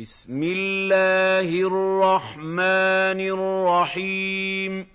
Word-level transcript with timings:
بسم 0.00 0.42
الله 0.42 1.50
الرحمن 1.66 3.20
الرحيم. 3.20 4.86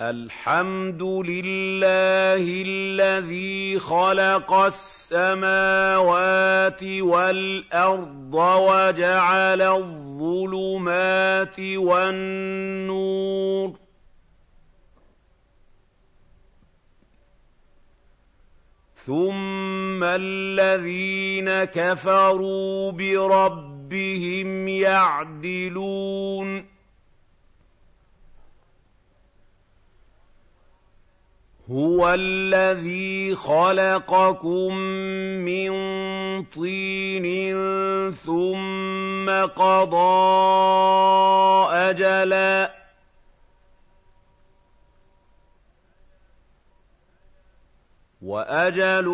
الحمد 0.00 1.02
لله 1.02 2.62
الذي 2.66 3.78
خلق 3.78 4.52
السماوات 4.52 6.02
والأرض 6.82 8.34
وجعل 8.34 9.62
الظلمات 9.62 11.60
والنور. 11.76 13.00
ثم 19.10 20.04
الذين 20.04 21.64
كفروا 21.64 22.92
بربهم 22.92 24.68
يعدلون 24.68 26.66
هو 31.70 32.14
الذي 32.14 33.34
خلقكم 33.34 34.74
من 35.46 35.70
طين 36.42 37.26
ثم 38.12 39.30
قضى 39.46 40.06
اجلا 41.74 42.79
وأجل 48.22 49.08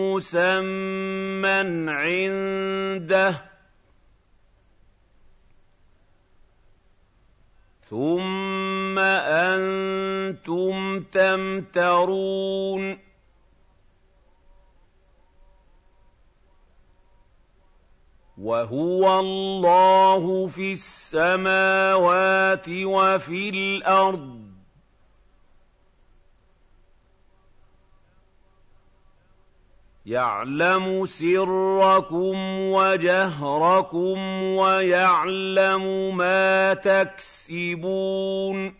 مسمى 0.00 1.90
عنده 1.90 3.42
ثم 7.90 8.98
أنتم 8.98 11.00
تمترون 11.00 12.98
وهو 18.38 19.20
الله 19.20 20.46
في 20.46 20.72
السماوات 20.72 22.68
وفي 22.68 23.48
الأرض 23.48 24.45
يعلم 30.06 31.06
سركم 31.06 32.36
وجهركم 32.70 34.18
ويعلم 34.42 36.16
ما 36.16 36.74
تكسبون. 36.74 38.74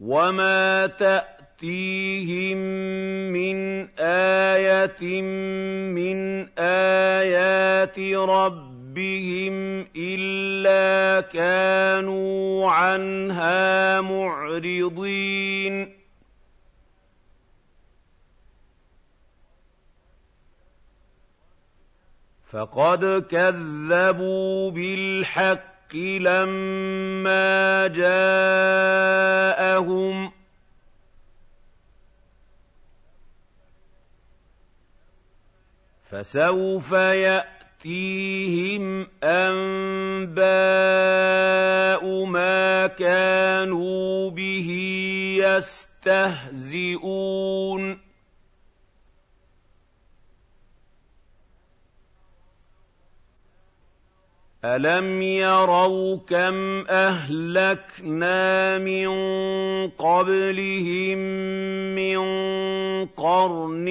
وما 0.00 0.86
تاتيهم 0.86 2.56
من 3.32 3.88
إيه 3.98 4.90
من 5.92 6.48
ايات 6.58 7.98
ربهم 7.98 8.69
رَبِّهِمْ 8.90 9.86
إِلَّا 9.96 11.20
كَانُوا 11.20 12.70
عَنْهَا 12.70 14.00
مُعْرِضِينَ 14.00 15.96
فَقَدْ 22.46 23.26
كَذَّبُوا 23.30 24.70
بِالْحَقِّ 24.70 25.94
لَمَّا 25.96 27.86
جَاءَهُمْ 27.86 29.20
فَسَوْفَ 36.10 36.92
يَأْتِي 36.92 37.59
يَأْتِيهِمْ 37.84 39.06
أَنبَاءُ 39.24 40.44
مَا 42.24 42.86
كَانُوا 42.86 44.30
بِهِ 44.30 44.68
يَسْتَهْزِئُونَ. 45.40 46.50
أَلَمْ 54.64 55.22
يَرَوْا 55.22 56.16
كَمْ 56.28 56.86
أَهْلَكْنَا 56.88 58.78
مِن 58.78 59.08
قَبْلِهِم 59.88 61.18
مِّن 61.96 62.18
قَرْنٍ 63.06 63.88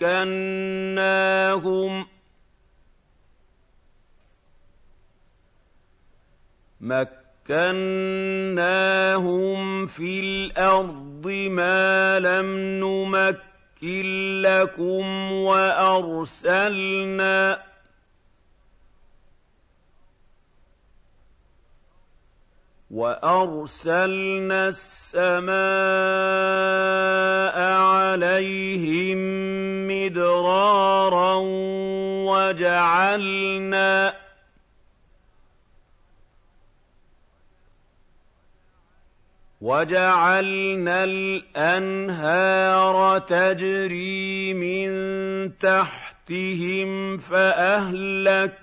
مَّكَّنَّاهُمْ 0.00 0.44
ۖ 2.04 2.06
مَكَّنَّاهُمْ 6.80 7.86
فِي 9.86 10.20
الْأَرْضِ 10.20 11.26
مَا 11.50 12.20
لَمْ 12.20 12.46
نُمَكِّن 12.80 14.42
لَّكُمْ 14.42 15.32
وَأَرْسَلْنَا 15.32 16.58
وَأَرْسَلْنَا 22.90 24.68
السَّمَاءَ 24.68 25.58
عَلَيْهِم 27.82 29.18
مِّدْرَارًا 29.86 31.34
وَجَعَلْنَا 32.24 34.14
وَجَعَلْنَا 39.60 41.04
الْأَنْهَارَ 41.04 42.58
تَجْرِي 43.18 44.54
مِن 44.54 44.88
تَحْتِهِمْ 45.58 47.18
فَأَهْلَكْنَاهُمْ 47.18 48.58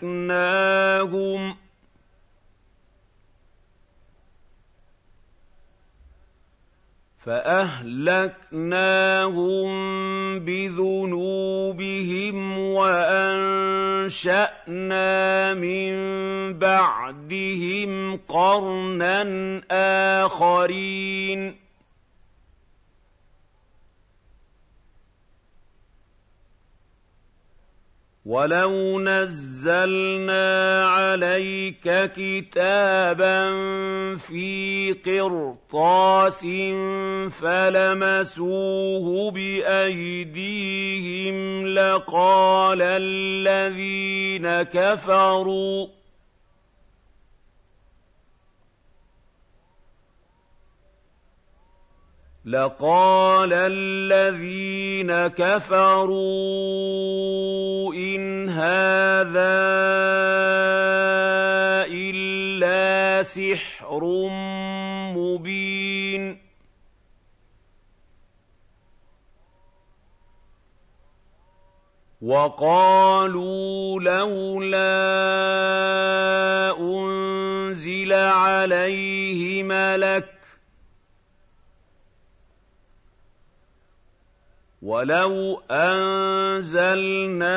فَأَهْلَكْنَاهُم 7.25 8.69
بِذُنُوبِهِمْ 10.39 12.37
وَأَنشَأْنَا 12.59 14.13
مِن 15.53 15.93
بَعْدِهِمْ 16.59 18.19
قَرْنًا 18.27 19.21
آخَرِينَ 20.21 21.64
وَلَوْ 28.25 28.99
نَزَّلْنَا 28.99 30.85
عَلَيْكَ 30.87 32.11
كِتَابًا 32.17 33.41
فِي 34.17 34.91
قِرْطَاسٍ 35.05 36.41
فَلَمَسُوهُ 37.41 39.31
بِأَيْدِيهِمْ 39.31 40.57
لَقَالَ 41.67 42.81
الَّذِينَ 42.81 44.47
كَفَرُوا 44.63 45.87
لَقَالَ 52.45 53.49
الَّذِينَ 53.53 55.09
كَفَرُوا 55.33 56.13
إِنْ 57.93 58.49
هَٰذَا 58.49 59.65
إِلَّا 61.89 63.23
سِحْرٌ 63.23 64.01
مُّبِينٌ. 65.17 66.37
وَقَالُوا 72.21 74.01
لَوْلَا 74.01 74.85
أُنزِلَ 76.77 78.13
عَلَيْهِ 78.13 79.63
مَلَكٌ 79.63 80.34
وَلَوْ 84.85 85.61
أَنزَلْنَا 85.71 87.49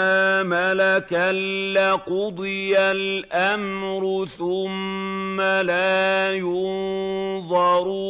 مَلَكًا 0.43 1.33
لَّقُضِيَ 1.77 2.79
الْأَمْرُ 2.79 4.27
ثُمَّ 4.27 5.41
لَا 5.41 6.33
يُنظَرُونَ 7.45 8.09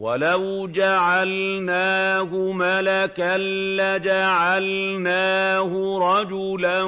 وَلَوْ 0.00 0.66
جَعَلْنَاهُ 0.72 2.24
مَلَكًا 2.52 3.36
لَّجَعَلْنَاهُ 4.00 5.70
رَجُلًا 5.98 6.82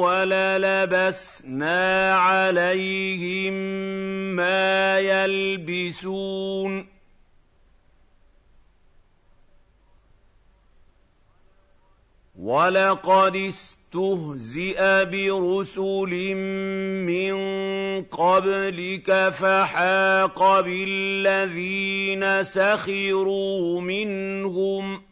وَلَلَبَسْنَا 0.00 1.84
عَلَيْهِم 2.16 3.52
مَّا 4.36 4.98
يَلْبِسُونَ 4.98 6.86
وَلَقَدِ 12.38 13.52
اسْتُهْزِئَ 13.90 14.78
بِرُسُلٍ 15.10 16.34
مِّن 17.10 17.34
قَبْلِكَ 18.06 19.10
فَحَاقَ 19.34 20.60
بِالَّذِينَ 20.60 22.44
سَخِرُوا 22.44 23.80
مِنْهُمْ 23.80 25.02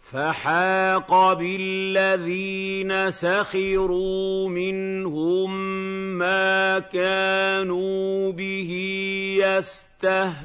فَحَاقَ 0.00 1.32
بِالَّذِينَ 1.32 3.10
سَخِرُوا 3.10 4.48
مِنْهُم 4.48 5.50
مَّا 6.18 6.78
كَانُوا 6.78 8.32
بِهِ 8.32 8.70
يَسْتَهْزِئُونَ 9.44 10.42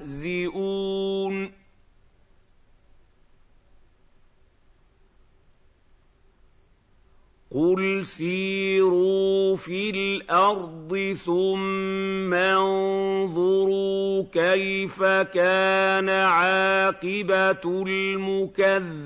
قُلْ 7.51 8.05
سِيرُوا 8.05 9.55
فِي 9.55 9.89
الْأَرْضِ 9.89 11.15
ثُمَّ 11.25 12.33
انظُرُوا 12.33 14.23
كَيْفَ 14.31 15.03
كَانَ 15.31 16.09
عَاقِبَةُ 16.09 17.83
الْمُكَذِّبِينَ 17.87 18.99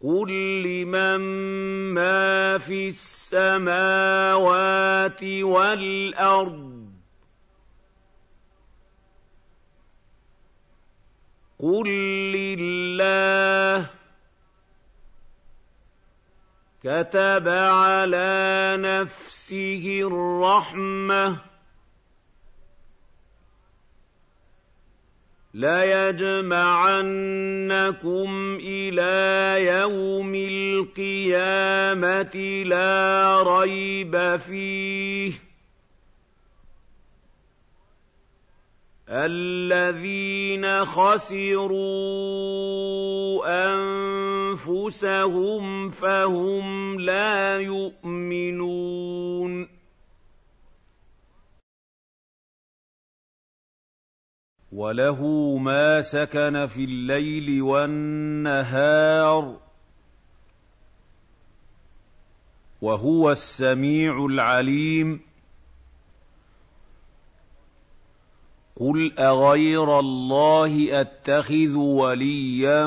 قُل 0.00 0.30
لِّمَن 0.62 1.20
مَّا 1.94 2.58
فِي 2.58 2.88
السَّمَاوَاتِ 2.88 3.62
وَالْأَرْضِ 5.24 6.81
قُل 11.62 11.88
لِّلَّهِ 12.34 13.82
ۚ 13.82 13.86
كَتَبَ 16.82 17.48
عَلَىٰ 17.48 18.76
نَفْسِهِ 18.80 20.00
الرَّحْمَةَ 20.10 21.32
ۚ 21.36 21.38
لَيَجْمَعَنَّكُمْ 25.54 26.58
إِلَىٰ 28.62 29.64
يَوْمِ 29.66 30.34
الْقِيَامَةِ 30.34 31.44
لَا 32.66 33.42
رَيْبَ 33.42 34.36
فِيهِ 34.36 35.51
الَّذِينَ 39.14 40.84
خَسِرُوا 40.84 41.76
أَنفُسَهُمْ 44.56 45.90
فَهُمْ 45.90 47.00
لَا 47.00 47.58
يُؤْمِنُونَ. 47.60 49.02
وَلَهُ 54.72 55.20
مَا 55.58 56.02
سَكَنَ 56.02 56.66
فِي 56.66 56.84
اللَّيْلِ 56.84 57.62
وَالنَّهَارِ 57.62 59.60
وَهُوَ 62.82 63.32
السَّمِيعُ 63.32 64.26
الْعَلِيمُ. 64.26 65.31
قُلْ 68.80 69.12
أَغَيْرَ 69.18 69.98
اللَّهِ 69.98 71.00
أَتَّخِذُ 71.00 71.74
وَلِيًّا 71.76 72.84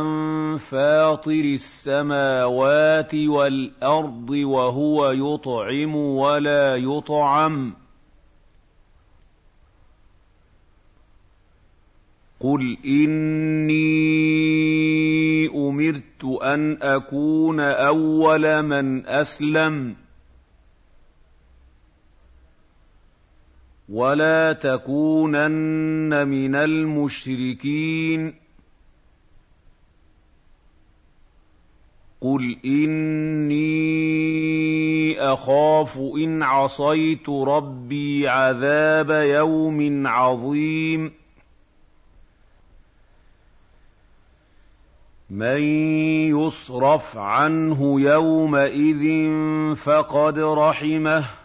فَاطِرِ 0.57 1.31
السَّمَاوَاتِ 1.45 3.15
وَالْأَرْضِ 3.15 4.29
وَهُوَ 4.29 5.11
يُطْعِمُ 5.11 5.95
وَلَا 5.95 6.75
يُطْعَمُ 6.75 7.71
ۗ 7.71 7.73
قُلْ 12.39 12.77
إِنِّي 12.85 13.77
أُمِرْتُ 15.47 16.23
أَنْ 16.43 16.77
أَكُونَ 16.81 17.59
أَوَّلَ 17.59 18.61
مَنْ 18.63 19.05
أَسْلَمَ 19.07 19.95
وَلَا 23.89 24.53
تَكُونَنَّ 24.53 26.27
مِنَ 26.27 26.55
الْمُشْرِكِينَ 26.55 28.33
قُلْ 32.21 32.57
إِنِّي 32.65 33.61
أَخَافُ 35.19 35.97
إِنْ 35.97 36.43
عَصَيْتُ 36.43 37.29
رَبِّي 37.29 38.27
عَذَابَ 38.27 39.11
يَوْمٍ 39.11 40.07
عَظِيمٍ 40.07 41.11
مَّن 45.29 45.61
يُصْرَفْ 46.33 47.17
عَنْهُ 47.17 48.01
يَوْمَئِذٍ 48.01 49.29
فَقَدْ 49.75 50.39
رَحِمَهُ 50.39 51.44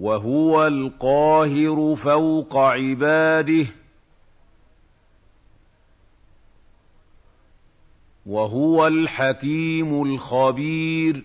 وَهُوَ 0.00 0.66
الْقَاهِرُ 0.66 1.94
فَوْقَ 1.94 2.56
عِبَادِهِ 2.56 3.64
ۚ. 3.64 3.68
وَهُوَ 8.26 8.86
الْحَكِيمُ 8.86 10.02
الْخَبِيرُ. 10.02 11.24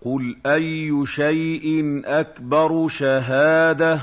قُلْ 0.00 0.36
أَيُّ 0.46 1.06
شَيْءٍ 1.06 2.02
أَكْبَرُ 2.04 2.88
شَهَادَةً 2.88 3.96
ۖ؟ 3.96 4.00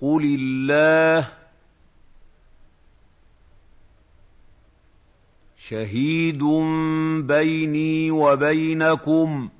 قُلِ 0.00 0.36
اللَّهُ 0.38 1.37
شَهِيدٌ 5.68 6.42
بَيْنِي 7.26 8.10
وَبَيْنَكُمْ 8.10 9.48
ۚ. 9.48 9.50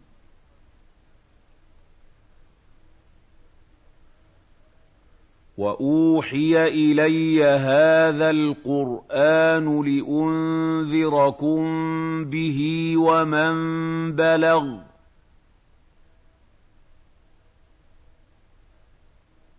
وأوحي 5.58 6.68
إلي 6.68 7.44
هذا 7.44 8.30
القرآن 8.30 9.82
لأنذركم 9.84 11.64
به 12.24 12.94
ومن 12.96 13.52
بلغ. 14.12 14.87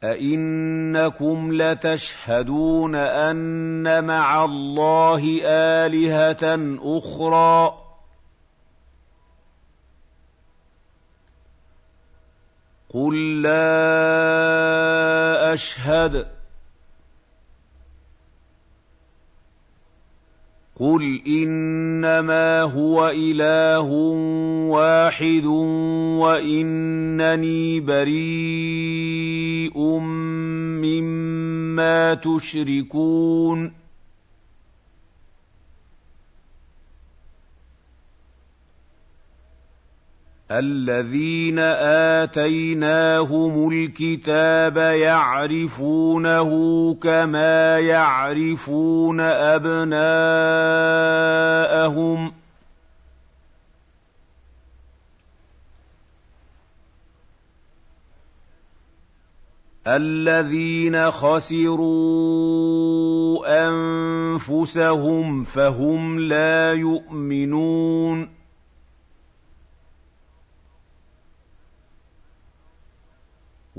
أئنكم 0.04 1.54
لتشهدون 1.54 2.96
أن 2.96 4.04
مع 4.04 4.46
الله 4.46 5.42
آلهة 5.46 6.78
أخرى؟ 6.98 7.74
قل 12.94 13.42
لا 13.42 13.54
أشهد. 15.54 16.39
قل 20.80 21.22
إنما 21.28 22.62
هو 22.62 23.10
إله 23.10 23.90
واحد 24.72 25.46
وإنني 26.16 27.80
بريء 27.80 29.80
مما 30.80 32.14
تشركون 32.14 33.79
الذين 40.52 41.60
آتيناهم 42.20 43.70
الكتاب 43.70 44.78
يعرفونه 44.78 46.50
كما 46.96 47.80
يعرفون 47.80 49.20
أبناءهم. 49.20 50.00
الذين 59.88 61.12
خسروا 61.12 62.50
أنفسهم 63.70 65.44
فهم 65.44 66.20
لا 66.20 66.74
يؤمنون. 66.74 68.39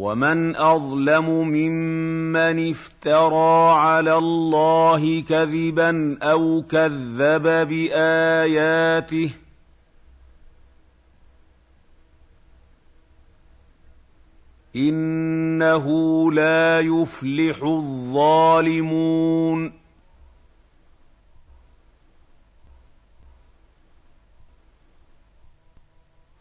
ومن 0.01 0.57
اظلم 0.57 1.29
ممن 1.49 2.71
افترى 2.71 3.71
على 3.71 4.17
الله 4.17 5.21
كذبا 5.29 6.19
أو 6.23 6.65
كذب 6.69 7.43
باياته 7.43 9.31
انه 14.77 15.87
لا 16.33 16.81
يفلح 16.81 17.63
الظالمون 17.63 19.01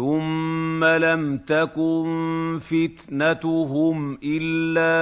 ثم 0.00 0.84
لم 0.84 1.38
تكن 1.38 2.58
فتنتهم 2.60 4.18
الا 4.24 4.92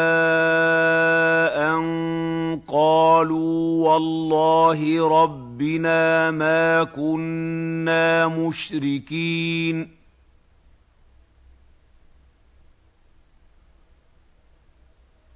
ان 1.71 2.61
قالوا 2.69 3.89
والله 3.89 5.09
ربنا 5.23 6.31
ما 6.31 6.85
كنا 6.85 8.29
مشركين 8.29 9.89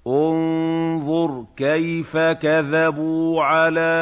انظر 0.07 1.45
كيف 1.57 2.16
كذبوا 2.16 3.42
على 3.42 3.92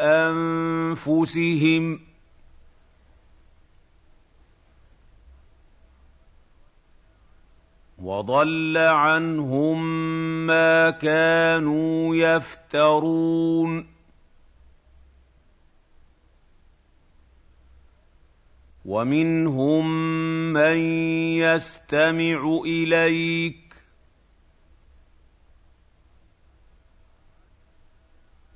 انفسهم 0.00 2.06
وضل 7.98 8.76
عنهم 8.76 9.86
ما 10.46 10.90
كانوا 10.90 12.16
يفترون. 12.16 13.86
ومنهم 18.84 19.86
من 20.52 20.78
يستمع 21.38 22.60
إليك 22.66 23.65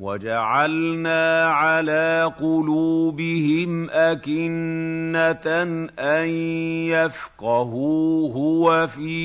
وجعلنا 0.00 1.44
على 1.44 2.32
قلوبهم 2.40 3.90
أكنة 3.90 5.46
أن 5.98 6.28
يفقهوه 6.88 8.36
وفي 8.36 9.20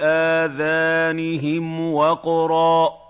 آذانهم 0.00 1.92
وقرا. 1.92 3.00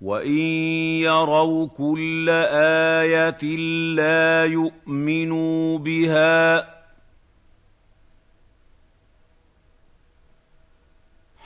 وإن 0.00 0.38
يروا 1.02 1.66
كل 1.66 2.28
آية 2.30 3.56
لا 3.96 4.44
يؤمنوا 4.44 5.78
بها 5.78 6.75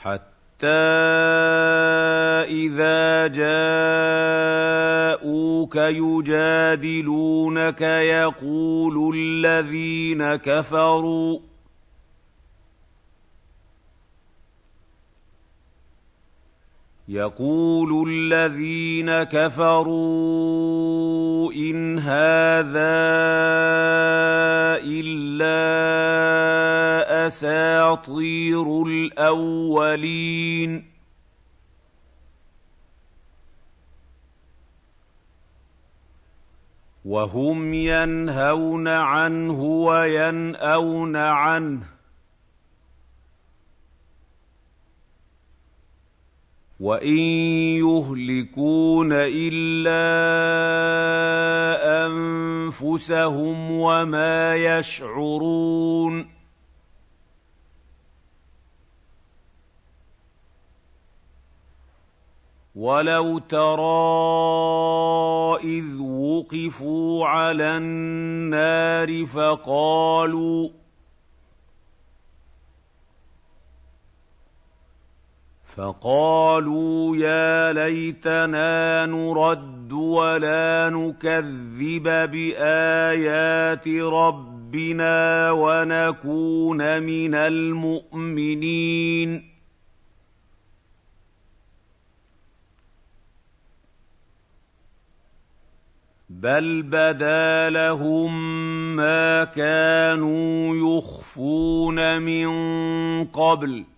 حتى 0.03 0.67
إذا 2.49 3.27
جاءوك 3.27 3.45
يجادلونك 5.75 7.81
يقول 7.81 9.17
الذين 9.17 10.35
كفروا. 10.35 11.39
يقول 17.07 18.09
الذين 18.09 19.23
كفروا 19.23 20.70
إن 21.51 21.99
هذا 21.99 23.01
إلا 24.83 25.61
أساطير 27.27 28.83
الأولين 28.83 30.91
وهم 37.05 37.73
ينهون 37.73 38.87
عنه 38.87 39.63
وينأون 39.63 41.15
عنه 41.15 41.81
وان 46.81 47.17
يهلكون 47.77 49.09
الا 49.13 50.01
انفسهم 52.07 53.71
وما 53.71 54.55
يشعرون 54.55 56.41
وَلَوْ 62.75 63.39
تَرَىٰ 63.39 64.79
إِذْ 65.63 65.99
وُقِفُوا 65.99 67.27
عَلَى 67.27 67.77
النَّارِ 67.77 69.25
فَقَالُوا 69.25 70.69
فَقَالُوا 75.81 77.17
يَا 77.17 77.73
لَيْتَنَا 77.73 79.05
نُرَدُّ 79.05 79.91
وَلَا 79.91 80.89
نُكَذِّبَ 80.93 82.03
بِآيَاتِ 82.31 83.87
رَبِّنَا 83.87 85.51
وَنَكُونَ 85.51 87.03
مِنَ 87.03 87.35
الْمُؤْمِنِينَ. 87.35 89.29
بَلْ 96.29 96.81
بَدَا 96.83 97.69
لَهُم 97.69 98.31
مَّا 98.95 99.43
كَانُوا 99.43 100.75
يُخْفُونَ 100.97 102.21
مِن 102.21 102.47
قَبْلُ 103.25 103.83
ۖ 103.83 103.90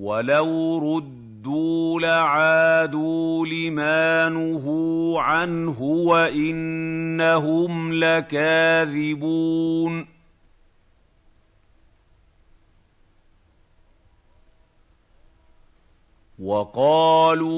وَلَوْ 0.00 0.78
رُدُّوا 0.96 2.00
لَعَادُوا 2.00 3.46
لِمَا 3.46 4.28
نُهُوا 4.28 5.20
عَنْهُ 5.20 5.82
وَإِنَّهُمْ 5.82 7.72
لَكَاذِبُونَ 7.92 9.40
وَقَالُوا 16.38 17.50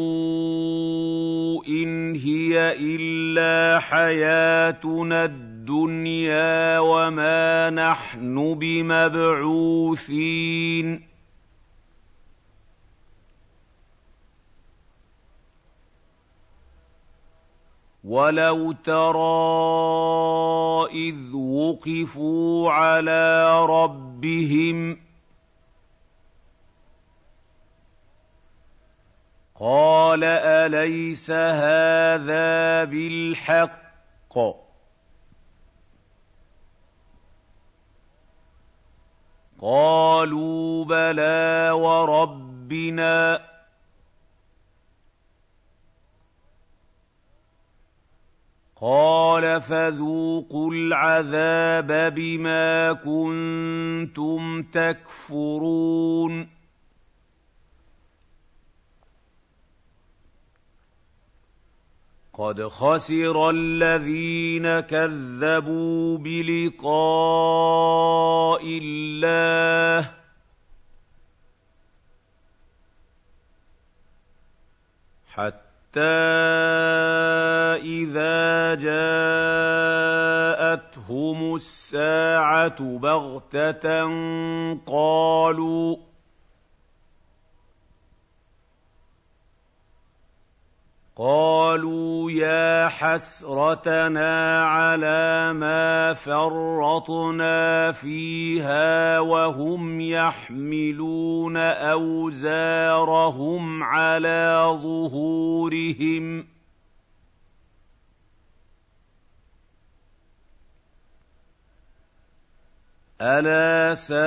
إِنْ 1.68 2.14
هِيَ 2.16 2.72
إِلَّا 2.78 3.78
حَيَاتُنَا 3.80 5.24
الدُّنْيَا 5.24 6.78
وَمَا 6.78 7.70
نَحْنُ 7.70 8.54
بِمَبْعُوثِينَ 8.54 9.92
وَلَوْ 18.04 18.72
تَرَىٰ 18.72 19.22
إِذْ 20.92 21.34
وُقِفُوا 21.34 22.72
عَلَىٰ 22.72 23.66
رَبِّهِمْ 23.66 24.94
ۚ 24.94 24.98
قَالَ 29.60 30.24
أَلَيْسَ 30.24 31.30
هَٰذَا 31.30 32.84
بِالْحَقِّ 32.84 34.34
ۚ 34.38 34.56
قَالُوا 39.60 40.84
بَلَىٰ 40.84 41.70
وَرَبِّنَا 41.70 43.36
ۚ 43.38 43.51
قَالَ 48.84 49.62
فَذُوقُوا 49.62 50.72
الْعَذَابَ 50.72 52.14
بِمَا 52.14 52.92
كُنتُمْ 52.92 54.62
تَكْفُرُونَ. 54.62 56.48
قَدْ 62.32 62.62
خَسِرَ 62.62 63.50
الَّذِينَ 63.50 64.80
كَذَّبُوا 64.80 66.18
بِلِقَاءِ 66.18 66.82
اللَّهِ. 68.82 70.10
حَتَّىٰ 75.28 75.71
إِذَا 77.84 78.74
جَاءَتْهُمُ 78.84 79.14
السَّاعَةُ 81.54 82.98
بَغْتَةً 82.98 84.00
قَالُوا 84.86 85.96
قَالُوا 91.22 92.30
يَا 92.30 92.88
حَسْرَتَنَا 92.88 94.64
عَلَىٰ 94.66 95.52
مَا 95.54 96.14
فَرَّطْنَا 96.14 97.92
فِيهَا 97.92 99.18
وَهُمْ 99.20 100.00
يَحْمِلُونَ 100.00 101.56
أَوْزَارَهُمْ 101.94 103.02
عَلَىٰ 103.82 104.78
ظُهُورِهِمْ 104.82 106.42
ۚ. 106.42 106.46
أَلَا 113.20 113.94
سَاءَ 113.94 114.18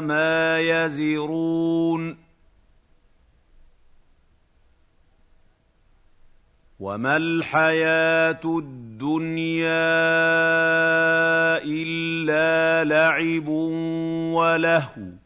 مَا 0.00 0.58
يَزِرُونَ. 0.60 2.17
وَمَا 6.80 7.16
الْحَيَاةُ 7.16 8.40
الدُّنْيَا 8.44 9.68
إِلَّا 11.64 12.84
لَعِبٌ 12.84 13.48
وَلَهْوٌ 14.38 15.10
ۖ 15.12 15.18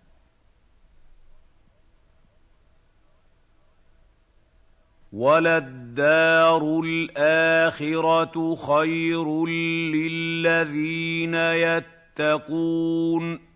وَلَلدَّارُ 5.13 6.81
الْآخِرَةُ 6.85 8.55
خَيْرٌ 8.55 9.47
لِّلَّذِينَ 9.93 11.35
يَتَّقُونَ 11.35 13.52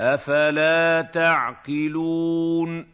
أَفَلَا 0.00 1.02
تَعْقِلُونَ 1.02 2.86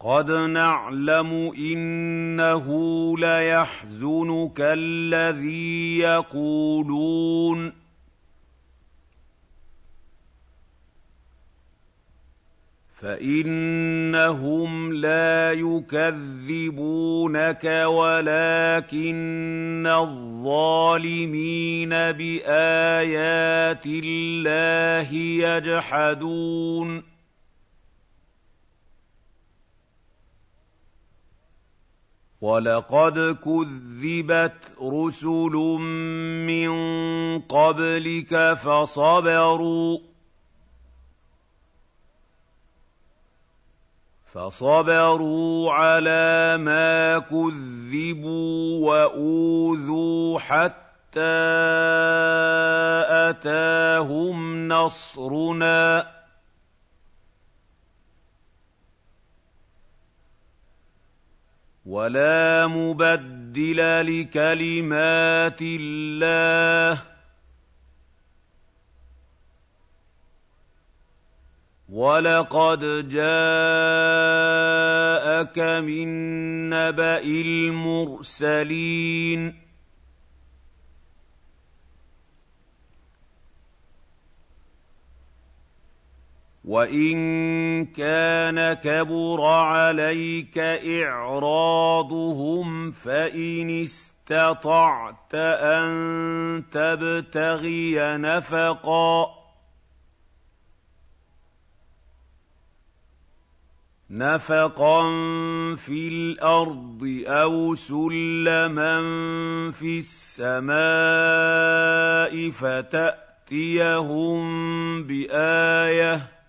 قَدْ 0.00 0.30
نَعْلَمُ 0.30 1.52
إِنَّهُ 1.58 2.66
لَيَحْزُنُكَ 3.18 4.60
الَّذِي 4.60 5.98
يَقُولُونَ 5.98 7.72
فَإِنَّهُمْ 13.00 14.92
لَا 14.92 15.52
يُكَذِّبُونَكَ 15.52 17.64
وَلَٰكِنَّ 17.86 19.86
الظَّالِمِينَ 19.86 21.88
بِآيَاتِ 21.90 23.86
اللَّهِ 23.86 25.14
يَجْحَدُونَ 25.14 27.02
وَلَقَدْ 32.40 33.36
كُذِّبَتْ 33.44 34.74
رُسُلٌ 34.82 35.54
مِّن 36.46 36.70
قَبْلِكَ 37.40 38.54
فَصَبَرُوا 38.54 40.09
فَصَبَرُوا 44.32 45.72
عَلَىٰ 45.72 46.56
مَا 46.60 47.18
كُذِّبُوا 47.18 48.88
وَأُوذُوا 48.88 50.38
حَتَّىٰ 50.38 51.20
أَتَاهُمْ 53.30 54.68
نَصْرُنَا 54.68 56.00
ۚ. 56.02 56.06
وَلَا 61.86 62.66
مُبَدِّلَ 62.66 64.06
لِكَلِمَاتِ 64.06 65.58
اللَّهِ 65.62 67.02
وَلَقَدْ 71.90 73.08
جاءك 73.10 73.18
من 75.58 76.08
نبا 76.70 77.18
المرسلين 78.38 78.90
وان 86.64 87.86
كان 87.86 88.72
كبر 88.72 89.44
عليك 89.44 90.58
اعراضهم 91.02 92.10
فان 92.92 93.70
استطعت 93.70 95.34
ان 95.34 96.62
تبتغي 96.72 97.96
نفقا 97.98 99.39
نفقا 104.10 105.02
في 105.76 106.08
الأرض 106.08 107.24
أو 107.26 107.74
سلما 107.74 109.00
في 109.70 109.98
السماء 109.98 110.70
فتاتيهم 112.50 114.42
بايه 115.02 116.40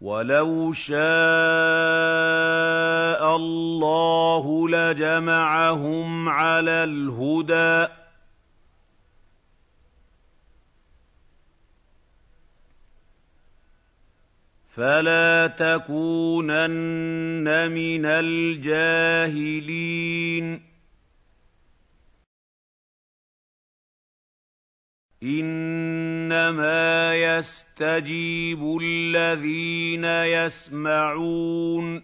وَلَوْ 0.00 0.72
شَاءَ 0.72 0.98
اللَّهُ 3.36 4.68
لَجَمَعَهُمْ 4.68 6.28
عَلَى 6.28 6.84
الْهُدَىٰ 6.84 7.86
ۚ 7.86 7.97
فَلَا 14.78 15.46
تَكُونَنَّ 15.58 17.46
مِنَ 17.72 18.06
الْجَاهِلِينَ 18.06 19.66
إِنَّمَا 25.22 27.14
يَسْتَجِيبُ 27.14 28.78
الَّذِينَ 28.82 30.04
يَسْمَعُونَ 30.04 32.02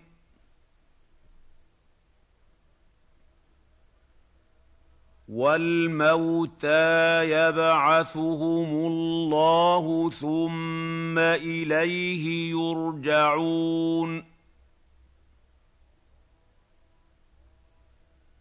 وَالْمَوْتَىٰ 5.28 7.24
يَبْعَثُهُمُ 7.24 8.68
اللَّهُ 8.86 10.10
ثُمَّ 10.10 11.18
إِلَيْهِ 11.18 12.50
يُرْجَعُونَ 12.50 14.24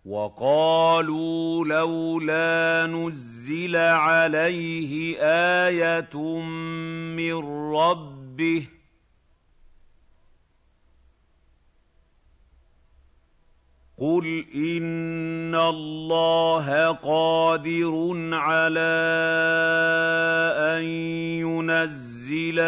وَقَالُوا 0.05 1.65
لَوْلَا 1.65 2.85
نُزِّلَ 2.91 3.75
عَلَيْهِ 3.75 5.17
آيَةٌ 5.67 6.17
مِّن 7.15 7.33
رَّبِّهِ 7.73 8.59
ۖ 8.61 8.82
قُلْ 13.99 14.45
إِنَّ 14.56 15.56
اللَّهَ 15.56 16.91
قَادِرٌ 16.91 18.12
عَلَىٰ 18.34 19.03
أَن 20.58 20.84
يُنَزِّلَ 21.45 22.60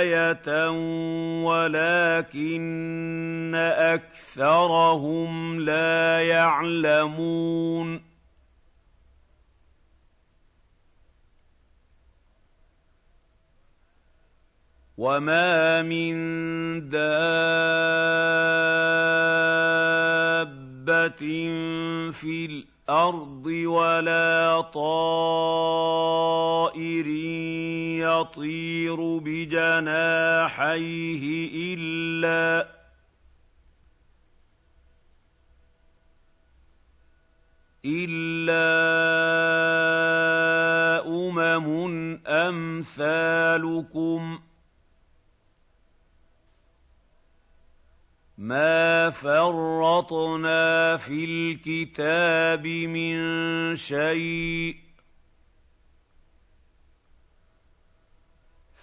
آيَةً 0.00 0.70
وَلَٰكِنَّ 1.44 3.52
أَكْثَرَهُمْ 3.54 5.60
لَا 5.60 6.20
يَعْلَمُونَ 6.22 8.05
وَمَا 14.96 15.82
مِن 15.82 16.14
دَابَّةٍ 16.88 17.04
فِي 22.16 22.46
الْأَرْضِ 22.46 23.46
وَلَا 23.46 24.60
طَائِرٍ 24.74 25.96
يَطِيرُ 28.00 28.96
بِجَنَاحَيْهِ 29.18 30.44
إِلَّا 31.76 32.68
إِلَّا 37.84 38.56
أُمَمٌ 41.06 41.66
أَمْثَالُكُم 42.26 44.22
ۚ 44.38 44.40
مَا 48.38 49.10
فَرَّطْنَا 49.10 50.96
فِي 50.96 51.24
الْكِتَابِ 51.24 52.66
مِن 52.66 53.16
شَيْءٍ 53.76 54.74
ۚ 54.74 54.78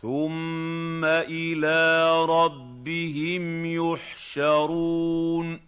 ثُمَّ 0.02 1.06
إِلَىٰ 1.06 2.26
رَبِّهِمْ 2.26 3.66
يُحْشَرُونَ 3.66 5.60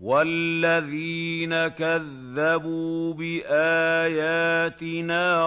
وَالَّذِينَ 0.00 1.68
كَذَّبُوا 1.68 3.14
بِآيَاتِنَا 3.14 4.76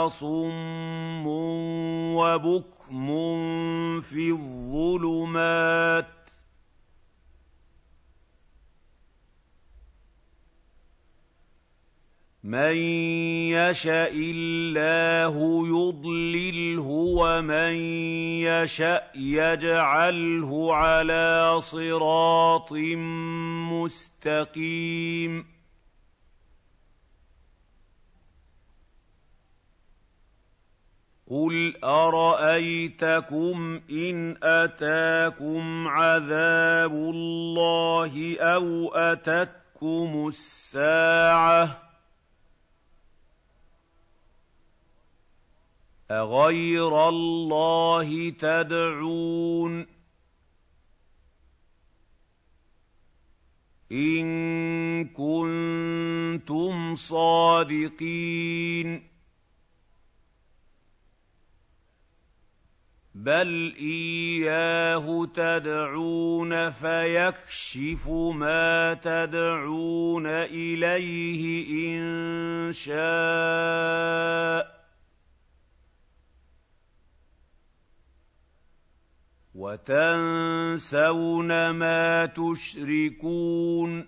صُمٌّ 0.10 1.28
وَبُكْمٌ 2.18 3.08
فِي 4.02 4.32
الظُّلُمَاتِ 4.32 6.06
ۗ 6.06 6.19
مَن 12.44 12.76
يَشَإِ 13.52 14.12
اللَّهُ 14.16 15.36
يُضْلِلْهُ 15.68 16.84
وَمَن 16.88 17.74
يَشَأْ 18.48 19.12
يَجْعَلْهُ 19.16 20.76
عَلَىٰ 20.76 21.62
صِرَاطٍ 21.62 22.72
مُّسْتَقِيمٍ 23.76 25.46
قُلْ 31.30 31.74
أَرَأَيْتَكُمْ 31.84 33.82
إِنْ 33.92 34.38
أَتَاكُمْ 34.44 35.88
عَذَابُ 35.88 36.92
اللَّهِ 36.94 38.38
أَوْ 38.40 38.88
أَتَتْكُمُ 38.94 40.28
السَّاعَةُ 40.28 41.89
أَغَيْرَ 46.12 47.10
اللَّهِ 47.10 48.30
تَدْعُونَ 48.30 49.86
إِن 53.92 55.06
كُنتُمْ 55.08 56.96
صَادِقِينَ 56.96 58.40
بَلْ 63.16 63.76
إِيَّاهُ 63.80 65.26
تَدْعُونَ 65.26 66.70
فَيَكْشِفُ 66.70 68.10
مَا 68.34 68.94
تَدْعُونَ 68.94 70.26
إِلَيْهِ 70.28 71.68
إِن 71.70 72.74
شَاءَ 72.74 74.69
وتنسون 79.60 81.52
ما 81.70 82.26
تشركون 82.26 84.08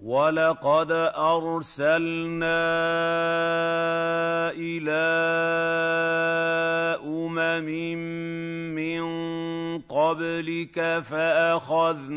ولقد 0.00 0.92
أرسلنا 1.16 2.60
إلى 4.50 5.02
أمم 7.00 7.68
من 8.74 9.02
قبلك 9.80 11.00
فأخذناهم 11.00 12.12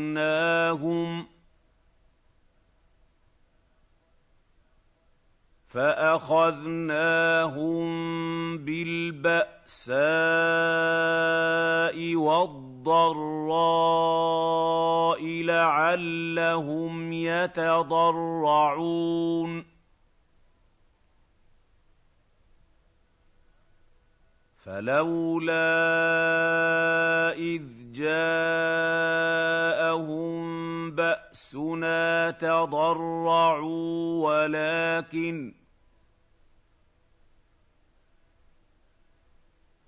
فأخذناهم 5.68 7.06
بالباساء 9.26 10.46
والضراء 12.16 13.66
لعلهم 15.42 17.12
يتضرعون 17.12 18.46
فلولا 24.58 25.56
اذ 27.32 27.62
جاءهم 27.92 28.46
باسنا 30.90 32.30
تضرعوا 32.30 34.24
ولكن 34.26 35.65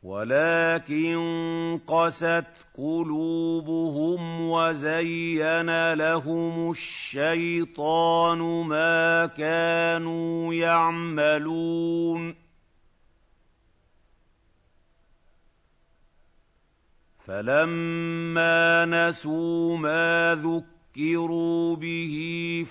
ولكن 0.03 1.81
قست 1.87 2.67
قلوبهم 2.75 4.51
وزين 4.51 5.93
لهم 5.93 6.71
الشيطان 6.71 8.39
ما 8.67 9.27
كانوا 9.27 10.55
يعملون. 10.55 12.35
فلما 17.27 18.85
نسوا 18.85 19.77
ما 19.77 20.35
ذكروا 20.35 20.78
به 21.77 22.15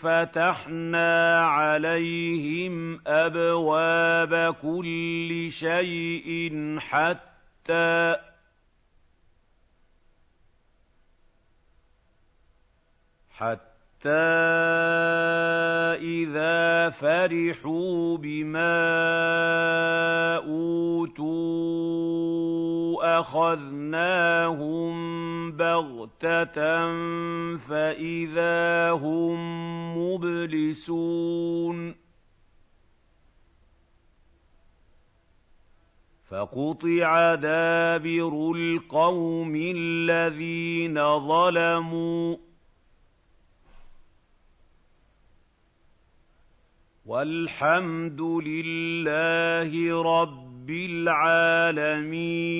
فتحنا 0.02 1.46
عليهم 1.46 3.00
ابواب 3.08 4.56
كل 4.62 5.48
شيء 5.52 6.76
حتى 6.80 8.16
حتى 13.30 14.10
إذا 16.02 16.90
فرحوا 16.90 18.18
بما 18.18 18.78
أوتوا 20.36 21.48
أخذناهم 23.02 24.92
بغتة 25.52 26.58
فإذا 27.58 28.92
هم 28.92 29.38
مبلسون. 29.98 31.96
فقطع 36.30 37.36
دابر 37.36 38.52
القوم 38.56 39.56
الذين 39.56 41.20
ظلموا 41.28 42.38
والحمد 47.06 48.22
لله 48.22 49.72
رب 50.22 50.47
العالمين 50.70 52.58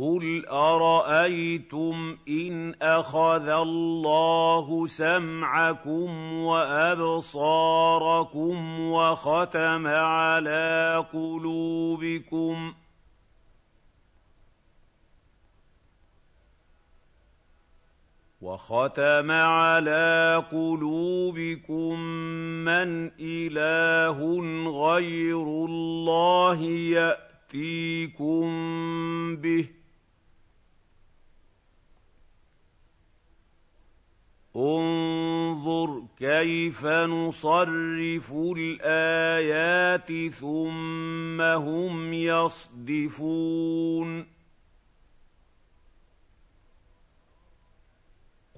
قل 0.00 0.46
ارايتم 0.46 2.18
ان 2.28 2.74
اخذ 2.82 3.48
الله 3.48 4.86
سمعكم 4.86 6.32
وابصاركم 6.42 7.60
وختم 8.80 9.86
على 9.86 11.04
قلوبكم 11.12 12.72
وختم 18.40 19.30
على 19.30 20.44
قلوبكم 20.50 22.00
من 22.64 23.10
اله 23.20 24.18
غير 24.70 25.42
الله 25.42 26.62
ياتيكم 27.52 28.46
به 29.36 29.68
انظر 34.56 36.02
كيف 36.18 36.84
نصرف 36.86 38.32
الايات 38.56 40.32
ثم 40.32 41.40
هم 41.40 42.12
يصدفون 42.12 43.60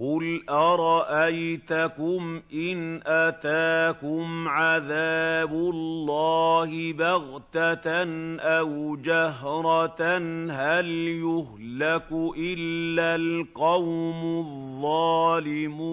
قُلْ 0.02 0.42
أَرَأَيْتَكُمْ 0.50 2.42
إِنْ 2.54 3.00
أَتَاكُمْ 3.06 4.48
عَذَابُ 4.48 5.52
اللَّهِ 5.52 6.92
بَغْتَةً 6.92 8.04
أَوْ 8.40 8.96
جَهْرَةً 8.96 10.18
هَلْ 10.50 10.88
يُهْلَكُ 11.08 12.12
إِلَّا 12.36 13.14
الْقَوْمُ 13.14 14.38
الظَّالِمُونَ 14.40 15.92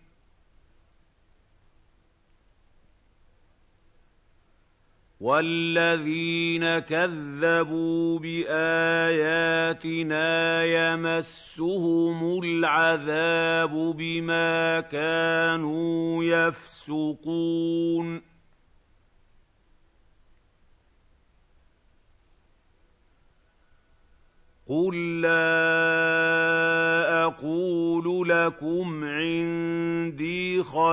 والذين 5.21 6.79
كذبوا 6.79 8.19
باياتنا 8.19 10.23
يمسهم 10.63 12.43
العذاب 12.43 13.71
بما 13.97 14.79
كانوا 14.79 16.23
يفسقون 16.23 18.30
قل 24.71 25.21
لا 25.21 25.63
أقول 27.23 28.29
لكم 28.29 29.03
عندي 29.03 30.63
خزائن 30.63 30.87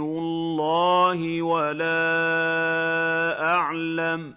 الله 0.00 1.42
ولا 1.42 2.00
اعلم 3.44 4.34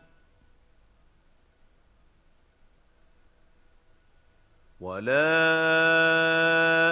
ولا 4.81 5.39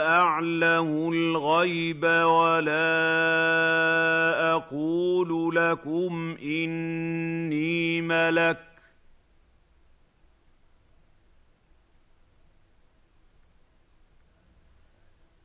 اعلم 0.08 1.10
الغيب 1.14 2.04
ولا 2.04 2.96
أقول 4.56 5.56
لكم 5.56 6.38
اني 6.42 8.02
ملك 8.02 8.65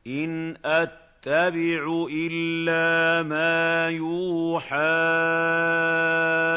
إِنْ 0.07 0.57
أَتَّبِعُ 0.65 2.07
إِلَّا 2.11 3.23
مَا 3.23 3.89
يُوحَىٰ 3.89 4.77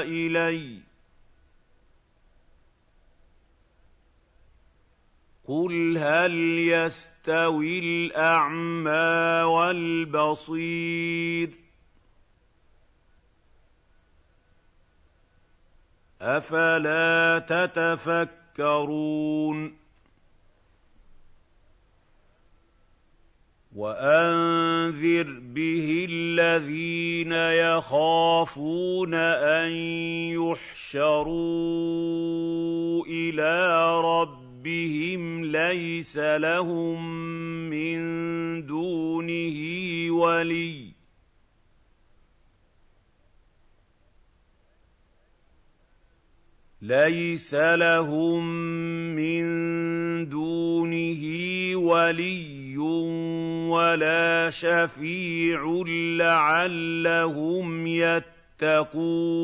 إِلَيَّ 0.03 0.79
ۚ. 0.81 0.85
قُلْ 5.49 5.99
هَلْ 5.99 6.35
يَسْتَوِي 6.59 7.79
الْأَعْمَىٰ 7.79 9.43
وَالْبَصِيرُ؟ 9.43 11.51
أَفَلَا 16.23 17.39
تَتَفَكَّرُونَ؟ 17.49 19.05
وأنذر 23.75 25.41
به 25.55 26.07
الذين 26.11 27.33
يخافون 27.33 29.15
أن 29.15 29.73
يحشروا 30.93 31.35
إلى 33.07 34.01
ربهم 34.01 35.45
ليس 35.45 36.17
لهم 36.17 37.21
من 37.71 38.67
دونه 38.67 39.59
ولي. 40.11 40.95
ليس 46.83 47.55
لهم 47.55 48.45
من 49.17 49.45
دونه 50.29 51.23
ولي 51.77 52.77
ولا 53.75 54.51
شفيع 54.51 55.83
لعلهم 56.19 57.87
يتقون 57.87 59.35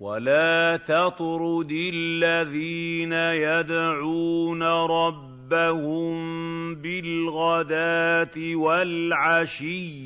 ولا 0.00 0.76
تطرد 0.76 1.72
الذين 1.72 3.12
يدعون 3.12 4.62
ربهم 4.62 6.14
بالغداه 6.74 8.36
والعشي 8.54 10.04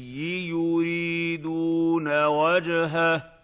يريدون 0.49 2.25
وجهه 2.25 3.38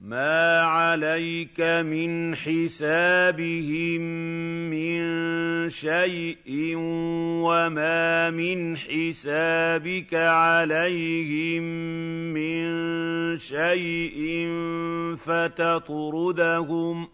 مَا 0.00 0.60
عَلَيْكَ 0.62 1.60
مِنْ 1.60 2.34
حِسَابِهِم 2.34 4.00
مِّن 4.70 5.68
شَيْءٍ 5.68 6.74
وَمَا 7.44 8.30
مِنْ 8.30 8.76
حِسَابِكَ 8.76 10.14
عَلَيْهِم 10.14 11.62
مِّن 12.32 13.36
شَيْءٍ 13.36 14.48
فَتَطْرُدَهُمْ 15.16 17.06
ۚ 17.06 17.08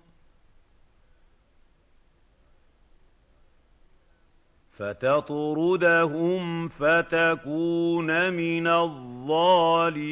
فتطردهم 4.78 6.68
فتكون 6.68 8.32
من 8.32 8.66
الظالمين 8.66 10.06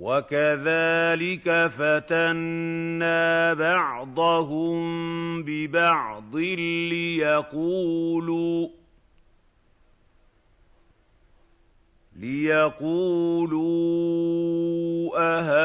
وكذلك 0.00 1.66
فتنا 1.76 3.54
بعضهم 3.54 4.80
ببعض 5.42 6.36
ليقولوا 6.90 8.68
ليقولوا 12.16 13.60
أهؤلاء 15.16 15.60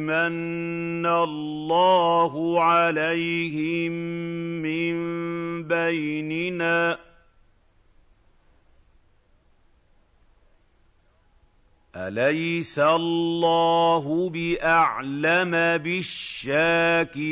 من 0.00 1.06
الله 1.06 2.62
عليهم 2.62 3.92
من 4.62 4.94
بيننا 5.62 7.03
أليس 12.08 12.78
الله 12.78 14.30
بأعلم 14.30 15.50
بالشاكرين 15.82 17.24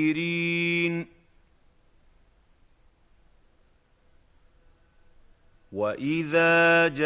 وإذا 5.72 6.88
جاءك 6.88 7.04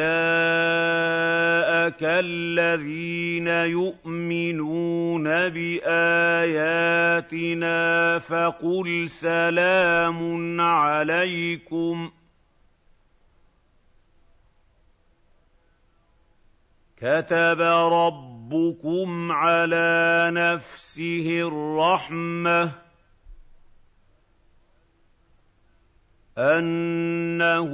الذين 2.02 3.46
يؤمنون 3.46 5.24
بآياتنا 5.48 6.58
فقل 8.18 9.10
سلام 9.10 10.60
عليكم 10.60 12.10
ۖ 12.22 12.25
كتب 16.96 17.60
ربكم 17.92 19.32
على 19.32 20.30
نفسه 20.34 21.40
الرحمة 21.40 22.70
أنه 26.38 27.70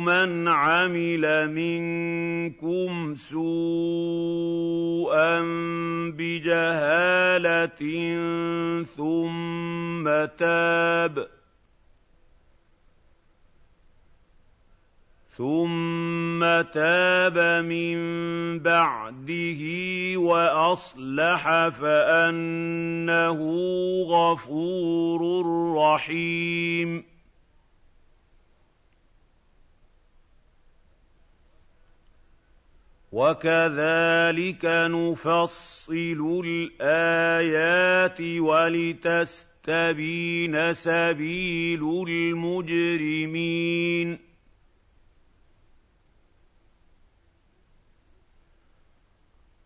من 0.00 0.48
عمل 0.48 1.50
منكم 1.50 3.14
سوءا 3.14 4.54
بجهالة 6.16 7.80
ثم 8.84 10.04
تاب. 10.38 11.33
ثم 15.36 16.40
تاب 16.62 17.38
من 17.64 17.98
بعده 18.58 19.62
واصلح 20.16 21.68
فانه 21.68 23.38
غفور 24.06 25.20
رحيم 25.76 27.04
وكذلك 33.12 34.64
نفصل 34.64 36.42
الايات 36.44 38.20
ولتستبين 38.40 39.74
سبيل 40.74 41.82
المجرمين 42.08 43.54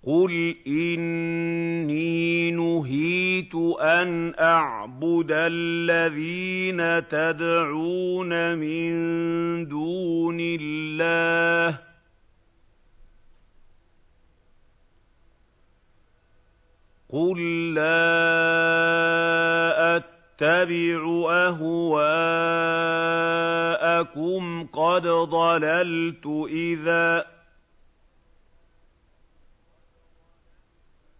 قُلْ 0.08 0.56
إِنِّي 0.66 2.50
نُهِيتُ 2.50 3.54
أَنْ 3.80 4.34
أَعْبُدَ 4.40 5.28
الَّذِينَ 5.30 7.08
تَدْعُونَ 7.08 8.58
مِن 8.58 8.92
دُونِ 9.68 10.38
اللَّهِ 10.40 11.78
قُل 17.12 17.74
لَّا 17.74 18.16
أَتَّبِعُ 19.96 21.00
أَهْوَاءَكُمْ 21.30 22.06
قَدْ 24.66 25.02
ضَلَلْتُ 25.06 26.26
إِذًا 26.50 27.37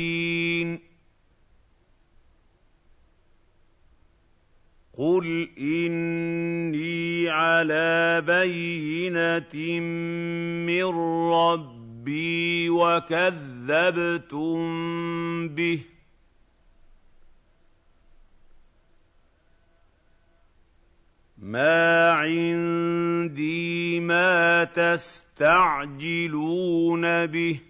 قُلْ 4.99 5.49
إِنِّي 5.59 7.29
عَلَىٰ 7.29 8.23
بَيِّنَةٍ 8.27 9.81
مِّن 10.67 10.85
رَّبِّي 11.33 12.71
وَكَذَّبْتُم 12.71 14.59
بِهِ 15.49 15.81
مَا 21.41 22.11
عِندِي 22.13 24.01
مَا 24.01 24.65
تَسْتَعْجِلُونَ 24.65 25.67
بِهِ 27.27 27.61
ۚ 27.61 27.63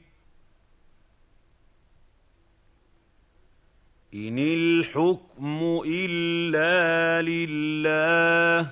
إِنِ 4.14 4.39
الْحُكْمُ 4.39 5.81
إِلَّا 5.87 7.23
لِلَّهِ 7.23 8.62
ۖ 8.64 8.68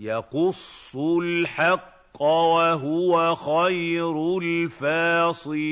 يَقُصُّ 0.00 0.96
الْحَقَّ 0.96 2.22
وهو 2.22 3.34
خير 3.34 4.38
الفاصلين 4.38 5.64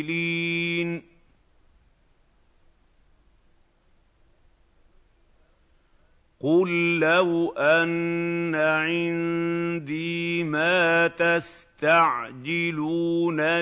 قُل 6.43 6.99
لَّوْ 6.99 7.51
أَنَّ 7.53 8.55
عِندِي 8.55 10.45
مَا 10.45 11.07
تَسْتَعْجِلُونَ 11.09 12.43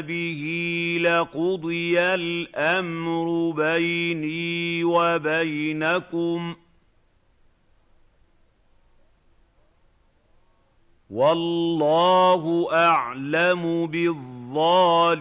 بِهِ 0.01 0.43
لَقُضِيَ 1.01 2.01
الْأَمْرُ 2.01 3.51
بَيْنِي 3.51 4.85
وَبَيْنَكُمْ 4.85 6.53
ۗ 6.55 6.57
وَاللَّهُ 11.11 12.69
أَعْلَمُ 12.73 13.87
بِالظَّالِمِينَ 13.87 15.21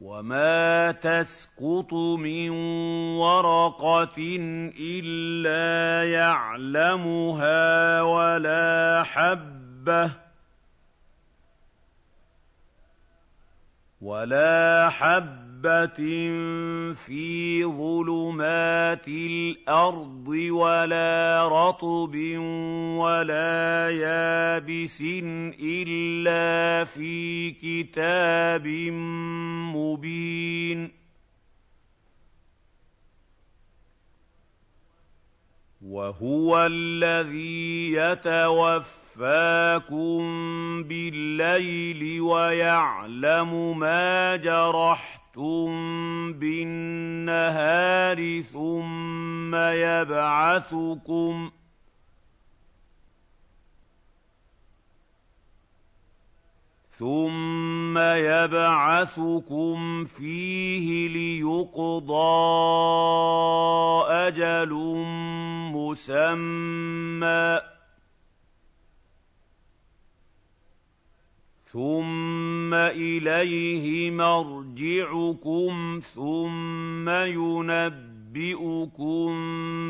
وَمَا 0.00 0.92
تَسْقُطُ 0.92 1.92
مِن 1.94 2.50
وَرَقَةٍ 3.20 4.16
إِلَّا 4.80 6.10
يَعْلَمُهَا 6.10 8.02
وَلَا 8.02 9.02
حَبَّةٍ 9.02 10.10
ولا 14.00 14.88
حَبَّةٍ 15.60 16.00
فِي 16.94 17.64
ظُلُمَاتِ 17.64 19.08
الْأَرْضِ 19.08 20.28
وَلَا 20.50 21.48
رَطْبٍ 21.48 22.14
وَلَا 22.96 23.90
يَابِسٍ 23.90 25.02
إِلَّا 25.60 26.84
فِي 26.84 27.50
كِتَابٍ 27.50 28.66
مُّبِينٍ 29.76 30.90
وَهُوَ 35.82 36.66
الَّذِي 36.66 37.92
يَتَوَفَّى 37.92 39.00
يَتَوَفَّاكُم 39.20 40.22
بِاللَّيْلِ 40.82 42.20
وَيَعْلَمُ 42.20 43.78
مَا 43.78 44.36
جَرَحْتُم 44.36 45.19
بِالنَّهَارِ 46.40 48.18
ثُمَّ 48.42 49.54
يَبْعَثُكُمْ 49.54 51.50
ثُمَّ 56.90 57.98
يَبْعَثُكُمْ 57.98 59.78
فِيهِ 60.04 61.08
لِيُقْضَىٰ 61.08 62.14
أَجَلٌ 64.08 64.70
مُّسَمًّى 65.72 67.60
ثُمَّ 71.72 72.74
إِلَيْهِ 72.74 74.10
مَرْجِعُكُمْ 74.10 76.00
ثُمَّ 76.14 77.08
يُنَبِّئُكُم 77.08 79.30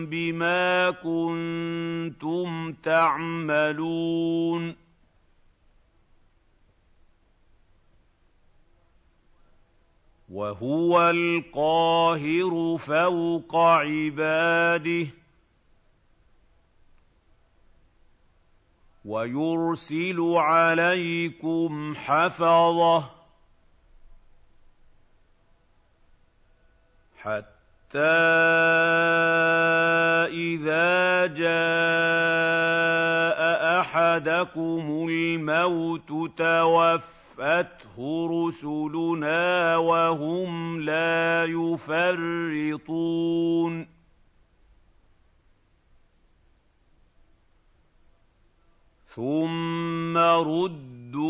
بِمَا 0.06 0.90
كُنتُمْ 0.90 2.72
تَعْمَلُونَ 2.72 4.76
وَهُوَ 10.30 11.10
الْقَاهِرُ 11.10 12.76
فَوْقَ 12.78 13.56
عِبَادِهِ 13.56 15.06
وَيُرْسِلُ 19.04 20.34
عَلَيْكُمْ 20.36 21.94
حَفَظَةً 21.94 23.10
حَتَّىٰ 27.18 28.00
إِذَا 30.28 31.26
جَاءَ 31.26 31.50
أَحَدَكُمُ 33.80 35.06
الْمَوْتُ 35.08 36.38
تَوَفَّتْهُ 36.38 37.96
رُسُلُنَا 38.30 39.76
وَهُمْ 39.76 40.80
لَا 40.80 41.44
يُفَرِّطُونَ. 41.44 42.80
ثُمَّ 49.14 50.16
رُدُّوا 50.18 51.24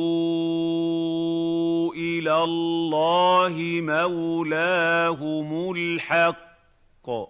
إِلَى 1.95 2.43
اللَّهِ 2.45 3.55
مَوْلَاهُمُ 3.83 5.73
الْحَقِّ 5.77 7.07
ۚ 7.11 7.29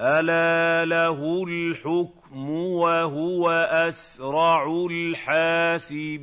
أَلَا 0.00 0.84
لَهُ 0.84 1.44
الْحُكْمُ 1.48 2.50
وَهُوَ 2.50 3.50
أَسْرَعُ 3.50 4.86
الْحَاسِبِينَ 4.90 6.18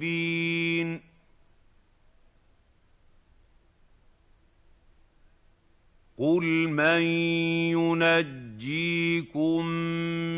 قُلْ 6.17 6.43
مَن 6.71 7.01
يُنَجِّيكُم 7.75 9.65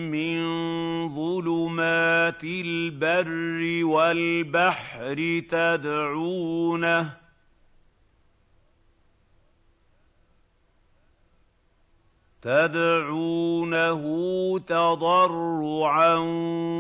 مِّن 0.10 0.40
ظُلُمَاتِ 1.16 2.44
الْبَرِّ 2.44 3.86
وَالْبَحْرِ 3.86 5.42
تَدْعُونَهُ 5.50 7.18
تَدْعُونَهُ 12.42 14.04
تَضَرُّعًا 14.60 16.16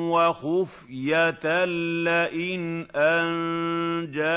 وَخُفْيَةً 0.10 1.66
لَّئِنْ 2.04 2.88
أَنجَانَا 2.95 4.28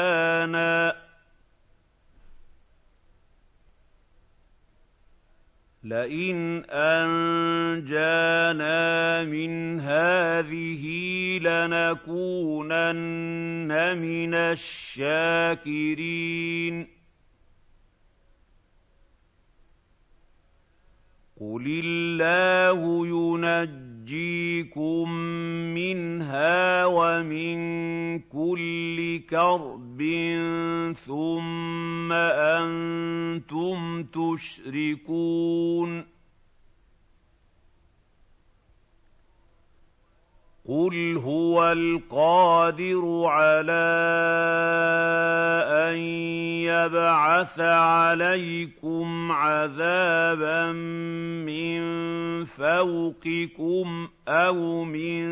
لئن 5.85 6.65
أنجانا 6.71 8.05
من 9.25 9.81
هذه 9.81 10.85
لنكونن 11.39 12.89
من 13.99 14.35
الشاكرين 14.55 15.97
قل 21.41 21.81
الله 21.85 23.07
ينجيكم 24.01 25.13
منها 25.75 26.87
ومن 26.87 27.59
كل 28.19 29.21
كرب 29.31 30.01
ثم 31.07 32.13
أنتم 32.13 34.03
تشركون 34.03 35.91
قُلْ 40.71 41.17
هُوَ 41.17 41.73
الْقَادِرُ 41.73 43.25
عَلَىٰ 43.27 43.71
أَن 45.67 45.97
يَبْعَثَ 46.71 47.61
عَلَيْكُمْ 47.61 49.33
عَذَابًا 49.33 50.73
مِّن 51.43 51.81
فَوْقِكُمْ 52.45 54.09
أَوْ 54.29 54.85
مِن 54.85 55.27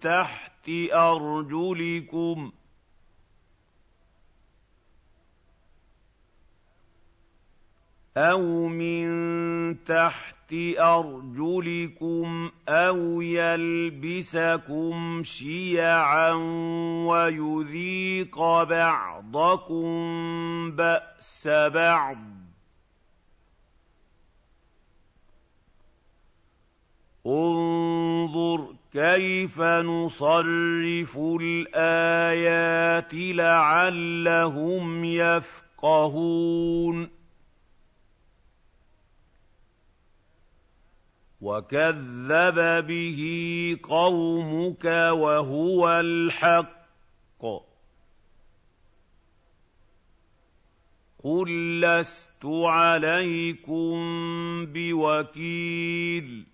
تَحْتِ 0.00 0.68
أَرْجُلِكُمْ 0.92 2.50
ۚ 2.50 2.61
أَوْ 8.16 8.68
مِن 8.68 9.84
تَحْتِ 9.84 10.52
أَرْجُلِكُمْ 10.78 12.50
أَوْ 12.68 13.20
يَلْبِسَكُمْ 13.20 15.22
شِيَعًا 15.22 16.32
وَيُذِيقَ 17.08 18.38
بَعْضَكُم 18.62 19.90
بَأْسَ 20.70 21.48
بَعْضٍ 21.48 22.16
ۗ 22.16 22.20
انظُرْ 27.26 28.74
كَيْفَ 28.92 29.60
نُصَرِّفُ 29.60 31.18
الْآيَاتِ 31.40 33.14
لَعَلَّهُمْ 33.14 35.04
يَفْقَهُونَ 35.04 37.21
وَكَذَّبَ 41.42 42.86
بِهِ 42.86 43.20
قَوْمُكَ 43.82 44.84
وَهُوَ 45.10 46.00
الْحَقُّ 46.00 47.42
ۚ 47.42 47.62
قُل 51.24 51.80
لَّسْتُ 51.80 52.44
عَلَيْكُم 52.46 53.96
بِوَكِيلٍ 54.66 56.46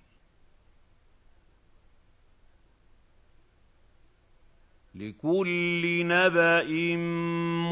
لِّكُلِّ 4.95 5.83
نَبَإٍ 6.07 6.97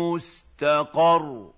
مُّسْتَقَرٌّ 0.01 1.56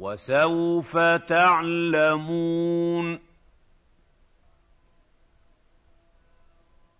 وَسَوْفَ 0.00 0.96
تَعْلَمُونَ 1.28 3.18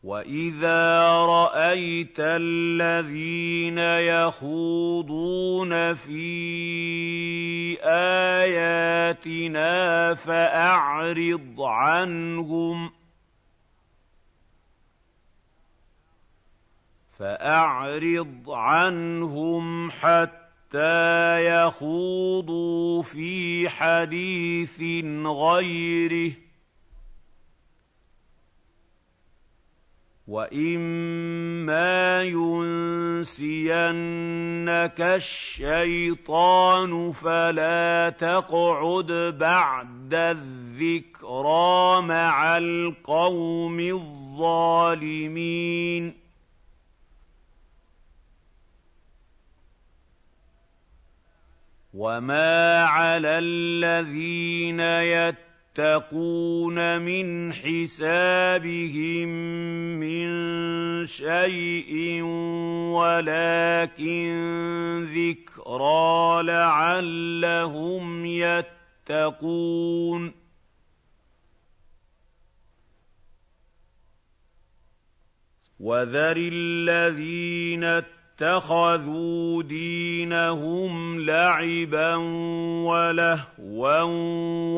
وَإِذَا 0.02 1.10
رَأَيْتَ 1.24 2.16
الَّذِينَ 2.20 3.78
يَخُوضُونَ 4.12 5.72
فِي 5.94 7.78
آيَاتِنَا 7.84 9.74
فَأَعْرِضْ 10.14 11.60
عَنْهُمْ 11.60 12.92
فَأَعْرِضْ 17.18 18.50
عَنْهُمْ 18.50 19.90
حَتَّىٰ 19.90 20.39
حَتَّىٰ 20.70 21.42
يَخُوضُوا 21.46 23.02
فِي 23.02 23.68
حَدِيثٍ 23.68 24.80
غَيْرِهِ 25.26 26.30
ۚ 26.30 26.34
وَإِمَّا 30.28 32.22
يُنسِيَنَّكَ 32.22 33.30
الشَّيْطَانُ 35.00 36.52
فَلَا 37.12 38.10
تَقْعُدْ 38.18 39.12
بَعْدَ 39.38 40.14
الذِّكْرَىٰ 40.14 42.02
مَعَ 42.02 42.58
الْقَوْمِ 42.58 43.80
الظَّالِمِينَ 43.80 45.00
وَمَا 51.94 52.84
عَلَى 52.84 53.38
الَّذِينَ 53.38 54.80
يَتَّقُونَ 55.74 57.02
مِنْ 57.02 57.52
حِسَابِهِم 57.52 59.28
مِّن 59.98 60.26
شَيْءٍ 61.06 62.22
وَلَٰكِن 62.94 64.30
ذِكْرَىٰ 65.14 66.42
لَعَلَّهُمْ 66.44 68.26
يَتَّقُونَ 69.06 70.32
وَذَرِ 75.80 76.36
الَّذِينَ 76.38 77.84
اتَّخَذُوا 78.42 79.62
دِينَهُمْ 79.62 81.20
لَعِبًا 81.20 82.14
وَلَهْوًا 82.88 84.00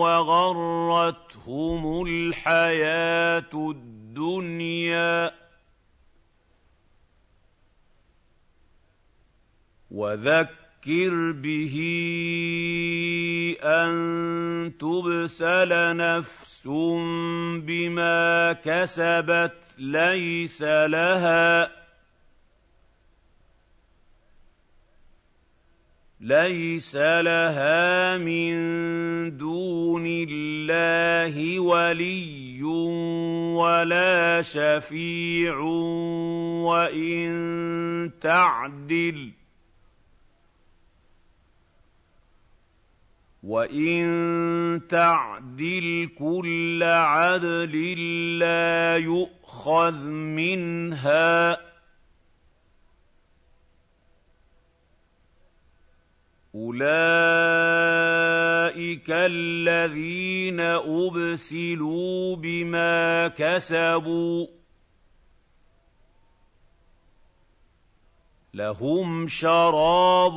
وَغَرَّتْهُمُ 0.02 2.06
الْحَيَاةُ 2.06 3.52
الدُّنْيَا 3.54 5.28
ۚ 5.28 5.32
وَذَكِّرْ 9.90 11.32
بِهِ 11.32 11.76
أَن 13.62 13.92
تُبْسَلَ 14.80 15.96
نَفْسٌ 15.96 16.66
بِمَا 17.62 18.52
كَسَبَتْ 18.52 19.74
لَيْسَ 19.78 20.62
لَهَا 20.62 21.81
لَيْسَ 26.22 26.94
لَهَا 26.96 28.18
مِن 28.18 28.54
دُونِ 29.36 30.04
اللَّهِ 30.06 31.60
وَلِيٌّ 31.60 32.62
وَلَا 33.58 34.42
شَفِيعٌ 34.42 35.58
وَإِن 36.62 37.30
تَعْدِلْ 38.20 39.30
وَإِن 43.42 44.80
تَعْدِلْ 44.88 46.08
كُلَّ 46.18 46.82
عَدْلٍ 46.82 47.74
لَّا 48.38 48.96
يُؤْخَذْ 48.96 49.96
مِنْهَا 50.38 51.54
ۗ 51.54 51.71
أُولَٰئِكَ 56.54 56.84
الَّذِينَ 59.08 60.60
أُبْسِلُوا 60.60 62.36
بِمَا 62.36 63.28
كَسَبُوا 63.28 64.46
ۖ 64.46 64.48
لَهُمْ 68.54 69.26
شَرَابٌ 69.28 70.36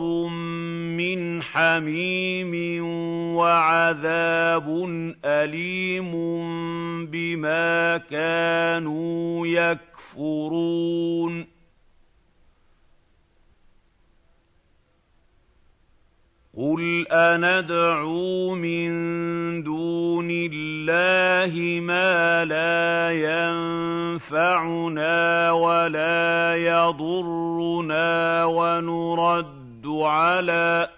مِّنْ 0.95 1.41
حَمِيمٍ 1.43 2.85
وَعَذَابٌ 3.35 4.67
أَلِيمٌ 5.25 6.11
بِمَا 7.11 7.97
كَانُوا 7.97 9.47
يَكْفُرُونَ 9.47 11.54
قُلْ 16.57 17.07
أَنَدْعُو 17.11 18.55
مِن 18.55 18.91
دُونِ 19.63 20.27
اللَّهِ 20.31 21.79
مَا 21.83 22.45
لَا 22.45 23.11
يَنفَعُنَا 24.15 25.11
وَلَا 25.51 26.55
يَضُرُّنَا 26.55 28.45
وَنُرَدُّ 28.45 29.85
عَلَىٰ 29.85 30.89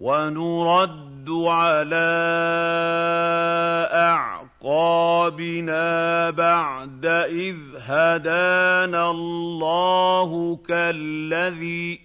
وَنُرَدُّ 0.00 1.26
عَلَىٰ 1.30 1.96
أَعْقَابِنَا 4.66 6.30
بَعْدَ 6.30 7.06
إِذْ 7.06 7.56
هَدَانَا 7.78 9.10
اللَّهُ 9.10 10.58
كَالَّذِي 10.68 12.00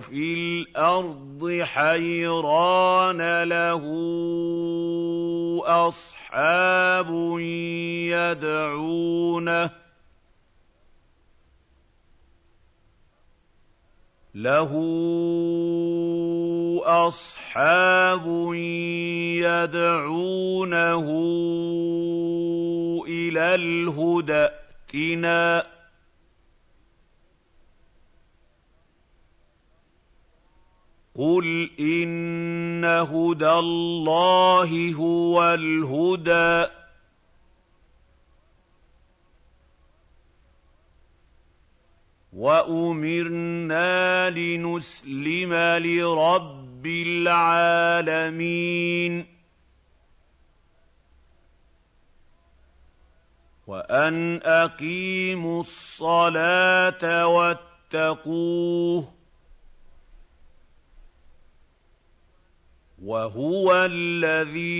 في 0.00 0.34
الأرض 0.34 1.60
حيران 1.62 3.42
له 3.42 3.82
أصحاب 5.66 7.38
يدعونه 8.14 9.70
لَهُ 14.34 14.70
أَصْحَابٌ 16.84 18.54
يَدْعُونَهُ 19.42 21.06
إِلَى 23.08 23.54
الْهُدى 23.54 24.32
ائْتِنَا 24.32 25.60
ۗ. 25.60 25.66
قُلْ 31.14 31.70
إِنَّ 31.80 32.84
هُدَى 32.84 33.50
اللَّهِ 33.52 34.94
هُوَ 34.94 35.54
الْهُدَىٰ 35.54 36.66
ۖ. 36.66 36.79
وَأُمِرْنَا 42.32 44.30
لِنُسْلِمَ 44.30 45.52
لِرَبِّ 45.54 46.86
الْعَالَمِينَ 46.86 48.46
وَأَنْ 53.66 54.40
أَقِيمُوا 54.42 55.60
الصَّلَاةَ 55.60 57.26
وَاتَّقُوهُ 57.26 59.12
وَهُوَ 63.02 63.72
الَّذِي 63.90 64.70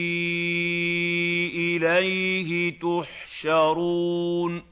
إِلَيْهِ 1.77 2.79
تُحْشَرُونَ 2.81 4.70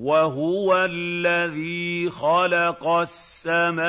وَهُوَ 0.00 0.84
الَّذِي 0.90 2.10
خَلَقَ 2.10 2.86
السَّمَاوَاتِ 2.86 3.84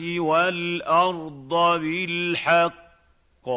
وَالْأَرْضَ 0.00 1.48
بِالْحَقِّ. 1.80 3.48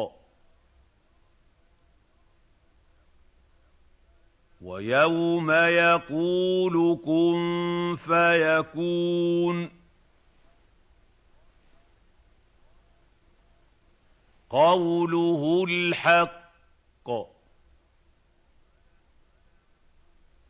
وَيَوْمَ 4.62 5.52
يَقُولُ 5.52 7.00
كُن 7.06 7.96
فَيَكُونُ. 7.96 9.72
قَوْلُهُ 14.50 15.66
الْحَقُّ 15.70 17.08
ۚ. 17.08 17.39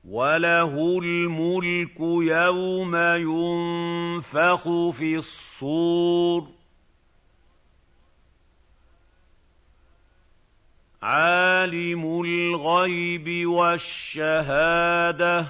وَلَهُ 0.10 1.00
الْمُلْكُ 1.04 2.00
يَوْمَ 2.22 2.96
يُنفَخُ 2.96 4.64
فِي 4.90 5.16
الصُّورِ 5.16 6.42
ۚ 6.42 6.46
عَالِمُ 11.02 12.22
الْغَيْبِ 12.22 13.50
وَالشَّهَادَةِ 13.50 15.46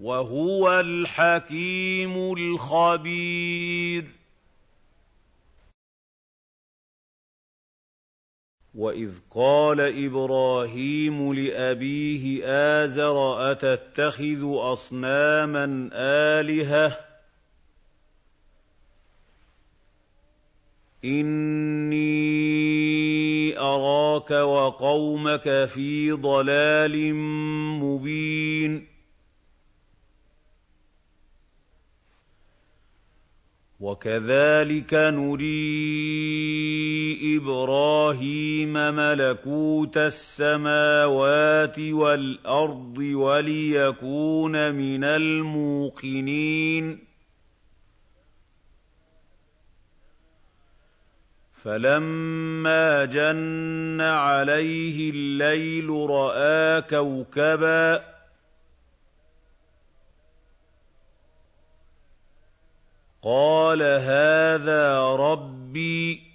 وَهُوَ 0.00 0.80
الْحَكِيمُ 0.80 2.32
الْخَبِيرُ 2.32 4.19
وَإِذْ 8.74 9.10
قَالَ 9.30 9.80
إِبْرَاهِيمُ 9.80 11.32
لِأَبِيهِ 11.32 12.44
آزَرَ 12.84 13.50
أَتَتَّخِذُ 13.52 14.42
أَصْنَامًا 14.44 15.90
آلِهَةً 16.40 16.88
ۖ 16.88 16.94
إِنِّي 21.04 21.98
أَرَاكَ 23.58 24.30
وَقَوْمَكَ 24.30 25.64
فِي 25.64 26.12
ضَلَالٍ 26.12 27.14
مُّبِينٍ 27.82 28.99
وَكَذَٰلِكَ 33.80 34.94
نُرِي 34.94 35.56
إِبْرَاهِيمَ 37.36 38.72
مَلَكُوتَ 38.72 39.96
السَّمَاوَاتِ 39.96 41.78
وَالْأَرْضِ 41.78 42.98
وَلِيَكُونَ 42.98 44.74
مِنَ 44.74 45.04
الْمُوقِنِينَ. 45.04 46.98
فَلَمَّا 51.62 53.04
جَنَّ 53.04 54.00
عَلَيْهِ 54.00 55.10
اللَّيْلُ 55.10 55.90
رَأَىٰ 55.90 56.82
كَوْكَبًا 56.82 58.19
قَالَ 63.22 63.82
هَٰذَا 63.82 65.16
رَبِّي. 65.16 66.30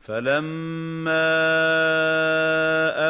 فَلَمَّا 0.00 1.10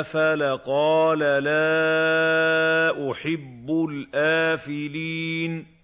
أَفَلَ 0.00 0.56
قَالَ 0.56 1.18
لَا 1.18 3.10
أُحِبُّ 3.10 3.70
الْآفِلِينَ. 3.90 5.76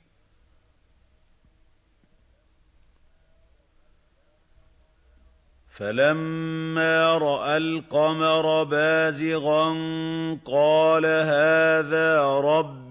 فَلَمَّا 5.70 7.18
رَأَى 7.18 7.56
الْقَمَرَ 7.56 8.64
بَازِغًا 8.64 9.68
قَالَ 10.44 11.06
هَٰذَا 11.06 12.40
رَبِّي. 12.40 12.81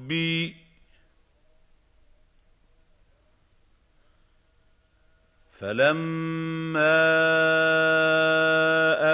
فَلَمَّا 5.60 6.92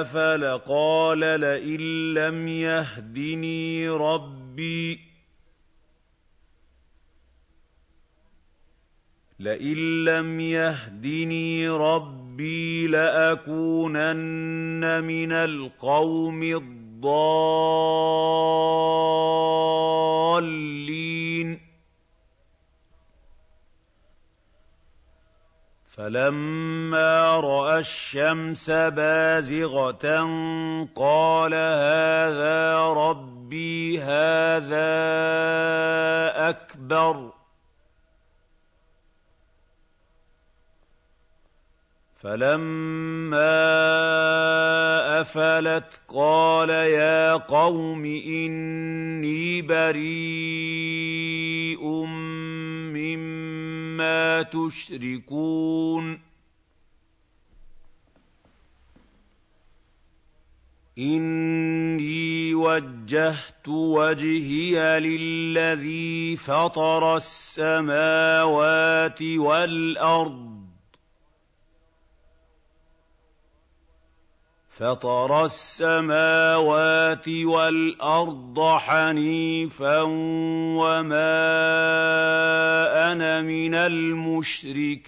أَفَلَ 0.02 0.58
قَالَ 0.58 1.20
لَئِن 1.20 2.14
لَّمْ 2.14 2.48
يَهْدِنِي 2.48 3.89
رَبِّي. 3.89 5.00
لئن 9.39 10.06
لم 10.06 10.39
يهدني 10.39 11.70
ربي 11.70 12.88
لأكونن 12.88 14.24
من 15.04 15.32
القوم 15.32 16.43
الضالين. 16.43 16.76
فَلَمَّا 25.98 27.39
رَأَى 27.39 27.80
الشَّمْسَ 27.80 28.70
بَازِغَةً 28.70 30.06
قَالَ 30.95 31.54
هَٰذَا 31.54 32.80
رَبِّي 32.93 34.00
هَٰذَا 34.02 34.89
أَكْبَرُ 36.50 37.30
ۖ. 37.30 37.37
فَلَمَّا 42.18 43.38
أَفَلَتْ 45.22 46.01
قَالَ 46.07 46.70
يَا 46.70 47.34
قَوْمِ 47.34 48.05
إِنِّي 48.05 49.61
بَرِيءٌ 49.61 51.28
مِّمَّا 52.93 54.41
تُشْرِكُونَ 54.41 56.20
إِنِّي 60.97 62.53
وَجَّهْتُ 62.53 63.68
وَجْهِيَ 63.68 64.99
لِلَّذِي 64.99 66.36
فَطَرَ 66.38 67.18
السَّمَاوَاتِ 67.18 68.41
وَالْأَرْضَ 69.22 70.57
فَطَرَ 74.78 75.45
السَّمَاوَاتِ 75.45 77.28
وَالْأَرْضَ 77.30 78.78
حَنِيفًا 78.78 80.01
وَمَا 80.78 81.34
أَنَا 83.11 83.41
مِنَ 83.41 83.73
الْمُشْرِكِينَ 83.75 85.07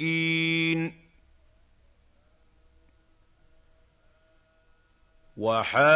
وحاجه 5.37 5.89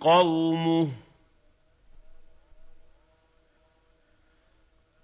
قومه 0.00 0.88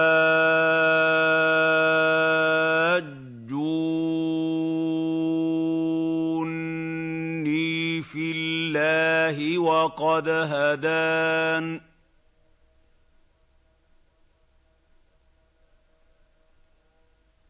في 8.01 8.31
الله 8.35 9.57
وقد 9.57 10.29
هدان 10.29 11.90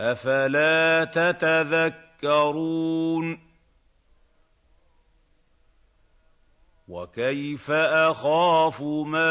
أَفَلَا 0.00 1.04
تَتَذَكَّرُونَ 1.04 2.04
وَكَيْفَ 6.88 7.70
أَخَافُ 7.70 8.82
مَا 8.82 9.28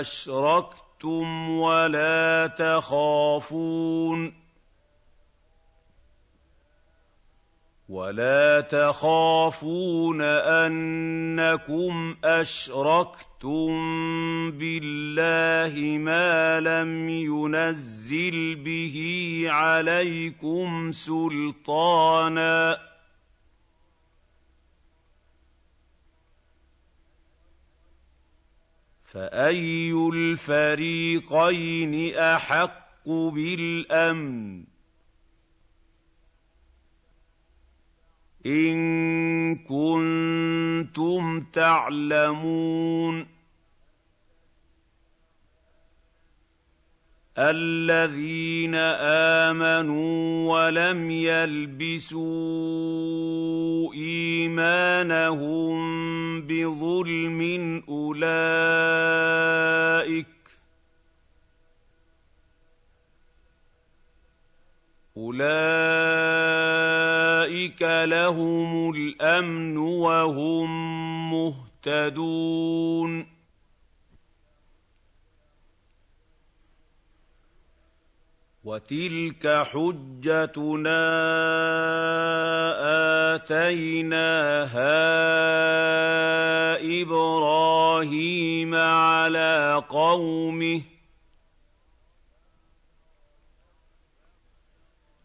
أَشْرَكْتُمْ 0.00 1.50
وَلَا 1.50 2.46
تَخَافُونَ 2.46 4.45
ولا 7.88 8.60
تخافون 8.60 10.22
انكم 10.22 12.16
اشركتم 12.24 13.70
بالله 14.50 15.98
ما 15.98 16.60
لم 16.60 17.08
ينزل 17.08 18.54
به 18.54 18.96
عليكم 19.48 20.92
سلطانا 20.92 22.78
فاي 29.04 29.92
الفريقين 29.92 32.16
احق 32.16 33.08
بالامن 33.08 34.75
إِن 38.46 39.56
كُنتُمْ 39.56 41.40
تَعْلَمُونَ 41.52 43.26
الَّذِينَ 47.38 48.74
آمَنُوا 49.44 50.52
وَلَمْ 50.54 51.10
يَلْبِسُوا 51.10 52.24
إِيمَانَهُم 53.94 55.76
بِظُلْمٍ 56.40 57.40
أُولَٰئِكَ 57.88 58.26
أُولَٰئِكَ 65.16 65.42
لَهُمُ 67.82 68.90
الْأَمْنُ 68.94 69.76
وَهُم 69.76 70.68
مُّهْتَدُونَ 71.32 73.26
وَتِلْكَ 78.64 79.62
حُجَّتُنَا 79.72 81.02
آتَيْنَاهَا 83.34 84.96
إِبْرَاهِيمَ 87.02 88.74
عَلَىٰ 88.74 89.82
قَوْمِهِ 89.88 90.95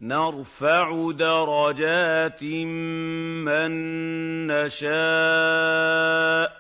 نَرْفَعُ 0.02 1.12
دَرَجَاتٍ 1.12 2.44
مَّن 3.46 3.72
نَّشَاءُ 4.48 6.50
ۗ. 6.50 6.54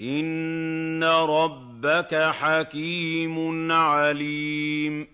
إِنَّ 0.00 1.04
رَبَّكَ 1.04 2.14
حَكِيمٌ 2.14 3.72
عَلِيمٌ. 3.72 5.08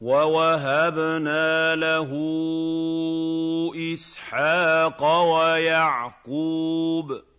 وَوَهَبْنَا 0.00 1.76
لَهُ 1.76 2.10
إِسْحَاقَ 3.94 5.02
وَيَعْقُوبَ 5.04 7.29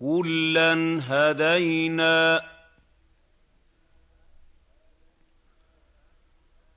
كُلًّا 0.00 1.00
هَدَيْنَا 1.08 2.40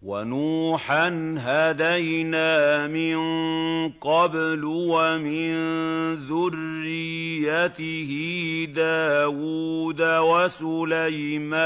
وَنُوحًا 0.01 1.35
هَدَيْنَا 1.39 2.87
مِن 2.87 3.17
قَبْلُ 3.89 4.63
وَمِن 4.65 5.53
ذُرِّيَّتِهِ 6.27 8.11
دَاوُودَ 8.75 10.01
وَسُلَيْمَانَ 10.01 11.59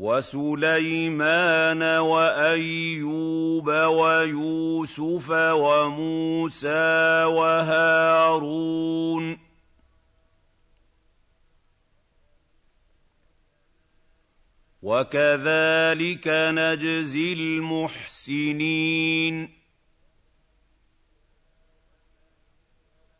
وَسُلَيْمَانَ 0.00 1.82
وَأَيُّوبَ 1.82 3.68
وَيُوسُفَ 3.68 5.30
وَمُوسَىٰ 5.30 7.24
وَهَارُونَ. 7.24 8.70
وَكَذَٰلِكَ 14.82 16.28
نَجْزِي 16.28 17.32
الْمُحْسِنِينَ. 17.32 18.40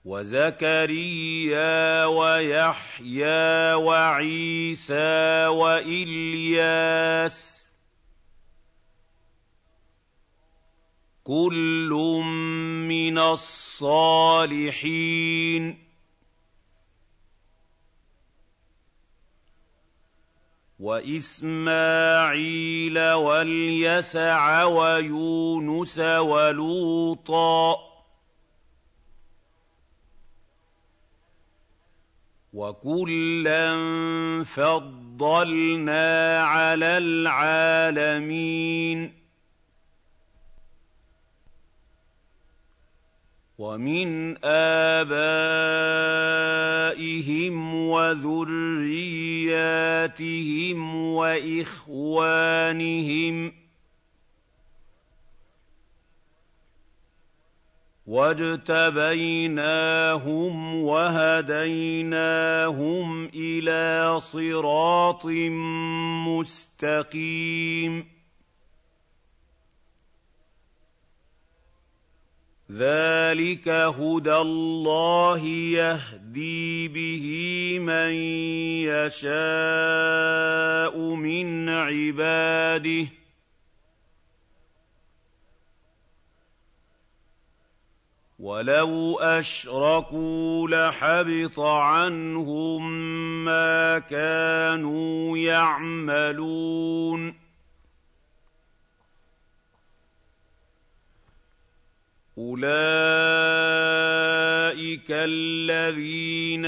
وَزَكَرِيَّا 0.04 2.04
وَيَحْيَىٰ 2.06 3.74
وَعِيسَىٰ 3.74 5.46
وَإِلْيَاسَ 5.46 7.60
ۖ 7.60 7.62
كُلٌّ 11.24 11.90
مِّنَ 12.88 13.18
الصَّالِحِينَ 13.18 14.84
وَإِسْمَاعِيلَ 20.80 22.18
وَالْيَسَعَ 22.98 24.64
وَيُونُسَ 24.64 25.98
وَلُوطًا 25.98 27.89
وَكُلًّا 32.52 33.70
فَضَّلْنَا 34.44 36.40
عَلَى 36.42 36.98
الْعَالَمِينَ 36.98 38.40
وَمِنْ 43.58 44.36
آبَائِهِمْ 44.44 45.14
وَذُرِّيَّاتِهِمْ 47.74 49.34
وَإِخْوَانِهِمْ 51.14 52.30
ۖ 53.50 53.52
واجتبيناهم 58.10 59.54
وهديناهم 60.82 61.70
إلى 63.34 64.20
صراط 64.20 65.26
مستقيم 66.26 68.06
ذلك 72.72 73.68
هدى 73.68 74.36
الله 74.36 75.46
يهدي 75.78 76.88
به 76.88 77.26
من 77.78 78.12
يشاء 78.90 80.98
من 80.98 81.68
عباده 81.68 83.19
وَلَوْ 88.40 89.18
أَشْرَكُوا 89.18 90.68
لَحَبِطَ 90.68 91.60
عَنْهُم 91.60 92.90
مَّا 93.44 93.98
كَانُوا 93.98 95.38
يَعْمَلُونَ 95.38 97.34
أُولَٰئِكَ 102.38 102.70
الَّذِينَ 105.10 106.66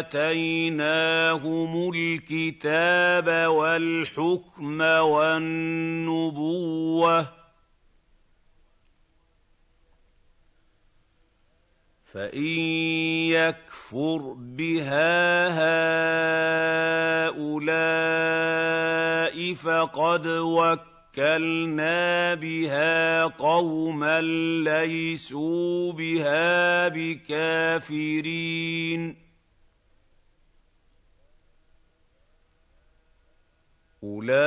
آتَيْنَاهُمُ 0.00 1.90
الْكِتَابَ 1.94 3.50
وَالْحُكْمَ 3.50 4.80
وَالنُّبُوَّةَ 4.80 6.20
فَإِن 12.12 12.58
يَكْفُرْ 13.30 14.34
بِهَا 14.38 15.48
هَٰؤُلَاءِ 17.30 19.54
فَقَدْ 19.54 20.26
وَكَّلْنَا 20.26 22.34
بِهَا 22.34 23.24
قَوْمًا 23.24 24.20
لَّيْسُوا 24.64 25.92
بِهَا 25.92 26.88
بِكَافِرِينَ 26.88 27.56
أُولَٰئِكَ 34.04 34.40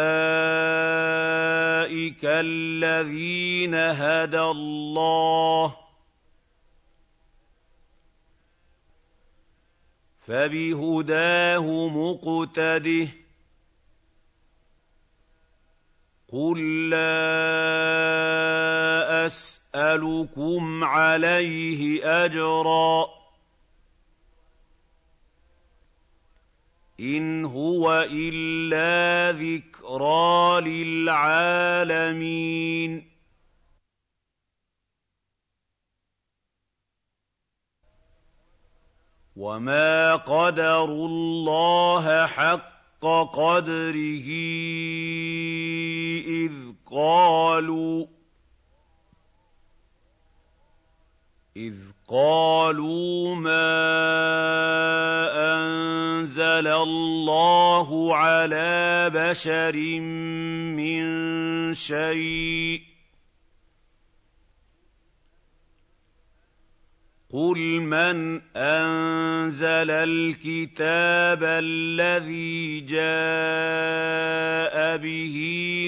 الَّذِينَ 2.26 3.76
هَدَى 3.76 4.41
اللَّهُ 4.41 5.83
فبهداه 10.28 11.88
مقتده 11.88 13.07
قل 16.34 16.89
لا 16.89 17.24
اسالكم 19.26 20.84
عليه 20.84 22.01
اجرا 22.26 23.05
ان 26.99 27.45
هو 27.45 28.07
الا 28.11 29.32
ذكرى 29.32 30.61
للعالمين 30.61 31.93
وَمَا 39.36 40.16
قَدَرُوا 40.16 41.08
اللَّهَ 41.08 42.26
حَقَّ 42.26 43.06
قَدْرِهِ 43.34 44.28
إِذْ 46.28 46.54
قَالُوا 46.92 48.06
إِذْ 51.58 51.74
قَالُوا 52.08 53.36
مَا 53.36 53.74
أَنزَلَ 55.54 56.68
اللَّهُ 56.68 58.16
عَلَىٰ 58.16 59.10
بَشَرٍ 59.14 59.76
مِّن 60.78 61.04
شَيْءٍ 61.74 62.93
قُلْ 67.34 67.58
مَنْ 67.82 68.42
أَنزَلَ 68.56 69.90
الْكِتَابَ 69.90 71.42
الَّذِي 71.44 72.80
جَاءَ 72.86 72.98
بِهِ 74.98 75.36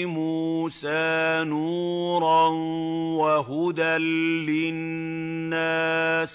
مُوسَىٰ 0.06 1.44
نُورًا 1.46 2.48
وَهُدًى 3.22 3.96
لِّلنَّاسِ 4.50 6.34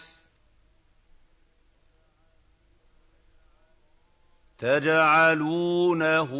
تَجْعَلُونَهُ 4.59 6.31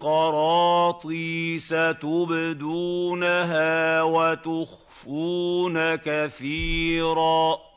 قَرَاطِيسَ 0.00 1.68
تُبْدُونَهَا 2.02 3.62
وَتُخْفُونَ 4.02 5.94
كَثِيرًا 5.96 7.67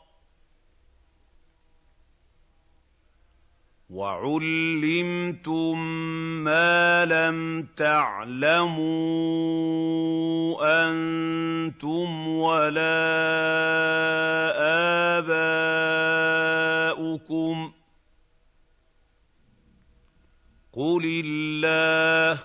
وَعُلِّمْتُم 3.92 5.78
مَّا 6.44 7.04
لَمْ 7.04 7.68
تَعْلَمُوا 7.76 8.88
أَنتُمْ 10.88 12.28
وَلَا 12.28 13.04
آبَاؤُكُمْ 16.88 17.68
ۖ 17.68 17.72
قُلِ 20.72 21.22
اللَّهُ 21.24 22.42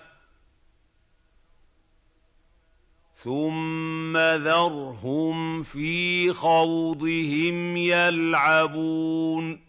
ثُمَّ 3.16 4.16
ذَرْهُمْ 4.16 5.62
فِي 5.62 6.32
خَوْضِهِمْ 6.32 7.76
يَلْعَبُونَ 7.76 9.67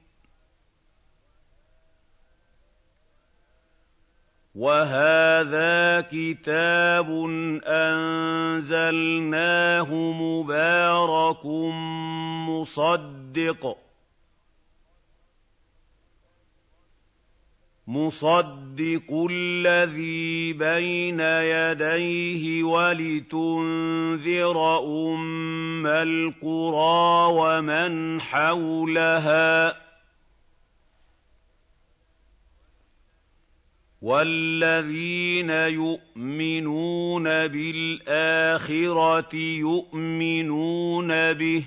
وَهَٰذَا 4.60 6.01
كِتَابٌ 6.12 7.07
أَنزَلْنَاهُ 8.60 9.07
مُبَارَكٌ 9.95 11.45
مُّصَدِّقٌ 12.49 13.78
مُصَدِّقُ 17.88 19.28
الَّذِي 19.32 20.53
بَيْنَ 20.53 21.20
يَدَيْهِ 21.20 22.64
وَلِتُنذِرَ 22.64 24.57
أُمَّ 24.80 25.88
الْقُرَىٰ 25.88 27.28
وَمَنْ 27.32 28.22
حَوْلَهَا 28.22 29.89
وَالَّذِينَ 34.02 35.50
يُؤْمِنُونَ 35.50 37.24
بِالْآخِرَةِ 37.47 39.36
يُؤْمِنُونَ 39.36 41.08
بِهِ 41.34 41.62
ۖ 41.62 41.66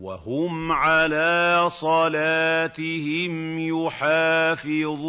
وَهُمْ 0.00 0.72
عَلَىٰ 0.72 1.68
صَلَاتِهِمْ 1.70 3.58
يُحَافِظُونَ 3.86 5.06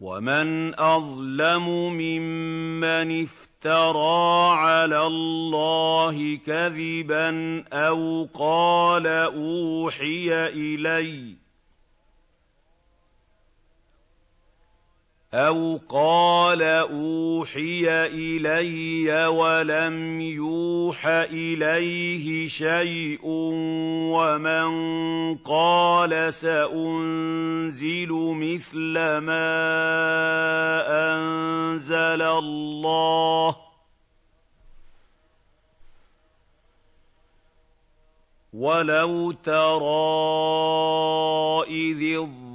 وَمَنْ 0.00 0.74
أَظْلَمُ 0.80 1.92
مِمَّنِ 1.92 3.22
افْتَرَىٰ 3.22 3.47
افْتَرَىٰ 3.58 4.56
عَلَى 4.56 5.06
اللَّهِ 5.06 6.36
كَذِبًا 6.46 7.64
أَوْ 7.72 8.28
قَالَ 8.34 9.06
أُوحِيَ 9.06 10.46
إِلَيَّ 10.48 11.36
أَوْ 15.34 15.76
قَالَ 15.88 16.62
أُوحِيَ 16.62 17.84
إِلَيَّ 18.06 19.26
وَلَمْ 19.26 20.20
يُوحَ 20.20 21.06
إِلَيْهِ 21.06 22.48
شَيْءٌ 22.48 23.20
وَمَن 24.08 24.68
قَالَ 25.44 26.34
سَأُنزِلُ 26.34 28.08
مِثْلَ 28.12 28.94
مَا 29.20 29.52
أَنزَلَ 31.12 32.22
اللَّهُ 32.22 33.50
ۗ 33.52 33.56
وَلَوْ 38.52 39.32
تَرَىٰ 39.32 40.88
إِذِ 41.68 42.02
الظَّالِمُونَ 42.16 42.47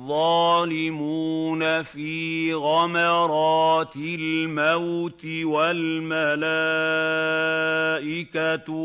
فِي 1.83 2.53
غَمَرَاتِ 2.53 3.95
الْمَوْتِ 3.95 5.25
وَالْمَلَائِكَةُ 5.43 6.51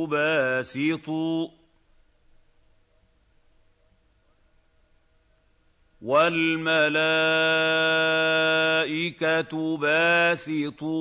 باسطوا 0.06 1.48
وَالْمَلَائِكَةُ 6.02 6.96
بَاسِطُو 9.76 10.94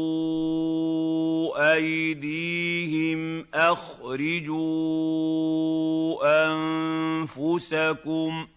أَيْدِيهِمْ 1.58 3.46
أَخْرِجُوا 3.54 4.58
أَنفُسَكُمْ 6.54 8.46
ۖ 8.46 8.57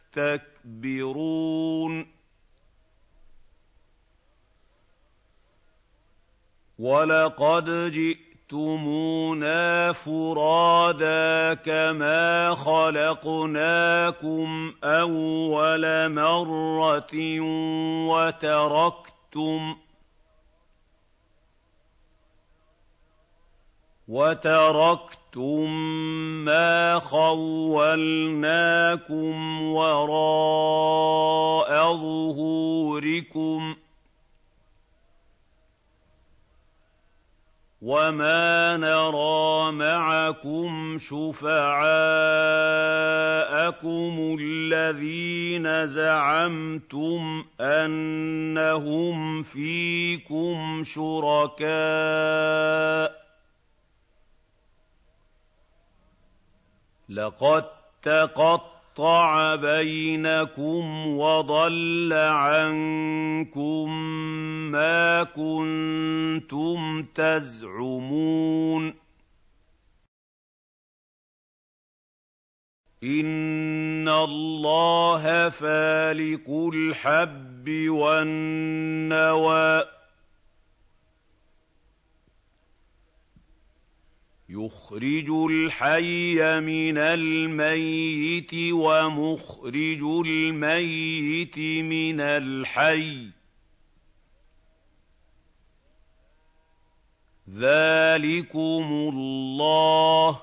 تَسْتَكْبِرُونَ 0.13 2.07
وَلَقَدْ 6.79 7.91
جِئْتُمْ 7.91 8.31
جئتمونا 8.51 9.93
فرادا 9.93 11.53
كما 11.53 12.55
خلقناكم 12.55 14.47
أول 14.83 16.09
مرة 16.13 17.39
وتركتم 18.09 19.75
وتركتم 24.11 25.69
ما 26.45 26.99
خولناكم 26.99 28.51
وراء 29.71 31.69
ظهوركم 31.93 33.73
ۖ 33.73 33.77
وَمَا 37.81 38.77
نَرَىٰ 38.77 39.71
مَعَكُمْ 39.71 40.97
شُفَعَاءَكُمُ 41.01 41.85
الَّذِينَ 44.41 45.87
زَعَمْتُمْ 45.87 47.45
أَنَّهُمْ 47.61 49.43
فِيكُمْ 49.43 50.83
شُرَكَاءُ 50.83 51.71
ۚ 53.17 53.20
لَقَد 57.11 57.65
تَّقَطَّعَ 58.01 59.55
بَيْنَكُمْ 59.55 61.07
وَضَلَّ 61.07 62.13
عَنكُم 62.13 63.91
مَّا 64.71 65.23
كُنتُمْ 65.23 67.03
تَزْعُمُونَ. 67.15 68.93
إِنَّ 73.03 74.09
اللَّهَ 74.09 75.49
فَالِقُ 75.49 76.49
الْحَبِّ 76.73 77.69
وَالنَّوَىٰ. 77.89 80.00
يُخْرِجُ 84.53 85.29
الْحَيَّ 85.29 86.59
مِنَ 86.59 86.97
الْمَيِّتِ 86.97 88.53
وَمُخْرِجُ 88.73 90.01
الْمَيِّتِ 90.25 91.57
مِنَ 91.87 92.19
الْحَيِّ 92.21 93.27
ۚ. 93.29 93.33
ذَٰلِكُمُ 97.49 98.85
اللَّهُ 99.13 100.31
ۖ. 100.31 100.37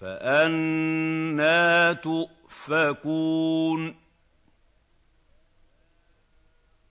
فَأَنَّىٰ 0.00 1.94
تُؤْفَكُونَ. 2.02 3.94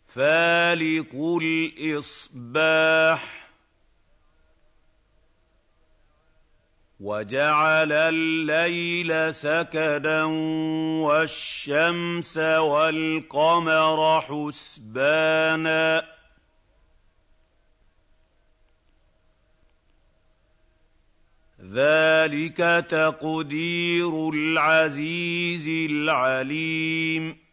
فَالِقُ 0.10 1.16
الْإِصْبَاحِ 1.44 3.40
وَجَعَلَ 7.00 7.92
اللَّيْلَ 7.92 9.36
سَكَنًا 9.36 10.24
وَالشَّمْسَ 11.06 12.38
وَالْقَمَرَ 12.38 14.22
حُسْبَانًا 14.22 16.00
ۚ 16.02 16.06
ذَٰلِكَ 21.62 22.86
تَقْدِيرُ 22.90 24.30
الْعَزِيزِ 24.30 25.68
الْعَلِيمِ 25.92 27.49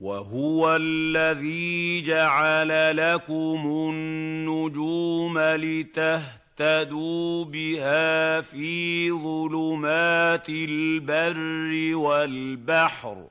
وَهُوَ 0.00 0.76
الَّذِي 0.76 2.00
جَعَلَ 2.02 2.96
لَكُمُ 2.96 3.60
النُّجُومَ 3.66 5.38
لِتَهْتَدُوا 5.38 7.44
بِهَا 7.44 8.40
فِي 8.40 9.10
ظُلُمَاتِ 9.12 10.48
الْبَرِّ 10.48 11.96
وَالْبَحْرِ 11.96 13.26
ۗ 13.26 13.30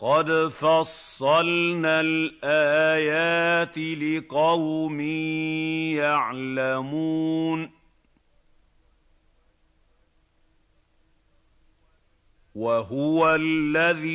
قَدْ 0.00 0.48
فَصَّلْنَا 0.48 2.00
الْآيَاتِ 2.00 3.78
لِقَوْمٍ 3.78 5.00
يَعْلَمُونَ 5.98 7.73
وَهُوَ 12.54 13.34
الَّذِي 13.34 14.14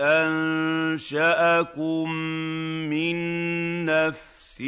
أَنشَأَكُم 0.00 1.30
مِّن 2.88 3.16
نَّفْسٍ 3.84 4.60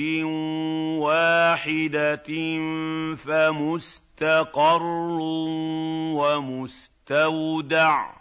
وَاحِدَةٍ 1.00 2.28
فَمُسْتَقَرٌّ 3.16 4.82
وَمُسْتَوْدَعٌ 6.20 8.12
ۗ 8.12 8.16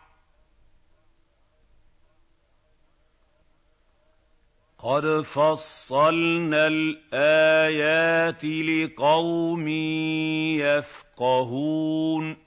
قَدْ 4.79 5.21
فَصَّلْنَا 5.21 6.67
الْآيَاتِ 6.67 8.45
لِقَوْمٍ 8.45 9.67
يَفْقَهُونَ 10.63 12.44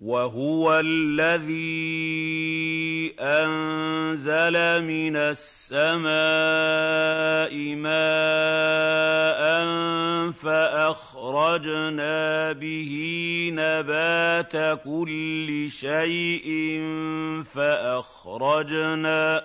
وهو 0.00 0.80
الذي 0.84 1.56
أنزل 3.20 4.84
من 4.84 5.16
السماء 5.16 6.06
ماء 7.74 9.46
فأخرجنا 10.32 12.12
به 12.52 12.92
نبات 13.52 14.80
كل 14.84 15.66
شيء 15.70 16.80
فأخرجنا 17.54 19.44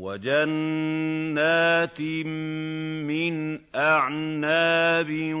وجنات 0.00 2.00
من 2.00 3.60
أعناب 3.74 5.34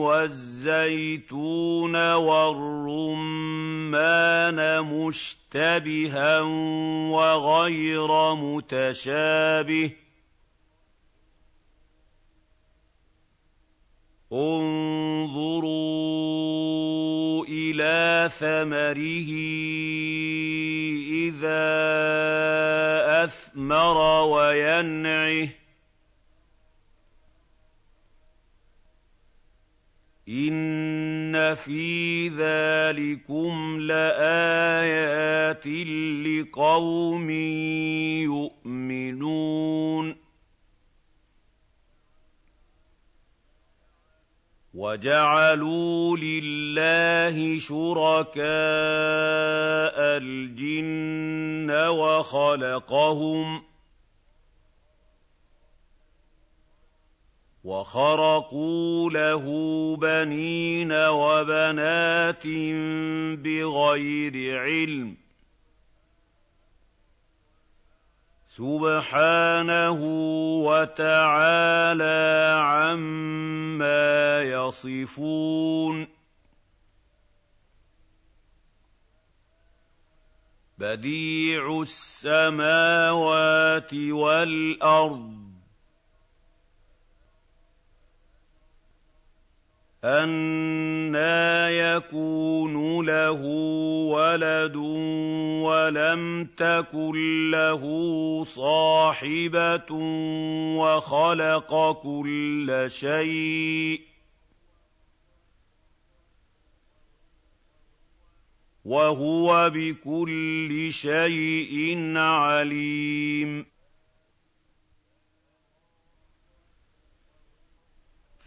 والزيتون 0.00 1.96
والرمان 2.14 3.50
مشتبها 4.80 6.40
وغير 7.10 8.34
متشابه 8.34 9.90
انظروا 14.34 15.74
إلى 17.48 18.30
ثمره 18.38 19.30
إذا 21.28 21.64
أثمر 23.24 23.96
وينعه. 24.26 25.48
ان 30.28 31.54
في 31.54 32.28
ذلكم 32.28 33.80
لايات 33.80 35.66
لقوم 36.26 37.30
يؤمنون. 38.20 40.23
وَجَعَلُوا 44.74 46.16
لِلَّهِ 46.16 47.58
شُرَكَاءَ 47.58 48.44
الْجِنَّ 50.18 51.70
وَخَلَقَهُمْ 51.70 53.58
ۖ 53.60 53.62
وَخَرَقُوا 57.64 59.10
لَهُ 59.10 59.44
بَنِينَ 59.96 60.92
وَبَنَاتٍ 60.92 62.46
بِغَيْرِ 63.38 64.58
عِلْمٍ 64.60 65.16
سُبْحَانَهُ 68.48 70.00
وَتَعَالَىٰ 70.66 72.22
عَمَّا 72.62 73.23
يَصِفُونَ. 74.68 76.06
بَدِيعُ 80.78 81.80
السَّمَاوَاتِ 81.80 83.94
وَالْأَرْضِ. 83.94 85.44
أَنَّىٰ 90.04 91.78
يَكُونُ 91.78 93.06
لَهُ 93.06 93.40
وَلَدٌ 94.12 94.76
وَلَمْ 95.64 96.44
تَكُن 96.56 97.50
لَّهُ 97.50 97.82
صَاحِبَةٌ 98.44 99.92
وَخَلَقَ 100.78 101.92
كُلَّ 102.02 102.84
شَيْءٍ 102.88 103.98
ۖ. 103.98 104.02
وَهُوَ 108.84 109.70
بِكُلِّ 109.70 110.88
شَيْءٍ 110.92 111.96
عَلِيمٌ. 112.18 113.66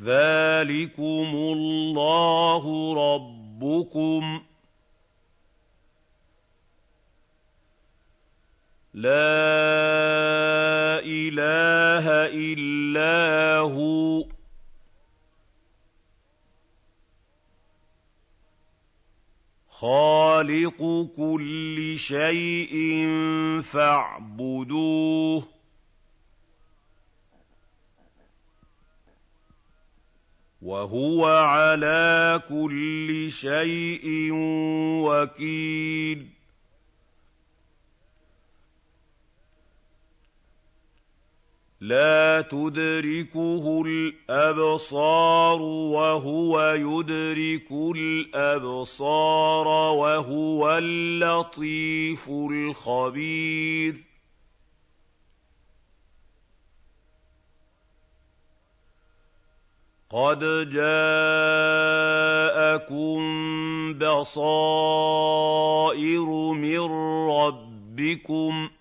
ذَٰلِكُمُ 0.01 1.29
اللَّهُ 1.35 2.93
رَبُّكُمْ 3.15 4.39
ۖ. 4.39 4.43
لَا 8.93 9.09
إِلَٰهَ 10.99 12.05
إِلَّا 12.33 13.57
هُوَ 13.59 14.23
ۖ. 14.23 14.36
خَالِقُ 19.79 21.09
كُلِّ 21.17 21.95
شَيْءٍ 21.99 22.73
فَاعْبُدُوهُ. 23.61 25.47
وَهُوَ 30.61 31.25
عَلَىٰ 31.25 32.41
كُلِّ 32.49 33.27
شَيْءٍ 33.31 34.31
وَكِيلٌ. 35.03 36.36
لَّا 41.81 42.41
تُدْرِكُهُ 42.41 43.83
الْأَبْصَارُ 43.85 45.61
وَهُوَ 45.61 46.61
يُدْرِكُ 46.73 47.71
الْأَبْصَارَ 47.95 49.67
وَهُوَ 49.93 50.77
اللَّطِيفُ 50.77 52.29
الْخَبِيرُ. 52.29 54.03
قَدْ 60.09 60.39
جَاءَكُم 60.71 60.97
بَصَائِرُ 63.99 65.39
مِن 66.53 66.79
رَّبِّكُمْ 67.29 68.67
ۖ 68.67 68.71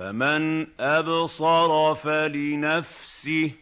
فَمَنْ 0.00 0.66
أَبْصَرَ 0.80 1.94
فَلِنَفْسِهِ 1.94 3.48
ۖ 3.48 3.52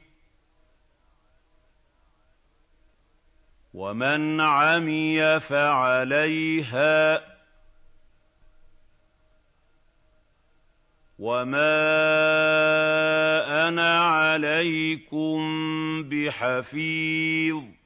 وَمَنْ 3.74 4.40
عَمِيَ 4.40 5.40
فَعَلَيْهَا 5.40 7.16
ۚ 7.18 7.22
وَمَا 11.18 11.68
أَنَا 13.68 14.00
عَلَيْكُم 14.00 15.38
بِحَفِيظٍ 16.02 17.77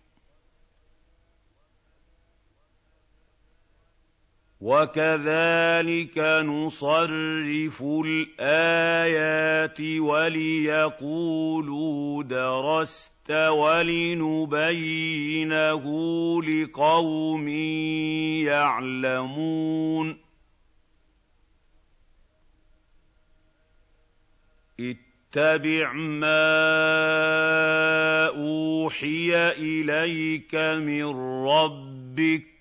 وَكَذَٰلِكَ 4.63 6.19
نُصَرِّفُ 6.47 7.83
الْآيَاتِ 8.07 9.81
وَلِيَقُولُوا 9.99 11.43
دَرَسْتَ 12.23 13.31
وَلِنُبَيِّنَهُ 13.31 14.55
لِقَوْمٍ 16.43 17.49
يَعْلَمُونَ 18.47 20.19
اتَّبِعْ 24.81 25.93
مَا 25.93 26.55
أُوحِيَ 28.27 29.37
إِلَيْكَ 29.59 30.55
مِن 30.55 31.05
رَّبِّكَ 31.47 32.43
ۖ 32.43 32.52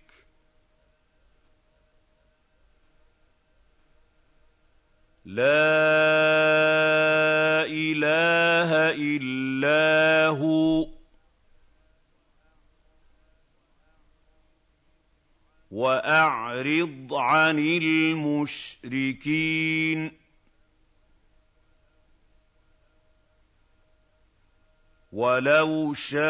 لَا 5.26 5.45
إِلَٰهَ 7.65 8.91
إِلَّا 8.98 10.27
هُوَ 10.27 10.85
ۖ. 10.85 10.89
وَأَعْرِضْ 15.72 17.14
عَنِ 17.14 17.60
الْمُشْرِكِينَ. 17.60 18.91
وَلَوْ 25.11 25.93
شَاءَ 25.93 26.22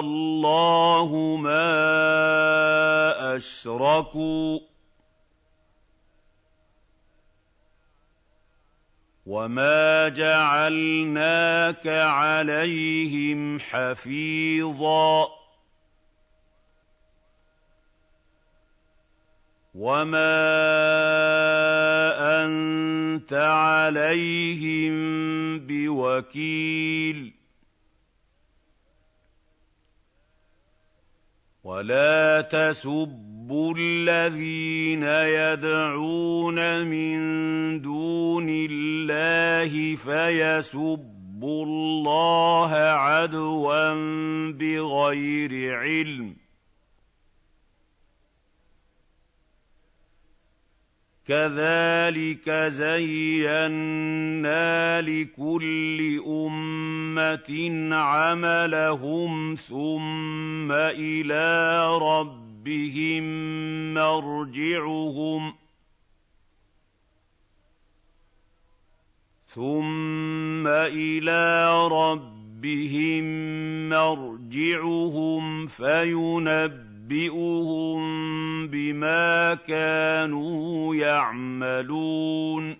اللَّهُ 0.00 1.36
مَا 1.36 1.76
أَشْرَكُوا 3.36 4.58
ۗ. 4.58 4.62
وَمَا 9.26 10.08
جَعَلْنَاكَ 10.08 11.86
عَلَيْهِمْ 11.86 13.58
حَفِيظًا 13.60 15.26
وَمَا 19.74 20.46
أَنتَ 22.44 23.32
عَلَيْهِم 23.32 24.94
بِوَكِيلٍ 25.66 27.35
وَلَا 31.66 32.40
تَسُبُّوا 32.40 33.74
الَّذِينَ 33.78 35.02
يَدْعُونَ 35.02 36.86
مِن 36.86 37.18
دُونِ 37.82 38.46
اللَّهِ 38.70 39.96
فَيَسُبُّوا 39.96 41.64
اللَّهَ 41.66 42.70
عَدْوًا 42.74 43.94
بِغَيْرِ 44.52 45.74
عِلْمٍ 45.78 46.30
ۗ 46.34 46.45
كَذَٰلِكَ 51.26 52.50
زَيَّنَّا 52.70 54.10
لِكُلِّ 55.02 56.22
أُمَّةٍ 56.26 57.50
عَمَلَهُمْ 57.94 59.54
ثُمَّ 59.54 60.72
إِلَىٰ 60.72 61.88
رَبِّهِم 62.02 63.24
مَّرْجِعُهُمْ 63.94 65.54
ثُمَّ 69.46 70.66
إِلَىٰ 70.66 71.88
رَبِّهِم 71.92 73.24
مَّرْجِعُهُمْ 73.88 75.66
فَيُنَبِّئُهُم 75.66 76.95
يُنَبِّئُهُم 77.10 78.66
بِمَا 78.68 79.54
كَانُوا 79.54 80.94
يَعْمَلُونَ 80.94 82.76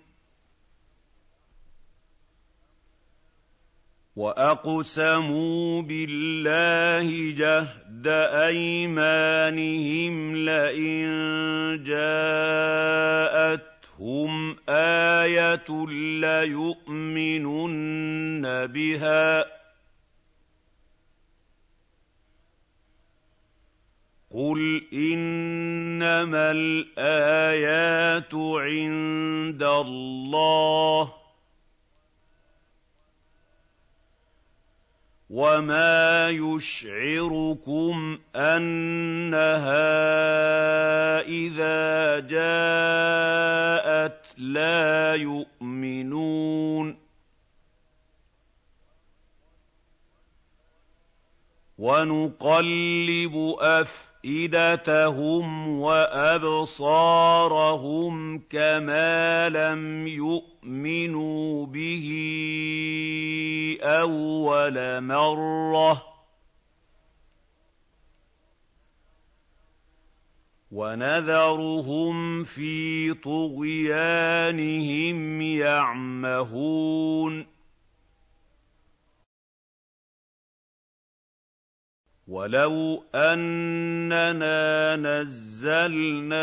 وَأَقْسَمُوا 4.16 5.82
بِاللَّهِ 5.82 7.34
جَهْدَ 7.36 8.06
أَيْمَانِهِمْ 8.48 10.36
لَئِن 10.36 11.06
جَاءَتْهُمْ 11.86 13.26
آيَةٌ 14.68 15.86
لَّيُؤْمِنُنَّ 16.20 17.46
بِهَا 18.66 19.42
ۚ 19.42 19.46
قُلْ 24.36 24.84
إِنَّمَا 24.92 26.50
الْآيَاتُ 26.52 28.34
عِندَ 28.34 29.62
اللَّهِ 29.62 31.04
ۖ 31.04 31.10
وَمَا 35.30 36.28
يُشْعِرُكُمْ 36.30 38.18
أَنَّهَا 38.36 39.80
إِذَا 41.20 42.20
جَاءَتْ 42.28 44.22
لَا 44.38 45.14
يُؤْمِنُونَ 45.14 46.98
وَنُقَلِّبُ 51.78 53.56
أَفْئِدَتَهُمْ 53.60 54.15
أَفْئِدَتَهُمْ 54.26 55.78
وَأَبْصَارَهُمْ 55.80 56.98
كَمَا 58.38 59.48
لَمْ 59.48 60.06
يُؤْمِنُوا 60.06 61.66
بِهِ 61.66 62.06
أَوَّلَ 63.82 65.00
مَرَّةٍ 65.00 65.94
ۚ 65.94 65.98
وَنَذَرُهُمْ 70.72 72.44
فِي 72.44 73.14
طُغْيَانِهِمْ 73.14 74.60
يَعْمَهُونَ 75.42 77.46
وَلَوْ 82.28 83.04
أَنَّنَا 83.14 84.96
نَزَّلْنَا 84.96 86.34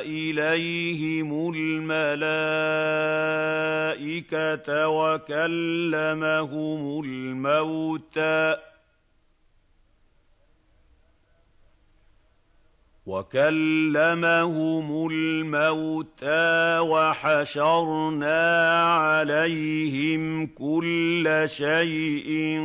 إِلَيْهِمُ 0.00 1.52
الْمَلَائِكَةَ 1.54 2.28
وَكَلَّمَهُمُ 4.88 6.40
الْمَوْتَىٰ 7.04 8.71
وَكَلَّمَهُمُ 13.06 15.08
الْمَوْتَىٰ 15.10 16.78
وَحَشَرْنَا 16.78 18.70
عَلَيْهِمْ 18.94 20.46
كُلَّ 20.46 21.42
شَيْءٍ 21.46 22.58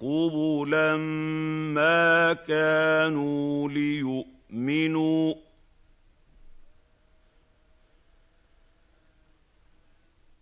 قُبُلًا 0.00 0.96
مَّا 1.74 2.32
كَانُوا 2.32 3.68
لِيُؤْمِنُوا 3.68 5.34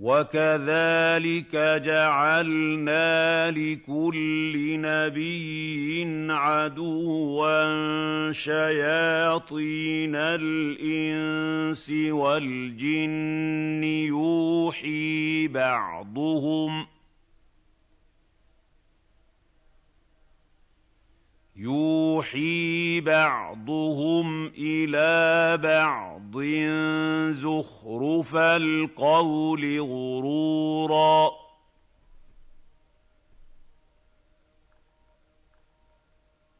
وَكَذَٰلِكَ 0.00 1.54
جَعَلْنَا 1.84 3.50
لِكُلِّ 3.50 4.54
نَبِيٍّ 4.80 6.06
عَدُوًّا 6.30 7.62
شَيَاطِينَ 8.32 10.12
الْإِنسِ 10.16 11.90
وَالْجِنِّ 12.10 13.84
يُوحِي 13.84 15.48
بَعْضُهُمْ 15.48 16.86
يُوحِي 21.56 23.00
بَعْضُهُمْ 23.00 24.46
إِلَىٰ 24.46 25.56
بَعْضٍ 25.56 26.42
زُخْرُفَ 27.32 28.36
الْقَوْلِ 28.36 29.80
غُرُورًا. 29.80 31.30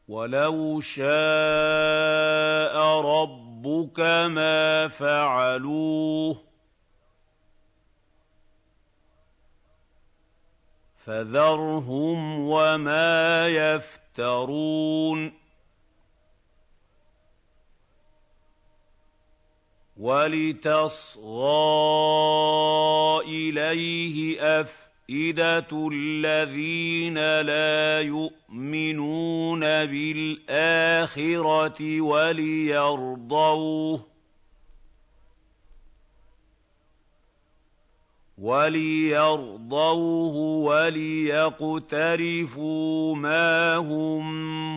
وَلَوْ 0.07 0.81
شَاءَ 0.81 1.05
رَبُّكَ 3.01 3.99
مَا 4.31 4.87
فَعَلُوهُ 4.87 6.37
فَذَرْهُمْ 11.05 12.39
وَمَا 12.39 13.47
يَفْتَرُونَ. 13.47 14.04
وَلِتَصْغَىٰ 19.97 21.19
إِلَيْهِ 23.27 24.41
أَفْئِدَةُ 24.61 25.89
الَّذِينَ 25.93 27.41
لَا 27.41 28.01
يُؤْمِنُونَ 28.01 29.59
بِالْآخِرَةِ 29.85 31.01
وَلِيَرْضَوْهُ. 32.01 33.35
وَلِيَرْضَوْهُ 38.37 40.35
وَلِيَقْتَرِفُوا 40.67 41.95
مَا 43.15 43.75
هُم 43.77 44.23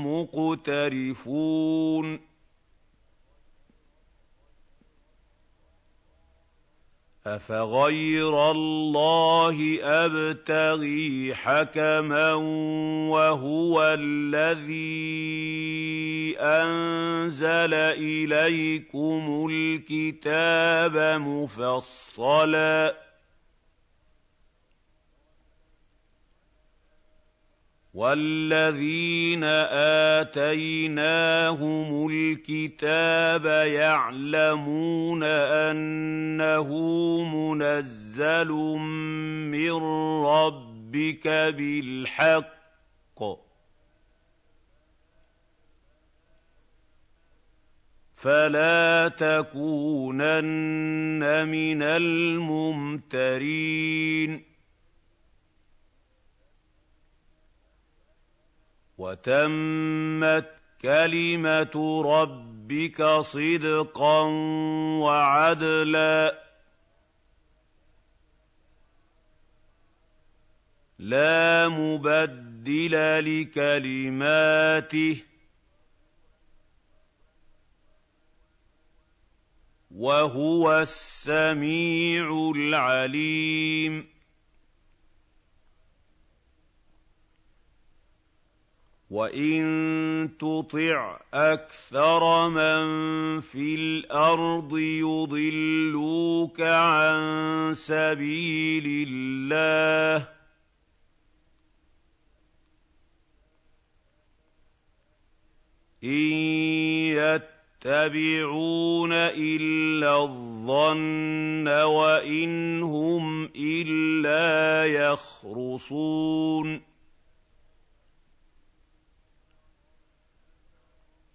مُّقْتَرِفُونَ 0.06 1.68
أَفَغَيْرَ 7.26 8.50
اللَّهِ 8.50 9.78
أَبْتَغِي 9.82 11.34
حَكَمًا 11.34 12.34
وَهُوَ 13.10 13.96
الَّذِي 14.00 15.18
أَنزَلَ 16.38 17.74
إِلَيْكُمُ 17.74 19.48
الْكِتَابَ 19.50 21.20
مُفَصَّلًا 21.20 23.07
وَالَّذِينَ 27.94 29.44
آتَيْنَاهُمُ 30.20 32.08
الْكِتَابَ 32.10 33.46
يَعْلَمُونَ 33.66 35.22
أَنَّهُ 35.22 36.68
مُنَزَّلٌ 37.24 38.48
مِّن 39.50 39.72
رَّبِّكَ 40.26 41.28
بِالْحَقِّ 41.28 42.58
فَلَا 48.16 49.08
تَكُونَنَّ 49.08 50.48
مِنَ 51.48 51.82
الْمُمْتَرِينَ 51.82 53.28
وَتَمَّتْ 58.98 60.50
كَلِمَةُ 60.82 62.02
رَبِّكَ 62.06 63.02
صِدْقًا 63.20 64.20
وَعَدْلًا 65.00 66.30
ۚ. 66.30 66.34
لَّا 70.98 71.68
مُبَدِّلَ 71.68 73.24
لِكَلِمَاتِهِ 73.24 75.14
ۚ. 75.14 75.18
وَهُوَ 79.90 80.78
السَّمِيعُ 80.82 82.52
الْعَلِيمُ. 82.56 84.17
وَإِن 89.10 90.36
تُطِعْ 90.38 91.20
أَكْثَرَ 91.34 92.48
مَن 92.48 93.40
فِي 93.40 93.74
الْأَرْضِ 93.74 94.78
يُضِلُّوكَ 94.78 96.60
عَن 96.60 97.74
سَبِيلِ 97.74 99.06
اللَّهِ 99.08 100.24
ۚ 100.24 100.28
إِن 106.04 107.40
يَتَّبِعُونَ 107.84 109.12
إِلَّا 109.12 110.22
الظَّنَّ 110.22 111.68
وَإِنْ 111.68 112.82
هُمْ 112.82 113.44
إِلَّا 113.56 114.86
يَخْرُصُونَ 114.86 116.87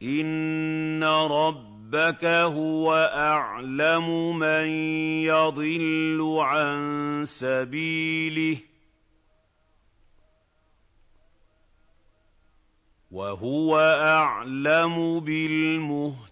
إِنَّ 0.03 1.03
رَبَّكَ 1.03 2.25
هُوَ 2.25 2.93
أَعْلَمُ 3.13 4.37
مَن 4.39 4.67
يَضِلُّ 5.23 6.35
عَن 6.39 7.23
سَبِيلِهِ 7.25 8.55
ۖ 8.57 8.59
وَهُوَ 13.11 13.79
أَعْلَمُ 13.79 15.19
بِالْمُهْتَدِينَ 15.19 16.23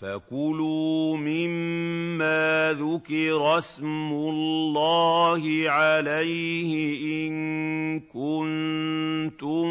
فَكُلُوا 0.00 1.16
مِمَّا 1.16 2.72
ذُكِرَ 2.72 3.58
اسْمُ 3.58 4.12
اللَّهِ 4.12 5.70
عَلَيْهِ 5.70 6.98
إِن 7.28 8.00
كُنتُم 8.00 9.64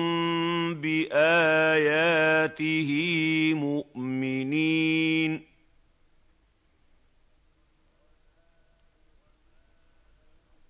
بِآيَاتِهِ 0.82 2.12
مُؤْمِنِينَ 3.54 5.42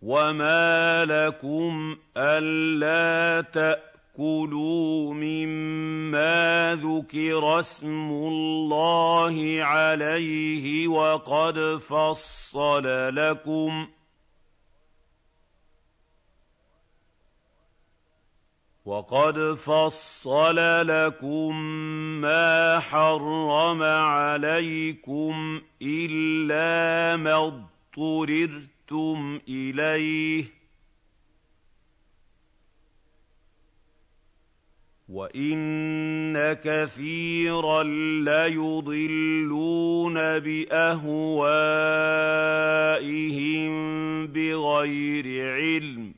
وَمَا 0.01 1.05
لَكُمْ 1.05 1.97
أَلَّا 2.17 3.41
تَأْتُوا 3.41 3.88
كُلُوا 4.19 5.13
مِمَّا 5.13 6.75
ذُكِرَ 6.75 7.59
اسْمُ 7.59 8.09
اللَّهِ 8.11 9.63
عَلَيْهِ 9.63 10.87
وَقَدْ 10.87 11.79
فَصَّلَ 11.87 13.15
لَكُمْ 13.15 13.87
وَقَدْ 18.85 19.53
فَصَّلَ 19.53 20.87
لَكُم 20.87 21.55
مَّا 22.21 22.79
حَرَّمَ 22.79 23.83
عَلَيْكُمْ 23.83 25.61
إِلَّا 25.81 27.15
مَا 27.17 27.47
اضْطُرِرْتُمْ 27.47 29.39
إِلَيْهِ 29.47 30.58
وَإِنَّ 35.09 36.53
كَثِيرًا 36.53 37.83
لَّيُضِلُّونَ 38.23 40.13
بِأَهْوَائِهِم 40.39 41.49
بِغَيْرِ 44.27 45.53
عِلْمٍ 45.55 46.11
ۗ 46.13 46.15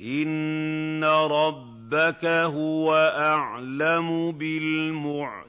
إِنَّ 0.00 1.04
رَبَّكَ 1.04 2.24
هُوَ 2.24 2.94
أَعْلَمُ 3.16 4.32
بِالْمُعْتَدِينَ 4.32 5.48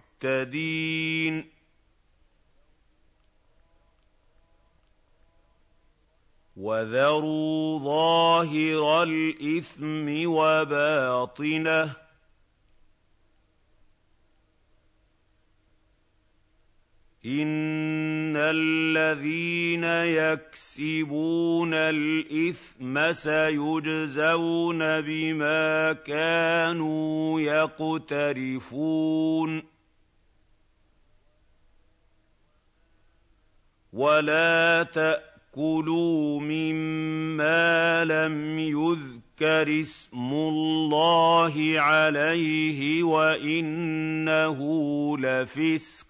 وَذَرُوا 6.59 7.79
ظَاهِرَ 7.79 9.03
الْإِثْمِ 9.03 10.29
وَبَاطِنَهُ 10.29 11.85
ۚ 11.85 11.95
إِنَّ 17.25 18.35
الَّذِينَ 18.37 19.83
يَكْسِبُونَ 19.83 21.73
الْإِثْمَ 21.73 23.13
سَيُجْزَوْنَ 23.13 25.01
بِمَا 25.01 25.93
كَانُوا 25.93 27.41
يَقْتَرِفُونَ 27.41 28.99
ولا 33.93 34.83
تاكلوا 35.53 36.39
مما 36.41 38.05
لم 38.05 38.59
يذكر 38.59 39.81
اسم 39.81 40.33
الله 40.33 41.73
عليه 41.79 43.03
وانه 43.03 44.57
لفسق 45.17 46.05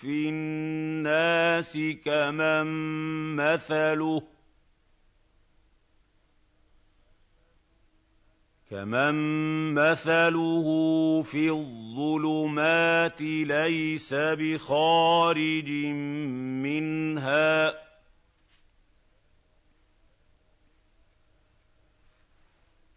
فِي 0.00 0.28
النَّاسِ 0.28 1.78
كَمَن 2.04 2.66
مَّثَلُهُ 3.36 4.22
كمن 8.70 9.14
مثله 9.74 10.66
في 11.22 11.50
الظلمات 11.50 13.20
ليس 13.20 14.14
بخارج 14.14 15.70
منها 16.62 17.74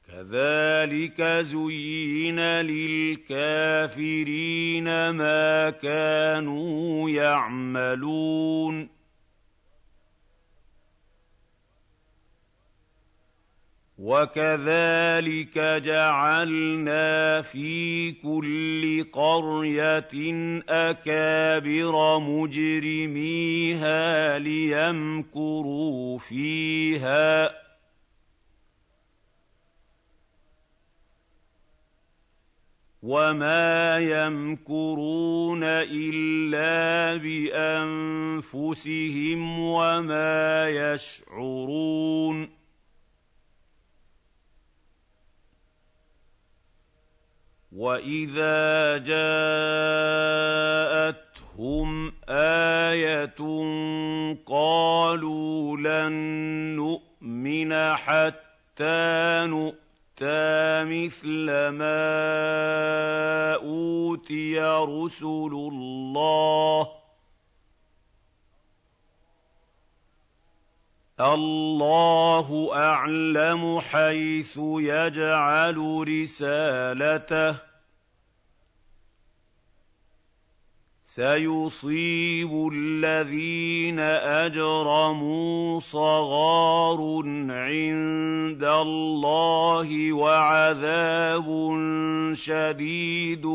كذلك 0.07 1.21
زين 1.21 2.39
للكافرين 2.61 3.89
ما 5.09 5.69
كانوا 5.69 7.09
يعملون 7.09 8.89
وكذلك 14.03 15.57
جعلنا 15.57 17.41
في 17.41 18.11
كل 18.11 19.05
قريه 19.13 20.11
اكابر 20.69 22.19
مجرميها 22.19 23.59
ليمكروا 24.39 26.17
فيها 26.17 27.63
وما 33.03 33.99
يمكرون 33.99 35.63
الا 35.63 37.15
بانفسهم 38.43 38.79
وما 39.59 40.69
يشعرون 40.69 42.62
واذا 47.75 48.97
جاءتهم 48.97 49.33
إيه 52.29 53.33
قالوا 54.45 55.77
لن 55.77 56.13
نؤمن 56.75 57.73
حتى 57.95 59.45
نؤتى 59.47 60.83
مثل 60.85 61.45
ما 61.67 63.53
اوتي 63.55 64.59
رسل 64.59 65.51
الله 65.71 67.02
الله 71.23 72.69
أعلم 72.75 73.79
حيث 73.79 74.59
يجعل 74.61 76.05
رسالته. 76.07 77.55
سيصيب 81.03 82.69
الذين 82.73 83.99
أجرموا 83.99 85.79
صغار 85.79 86.99
عند 87.49 88.63
الله 88.63 90.13
وعذاب 90.13 91.47
شديد 92.33 93.45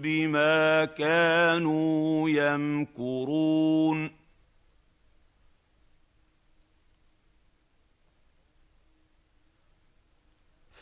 بما 0.00 0.84
كانوا 0.84 2.30
يمكرون. 2.30 4.21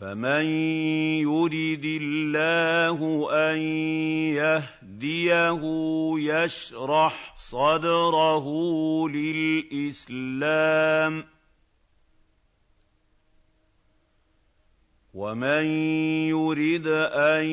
فمن 0.01 0.47
يرد 1.21 1.85
الله 1.85 3.29
ان 3.33 3.59
يهديه 4.41 5.61
يشرح 6.19 7.35
صدره 7.37 8.47
للاسلام 9.09 10.45
ومن 15.15 15.65
يرد 16.31 16.87
ان 16.87 17.45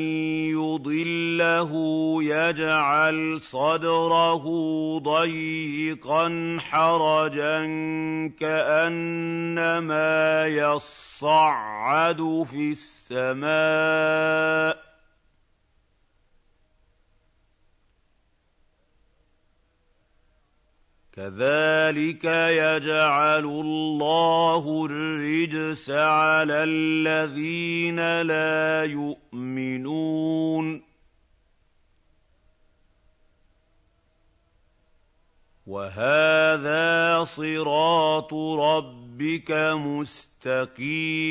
يضله 0.53 1.71
يجعل 2.23 3.41
صدره 3.41 4.45
ضيقا 4.99 6.57
حرجا 6.59 7.57
كانما 8.39 10.07
يصعد 10.47 12.45
في 12.51 12.71
السماء 13.11 14.86
كذلك 21.17 22.25
يجعل 22.25 23.45
الله 23.45 24.85
الرجس 24.85 25.89
على 25.89 26.63
الذين 26.63 28.21
لا 28.21 28.83
يؤمنون. 28.85 30.83
وهذا 35.67 37.23
صراط 37.23 38.33
ربك 38.33 39.51
مستقيما. 39.73 41.27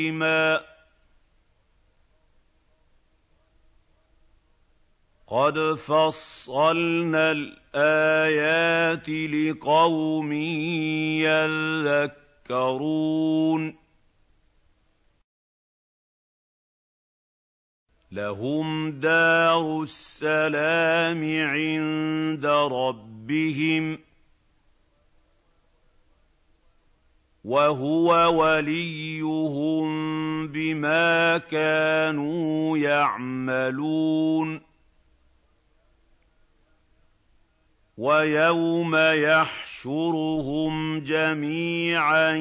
قد 5.27 5.59
فصلنا 5.75 7.31
الايات 7.31 9.09
لقوم 9.09 10.31
يذكرون 12.47 13.75
لهم 18.11 18.91
دار 18.91 19.81
السلام 19.83 21.23
عند 21.47 22.45
ربهم 22.71 23.99
وهو 27.43 28.39
وليهم 28.41 29.87
بما 30.47 31.37
كانوا 31.37 32.77
يعملون 32.77 34.66
ويوم 37.97 38.95
يحشرهم 38.95 40.73
جميعا 40.99 42.31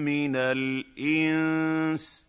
مِّنَ 0.05 0.36
الْإِنسِ 0.36 2.23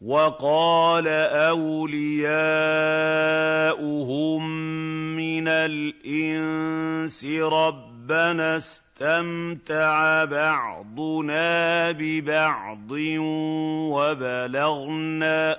وَقَالَ 0.00 1.08
أَوْلِيَاؤُهُم 1.48 2.30
مِّنَ 5.16 5.48
الْإِنسِ 5.48 7.24
رَبَّنَا 7.24 8.56
اسْتَمْتَعَ 9.00 10.24
بَعْضُنَا 10.24 11.90
بِبَعْضٍ 11.92 12.90
وَبَلَغْنَا 13.92 15.56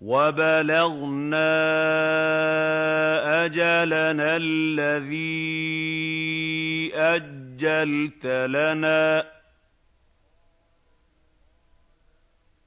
وَبَلَغْنَا 0.00 1.46
أَجَلَنَا 3.44 4.36
الَّذِي 4.36 5.32
أَجَّلْتَ 6.94 8.26
لَنَا 8.26 9.20
ۚ 9.22 9.26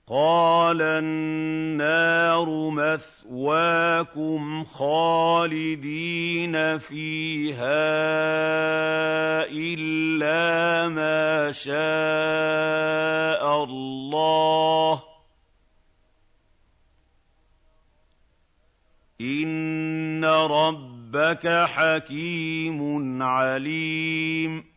قَالَ 0.08 0.82
النَّارُ 0.82 2.70
مَثْوَاكُمْ 2.70 4.64
خَالِدِينَ 4.64 6.54
فِيهَا 6.78 7.66
إِلَّا 9.50 10.90
مَا 10.90 11.52
شَاءَ 11.52 11.74
اللَّهُ 13.64 14.96
ۗ. 14.96 15.02
إِنَّ 19.22 20.26
رَبَّكَ 20.26 21.48
حَكِيمٌ 21.66 23.22
عَلِيمٌ. 23.24 24.75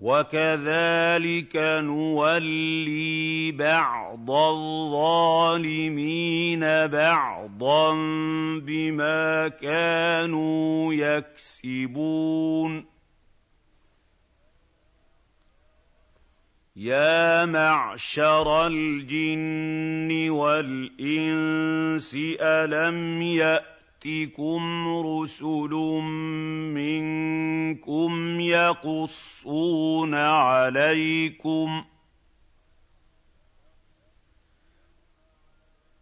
وَكَذَٰلِكَ 0.00 1.56
نُوَلِّي 1.56 3.52
بَعْضَ 3.52 4.30
الظَّالِمِينَ 4.30 5.80
بَعْضًا 6.86 7.94
بِمَا 8.62 9.48
كَانُوا 9.48 10.94
يَكْسِبُونَ 10.94 12.86
يَا 16.76 17.44
مَعْشَرَ 17.44 18.66
الْجِنِّ 18.66 20.30
وَالْإِنسِ 20.30 22.16
أَلَمْ 22.40 23.22
يَأْتِ 23.22 23.77
يَأْتِكُمْ 24.04 24.88
رُسُلٌ 25.06 25.70
مِّنكُمْ 26.74 28.40
يَقُصُّونَ 28.40 30.14
عَلَيْكُمْ 30.14 31.84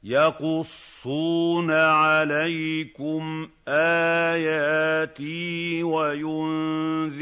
يَقُصُّونَ 0.05 1.70
عَلَيْكُمْ 1.70 3.48
آيَاتِي 3.68 5.82
وَيُنذِرُونَكُمْ 5.82 7.14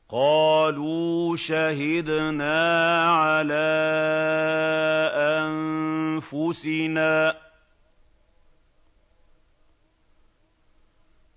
قَالُوا 0.08 1.36
شَهِدْنَا 1.36 3.00
عَلَىٰ 3.10 3.82
أَنفُسِنَا 5.42 7.32
ۖ 7.32 7.36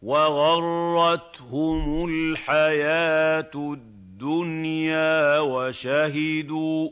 وَغَرَّتْهُمُ 0.02 2.06
الْحَيَاةُ 2.10 3.52
الدُّنْيَا 3.56 5.40
وَشَهِدُوا 5.40 6.90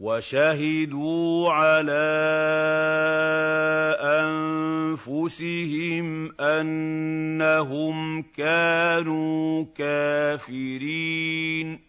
وَشَهِدُوا 0.00 1.52
عَلَىٰ 1.52 1.92
أَنفُسِهِمْ 4.94 6.32
أَنَّهُمْ 6.40 8.22
كَانُوا 8.22 9.64
كَافِرِينَ 9.74 11.80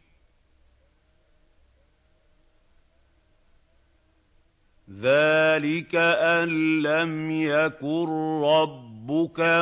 ذَٰلِكَ 4.90 5.95
أَن 5.95 6.49
لَّمْ 6.81 7.31
يَكُن 7.31 8.06
رَّبُّكَ 8.44 8.89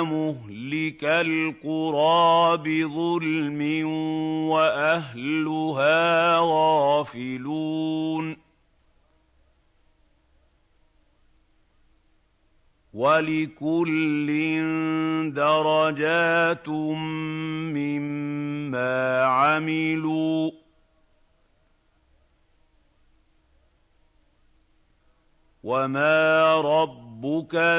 مُهْلِكَ 0.03 1.03
الْقُرَىٰ 1.03 2.57
بِظُلْمٍ 2.57 3.61
وَأَهْلُهَا 4.49 6.37
غَافِلُونَ 6.39 8.37
وَلِكُلٍّ 12.93 14.27
دَرَجَاتٌ 15.33 16.69
مِّمَّا 17.77 19.23
عَمِلُوا 19.23 20.51
ۖ 20.51 20.53
وَمَا 25.63 26.55
رَبُّكَ 26.61 27.06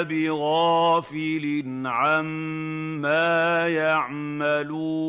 بِغَافِلٍ 0.03 1.63
عَمَّا 1.87 3.69
يَعْمَلُونَ 3.69 5.09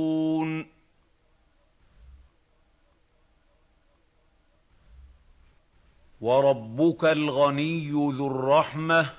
وَرَبُّكَ 6.22 7.03
الْغَنِيُّ 7.06 7.89
ذُو 7.91 8.27
الرَّحْمَةِ 8.27 9.14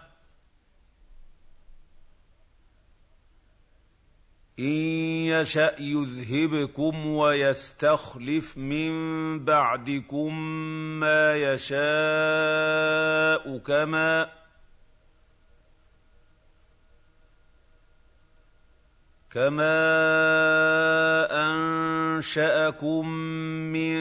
إِن 4.58 4.76
يَشَأْ 5.32 5.76
يُذْهِبْكُمْ 5.80 7.06
وَيَسْتَخْلِفْ 7.06 8.58
مِن 8.58 8.92
بَعْدِكُم 9.44 10.34
مَّا 11.00 11.36
يَشَاءُ 11.36 11.80
كَمَا 13.58 14.39
كما 19.30 19.78
أَنشَأَكُم 21.30 23.08
مِّن 23.72 23.98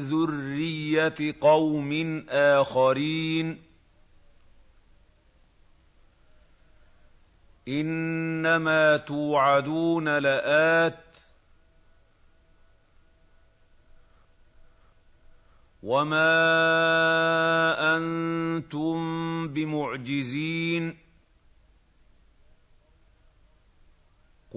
ذُرِّيَّةِ 0.00 1.34
قَوْمٍ 1.40 2.24
آخَرِينَ 2.28 3.62
إِنَّمَا 7.68 8.96
تُوعَدُونَ 8.96 10.18
لَآتٍ 10.18 10.94
ۖ 11.14 11.18
وَمَا 15.82 16.36
أَنتُم 17.96 18.98
بِمُعْجِزِينَ 19.48 21.07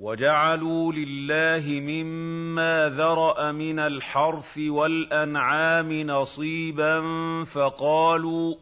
وَجَعَلُوا 0.00 0.92
لِلَّهِ 0.92 1.80
مِمَّا 1.80 2.88
ذَرَأَ 2.88 3.52
مِنَ 3.52 3.78
الْحَرْثِ 3.78 4.58
وَالْأَنْعَامِ 4.58 5.92
نَصِيبًا 5.92 7.00
فَقَالُوا 7.44 8.54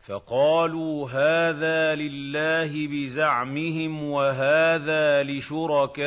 فقالوا 0.00 1.10
هذا 1.10 1.94
لله 1.94 2.88
بزعمهم 2.88 4.02
وهذا 4.10 5.22
لشركائنا 5.22 6.06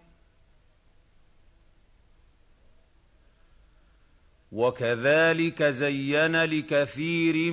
وكذلك 4.51 5.63
زين 5.63 6.43
لكثير 6.43 7.51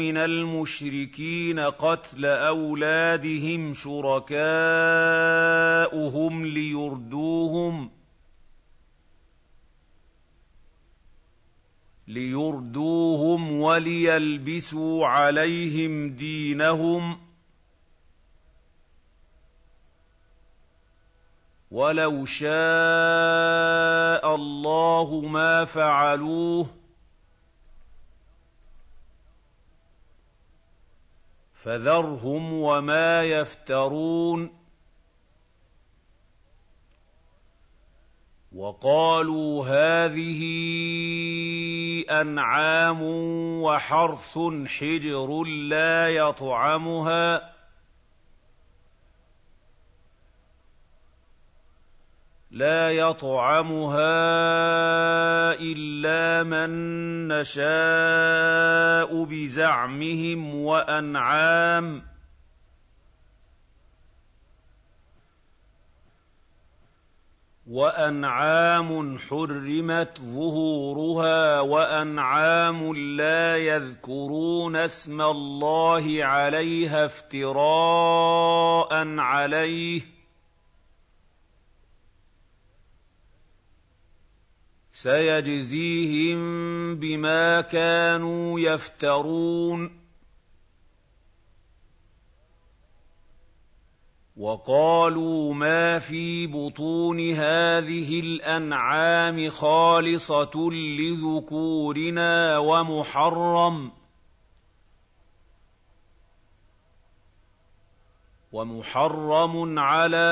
من 0.00 0.16
المشركين 0.16 1.58
قتل 1.60 2.26
أولادهم 2.26 3.74
شركاؤهم 3.74 4.36
ليردوهم 6.46 7.90
ليردوهم 12.08 13.52
وليلبسوا 13.52 15.06
عليهم 15.06 16.10
دينهم 16.10 17.29
وَلَوْ 21.70 22.24
شَاءَ 22.24 22.50
اللَّهُ 24.34 25.20
مَا 25.20 25.64
فَعَلُوهُ 25.64 26.64
ۖ 26.64 26.68
فَذَرْهُمْ 31.54 32.52
وَمَا 32.52 33.22
يَفْتَرُونَ 33.22 34.60
وَقَالُوا 38.52 39.66
هَٰذِهِ 39.66 40.42
أَنْعَامٌ 42.10 43.02
وَحَرْثٌ 43.62 44.38
حِجْرٌ 44.66 45.44
لَّا 45.44 46.08
يَطْعَمُهَا 46.08 47.59
لَا 52.50 52.90
يَطْعَمُهَا 52.90 54.12
إِلَّا 55.60 56.42
مَن 56.42 56.70
نَّشَاءُ 57.28 59.24
بِزَعْمِهِمْ 59.24 60.54
وَأَنْعَامٌ. 60.54 62.02
وَأَنْعَامٌ 67.66 69.18
حُرِّمَتْ 69.18 70.18
ظُهُورُهَا 70.20 71.60
وَأَنْعَامٌ 71.60 72.96
لَّا 73.16 73.56
يَذْكُرُونَ 73.56 74.76
اسْمَ 74.76 75.20
اللَّهِ 75.20 76.24
عَلَيْهَا 76.24 77.04
افْتِرَاءً 77.04 78.92
عَلَيْهِ 79.18 80.00
ۚ. 80.00 80.04
سيجزيهم 85.02 86.40
بما 86.96 87.60
كانوا 87.60 88.60
يفترون. 88.60 90.00
وقالوا 94.36 95.54
ما 95.54 95.98
في 95.98 96.46
بطون 96.46 97.20
هذه 97.30 98.20
الأنعام 98.20 99.50
خالصة 99.50 100.70
لذكورنا 100.72 102.58
ومحرم. 102.58 103.99
ومحرم 108.52 109.78
على 109.78 110.30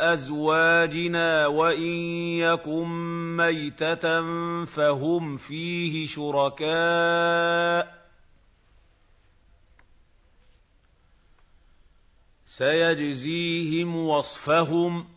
أزواجنا 0.00 1.46
وإن 1.46 1.92
يكن 2.38 2.88
ميتة 3.36 4.24
فهم 4.64 5.36
فيه 5.36 6.06
شركاء. 6.06 8.04
سيجزيهم 12.46 13.96
وصفهم. 13.96 15.08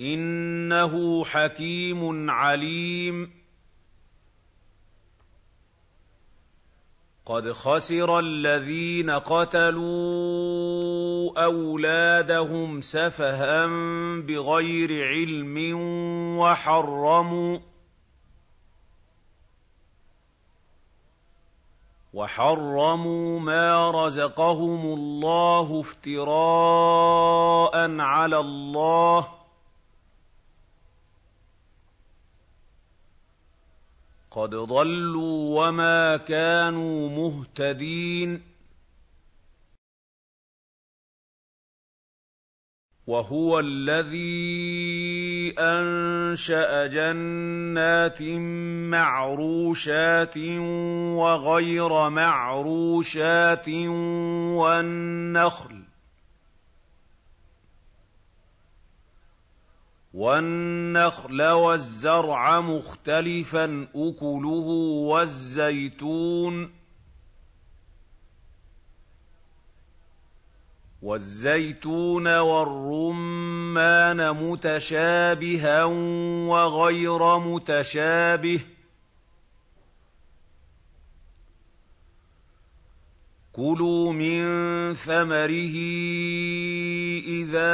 إنه 0.00 1.24
حكيم 1.24 2.30
عليم. 2.30 3.47
قد 7.28 7.52
خسر 7.52 8.18
الذين 8.18 9.10
قتلوا 9.10 9.84
اولادهم 11.44 12.80
سفها 12.80 13.66
بغير 14.20 15.06
علم 15.08 15.78
وحرموا 16.38 17.58
وحرموا 22.14 23.40
ما 23.40 23.90
رزقهم 23.90 24.86
الله 24.86 25.80
افتراء 25.80 26.10
على 28.00 28.38
الله 28.38 29.37
قد 34.30 34.50
ضلوا 34.50 35.68
وما 35.68 36.16
كانوا 36.16 37.08
مهتدين. 37.08 38.42
وهو 43.06 43.60
الذي 43.60 45.54
أنشأ 45.58 46.86
جنات 46.86 48.22
معروشات 48.92 50.36
وغير 51.16 52.08
معروشات 52.08 53.68
والنخل 54.58 55.87
وَالنَّخْلَ 60.18 61.42
وَالزَّرْعَ 61.42 62.60
مُخْتَلِفًا 62.60 63.86
أُكُلُهُ 63.94 64.66
وَالزَّيْتُونَ. 65.10 66.72
وَالزَّيْتُونَ 71.02 72.38
وَالرُّمَّانَ 72.38 74.30
مُتَشَابِهًا 74.30 75.84
وَغَيْرَ 76.48 77.38
مُتَشَابِهٍ. 77.38 78.60
كُلُوا 83.52 84.12
مِن 84.12 84.44
ثَمَرِهِ 84.94 85.76
إِذَا 87.26 87.72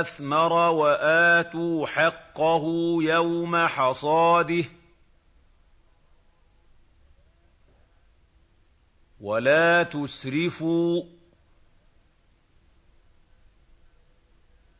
أَثْمَرَ 0.00 0.52
وَآتُوا 0.52 1.86
حَقَّهُ 1.86 2.64
يَوْمَ 3.02 3.56
حَصَادِهِ 3.66 4.62
ۖ 4.62 4.66
وَلَا 9.20 9.82
تُسْرِفُوا 9.82 11.02
ۚ 11.02 11.06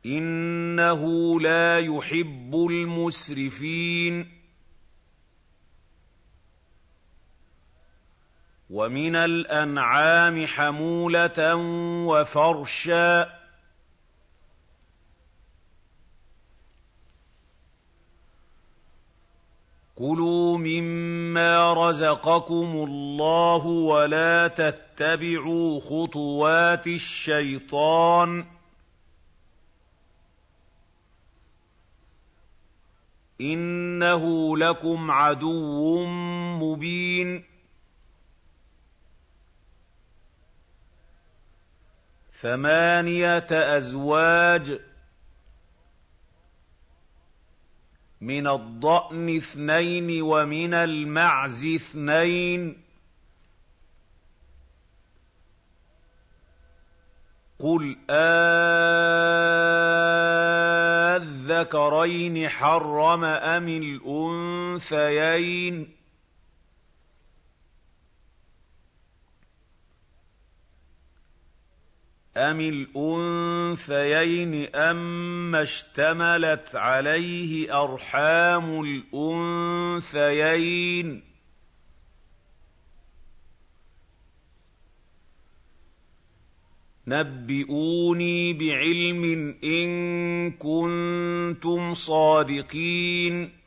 إِنَّهُ 0.07 1.03
لَا 1.41 1.79
يُحِبُّ 1.81 2.55
الْمُسْرِفِينَ 2.71 4.36
وَمِنَ 8.71 9.17
الْأَنْعَامِ 9.17 10.47
حَمُولَةً 10.47 11.55
وَفَرْشًا 12.07 13.23
ۚ. 13.25 13.29
كُلُوا 19.95 20.59
مِمَّا 20.59 21.73
رَزَقَكُمُ 21.73 22.85
اللَّهُ 22.89 23.67
وَلَا 23.67 24.49
تَتَّبِعُوا 24.49 25.81
خُطُوَاتِ 25.81 26.87
الشَّيْطَانِ 26.87 28.43
ۚ. 28.43 28.47
إِنَّهُ 33.41 34.57
لَكُمْ 34.59 35.11
عَدُوٌّ 35.11 36.07
مُّبِينٌ. 36.63 37.56
ثَمَانِيَةَ 42.41 43.47
أَزْوَاجٍ 43.51 44.81
مِّنَ 48.21 48.47
الضَّأْنِ 48.47 49.37
اثْنَيْنِ 49.37 50.23
وَمِنَ 50.23 50.75
الْمَعْزِ 50.75 51.65
اثْنَيْنِ 51.65 52.73
ۗ. 52.73 52.77
قُلْ 57.59 57.97
آلذَّكَرَيْنِ 61.21 62.49
حَرَّمَ 62.49 63.25
أَمِ 63.25 63.69
الْأُنثَيَيْنِ. 63.69 65.97
أَمِ 72.37 72.61
الْأُنثَيَيْنِ 72.61 74.55
أَمَّا 74.75 75.63
اشْتَمَلَتْ 75.63 76.75
عَلَيْهِ 76.75 77.83
أَرْحَامُ 77.83 78.85
الْأُنثَيَيْنِ 80.05 81.23
نَبِّئُونِي 87.07 88.53
بِعِلْمٍ 88.53 89.25
إِن 89.65 89.89
كُنتُمْ 90.51 91.95
صَادِقِينَ 91.95 93.66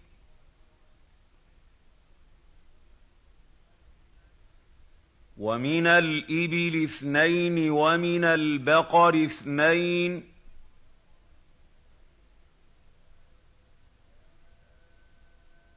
وَمِنَ 5.39 5.87
الْإِبِلِ 5.87 6.83
اثْنَيْنِ 6.83 7.71
وَمِنَ 7.71 8.23
الْبَقَرِ 8.23 9.25
اثْنَيْنِ 9.25 10.19
ۗ. 10.21 10.23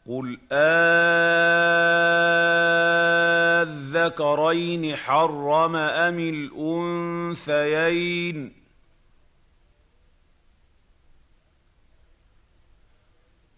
قُلْ 0.06 0.38
آلذَّكَرَيْنِ 3.62 4.96
حَرَّمَ 4.96 5.76
أَمِ 5.76 6.18
الْأُنثَيَيْنِ؟ 7.38 8.61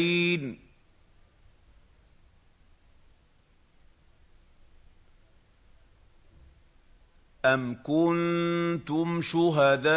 أَمْ 7.44 7.74
كُنتُمْ 7.82 9.20
شُهَدَاءَ 9.22 9.92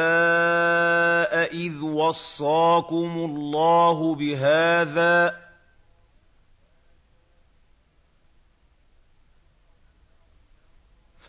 إِذْ 1.55 1.81
وَصَّاكُمُ 1.83 3.11
اللَّهُ 3.17 4.15
بِهَٰذَا 4.15 5.29
ۖ 5.29 5.33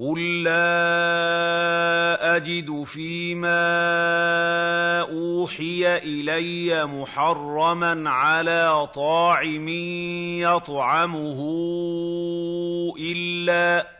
قُل 0.00 0.42
لَّا 0.42 2.36
أَجِدُ 2.36 2.82
فِيمَا 2.84 3.60
أُوحِيَ 5.00 5.96
إِلَيَّ 5.96 6.86
مُحَرَّمًا 6.86 8.10
عَلَىٰ 8.10 8.88
طَاعِمٍ 8.94 9.68
يَطْعَمُهُ 10.40 11.38
إِلَّا 12.98 13.99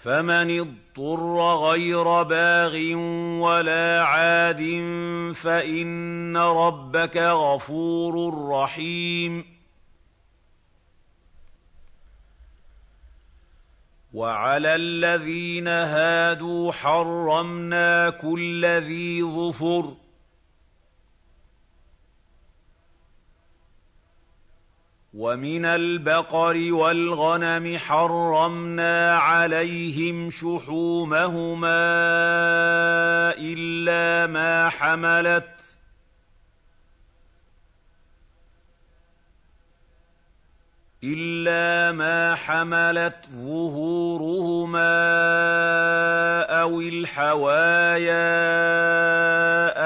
فَمَنِ 0.00 0.60
اضْطُرَّ 0.60 1.54
غَيْرَ 1.70 2.22
بَاغٍ 2.22 2.74
وَلَا 3.40 4.02
عَادٍ 4.04 4.62
فَإِنَّ 5.34 6.36
رَبَّكَ 6.36 7.16
غَفُورٌ 7.16 8.34
رَّحِيمٌ. 8.48 9.44
وَعَلَى 14.12 14.74
الَّذِينَ 14.76 15.68
هَادُوا 15.68 16.72
حَرَّمْنَا 16.72 18.10
كُلَّ 18.10 18.64
ذِي 18.66 19.22
ظُفُرٍ 19.22 19.96
وَمِنَ 25.14 25.64
الْبَقَرِ 25.64 26.56
وَالْغَنَمِ 26.72 27.78
حَرَّمْنَا 27.78 29.16
عَلَيْهِمْ 29.18 30.30
شُحُومَهُمَا 30.30 31.70
إِلَّا 33.42 34.26
مَا 41.92 42.34
حَمَلَتْ 42.34 43.26
ظُهُورُهُمَا 43.34 44.90
أَوِ 46.62 46.80
الْحَوَايَا 46.80 48.20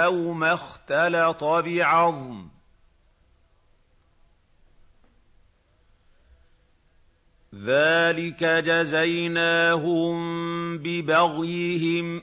أَوْ 0.04 0.32
مَا 0.32 0.52
اخْتَلَطَ 0.54 1.44
بِعَظْمٍ 1.44 2.48
ۚ 2.48 2.53
ذَٰلِكَ 7.54 8.44
جَزَيْنَاهُم 8.44 10.14
بِبَغْيِهِمْ 10.78 12.20
ۖ 12.20 12.22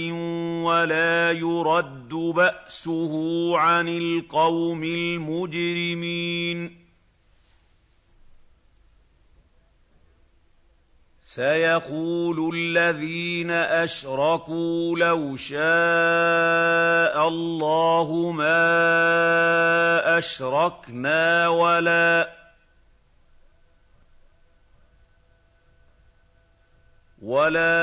وَلَا 0.64 1.32
يُرَدُّ 1.32 2.08
بَأْسُهُ 2.14 3.12
عَنِ 3.58 3.88
الْقَوْمِ 3.88 4.84
الْمُجْرِمِينَ 4.84 6.87
سيقول 11.38 12.54
الذين 12.54 13.50
أشركوا 13.50 14.98
لو 14.98 15.36
شاء 15.36 15.58
الله 17.28 18.32
ما 18.34 18.58
أشركنا 20.18 21.48
ولا 21.48 22.34
ولا 27.22 27.78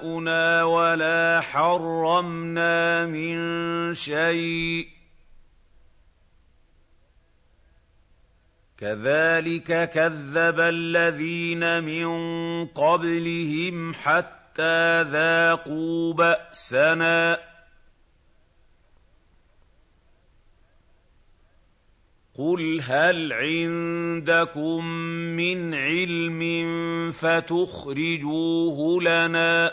آباؤنا 0.00 0.64
ولا 0.64 1.40
حرمنا 1.40 3.06
من 3.06 3.38
شيء 3.94 4.97
كذلك 8.78 9.90
كذب 9.90 10.60
الذين 10.60 11.84
من 11.84 12.08
قبلهم 12.66 13.94
حتى 13.94 15.02
ذاقوا 15.02 16.12
بأسنا. 16.14 17.38
قُلْ 22.34 22.80
هَلْ 22.80 23.32
عِندَكُم 23.32 24.84
مِّنْ 25.36 25.74
عِلْمٍ 25.74 26.42
فَتُخْرِجُوهُ 27.12 29.02
لَنَا 29.02 29.68
ۖ؟ 29.68 29.72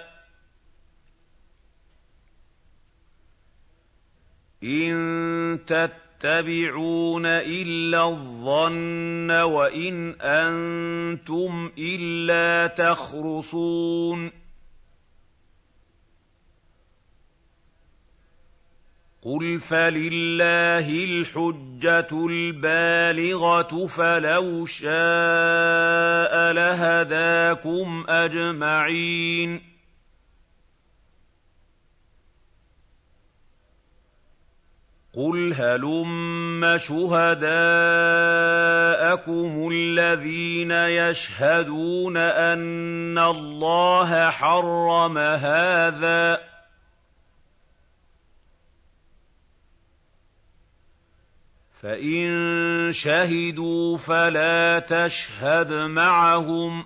إِن 4.64 5.65
تَتَّبِعُونَ 5.65 6.05
إِلَّا 7.25 8.03
الظَّنَّ 8.07 9.31
وَإِنْ 9.31 10.21
أَنتُمْ 10.21 11.71
إِلَّا 11.77 12.67
تَخْرُصُونَ 12.67 14.31
قُلْ 19.21 19.59
فَلِلَّهِ 19.59 21.05
الْحُجَّةُ 21.05 22.27
الْبَالِغَةُ 22.29 23.85
فَلَوْ 23.87 24.65
شَاءَ 24.65 26.53
لَهَدَاكُمْ 26.53 28.05
أَجْمَعِينَ 28.09 29.74
قُلْ 35.15 35.53
هَلُمَّ 35.53 36.77
شُهَدَاءَكُمُ 36.77 37.43
الَّذِينَ 39.71 40.71
يَشْهَدُونَ 40.71 42.17
أَنَّ 42.17 43.17
اللَّهَ 43.17 44.29
حَرَّمَ 44.29 45.17
هَٰذَا 45.17 46.35
ۖ 46.35 46.39
فَإِن 51.81 52.91
شَهِدُوا 52.91 53.97
فَلَا 53.97 54.79
تَشْهَدْ 54.79 55.73
مَعَهُمْ 55.73 56.83
ۚ 56.83 56.85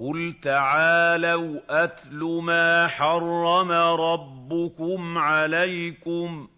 قُلْ 0.00 0.34
تَعَالَوْا 0.42 1.60
أَتْلُ 1.84 2.18
مَا 2.42 2.86
حَرَّمَ 2.88 3.72
رَبُّكُمْ 4.00 5.18
عَلَيْكُمْ 5.18 6.46
ۖ 6.46 6.50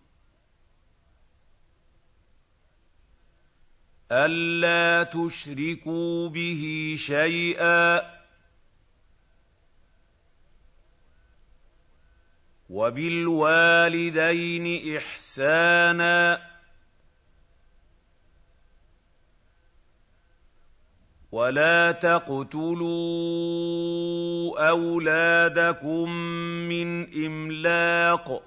أَلَّا 4.13 5.03
تُشْرِكُوا 5.03 6.29
بِهِ 6.29 6.95
شَيْئًا 6.99 8.01
وَبِالْوَالِدَيْنِ 12.71 14.17
إِحْسَانًا 14.97 16.37
ۖ 16.37 16.41
وَلَا 21.33 21.93
تَقْتُلُوا 21.93 22.89
أَوْلَادَكُم 24.69 26.11
مِّنْ 26.69 27.15
إِمْلَاقٍ 27.27 28.29
ۖ 28.41 28.43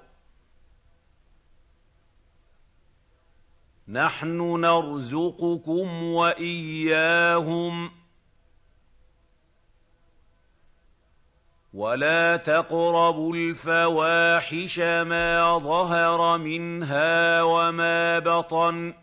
نَّحْنُ 3.88 4.60
نَرْزُقُكُمْ 4.60 6.02
وَإِيَّاهُمْ 6.02 7.88
ۖ 7.88 7.92
وَلَا 11.74 12.36
تَقْرَبُوا 12.36 13.34
الْفَوَاحِشَ 13.36 14.78
مَا 14.78 15.58
ظَهَرَ 15.58 16.38
مِنْهَا 16.38 17.42
وَمَا 17.42 18.18
بَطَنَ 18.18 18.92
ۖ 18.92 18.96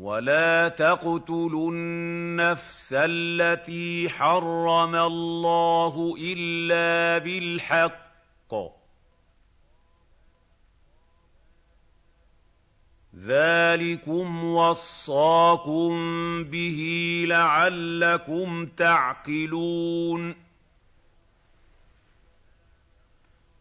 وَلَا 0.00 0.68
تَقْتُلُوا 0.68 1.70
النَّفْسَ 1.70 2.94
الَّتِي 2.96 4.08
حَرَّمَ 4.08 4.94
اللَّهُ 4.96 6.14
إِلَّا 6.18 7.18
بِالْحَقِّ 7.18 8.54
ذَٰلِكُمْ 13.16 14.44
وَصَّاكُم 14.44 15.90
بِهِ 16.44 16.80
لَعَلَّكُمْ 17.28 18.66
تَعْقِلُونَ 18.66 20.49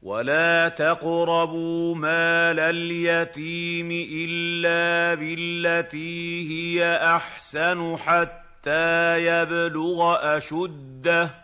وَلَا 0.02 0.70
تَقْرَبُوا 0.70 1.96
مَالَ 1.96 2.60
الْيَتِيمِ 2.60 3.92
إِلَّا 4.12 5.16
بِالَّتِي 5.16 6.48
هِيَ 6.50 6.96
أَحْسَنُ 7.16 7.98
حَتَّىٰ 7.98 9.18
يَبْلُغَ 9.26 10.18
أَشُدَّهُ 10.38 11.36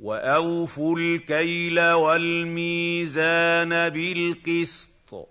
وَأَوْفُوا 0.00 0.96
الْكَيْلَ 0.98 1.80
وَالْمِيزَانَ 1.80 3.68
بِالْقِسْطِ 3.88 5.14
ۖ 5.14 5.26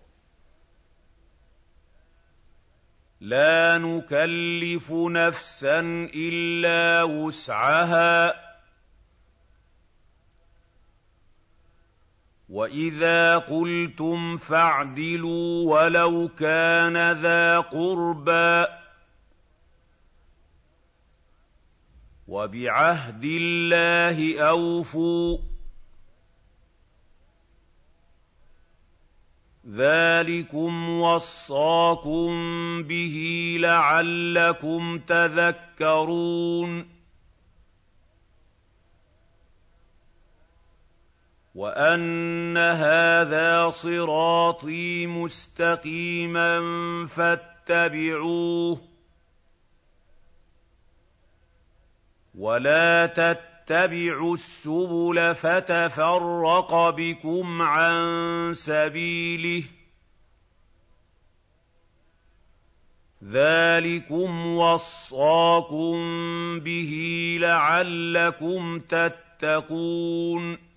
لَا 3.22 3.78
نُكَلِّفُ 3.78 4.92
نَفْسًا 4.92 5.80
إِلَّا 6.16 7.04
وُسْعَهَا 7.04 8.32
ۖ 8.32 8.51
وَإِذَا 12.52 13.38
قُلْتُمْ 13.38 14.38
فَاعْدِلُوا 14.38 15.82
وَلَوْ 15.82 16.28
كَانَ 16.40 17.12
ذَا 17.22 17.60
قُرْبَىٰ 17.60 18.68
وَبِعَهْدِ 22.28 23.24
اللَّهِ 23.24 24.42
أَوْفُوا 24.50 25.38
ۚ 25.38 25.42
ذَٰلِكُمْ 29.68 30.90
وَصَّاكُم 30.90 32.28
بِهِ 32.84 33.56
لَعَلَّكُمْ 33.60 35.00
تَذَكَّرُونَ 35.00 37.01
وَأَنَّ 41.56 42.58
هَٰذَا 42.58 43.70
صِرَاطِي 43.70 45.08
مُسْتَقِيمًا 45.08 46.60
فَاتَّبِعُوهُ 47.08 48.82
وَلَا 52.36 53.06
تَتَّبِعُوا 53.06 54.34
السبل 54.34 55.36
فتفرق 55.36 56.90
بكم 56.90 57.62
عن 57.62 58.54
سبيله 58.54 59.64
ذلكم 63.24 64.56
وصاكم 64.56 65.94
به 66.60 66.94
لعلكم 67.42 68.80
تتقون 68.80 70.71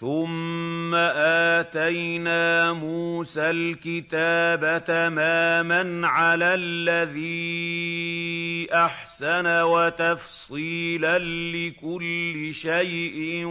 ثم 0.00 0.94
اتينا 0.94 2.72
موسى 2.72 3.50
الكتاب 3.50 4.84
تماما 4.84 6.08
على 6.08 6.54
الذي 6.54 7.48
احسن 8.72 9.46
وتفصيلا 9.46 11.18
لكل 11.52 12.54
شيء 12.54 13.44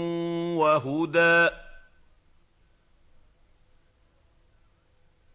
وهدى 0.58 1.50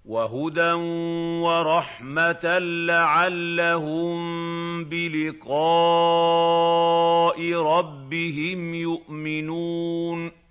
وهدى 0.04 0.72
ورحمه 1.42 2.58
لعلهم 2.58 4.24
بلقاء 4.84 5.54
ربهم 7.52 8.74
يؤمنون 8.74 10.43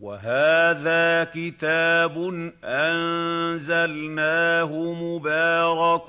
وهذا 0.00 1.24
كتاب 1.24 2.16
أنزلناه 2.64 4.12
مبارك 4.92 6.06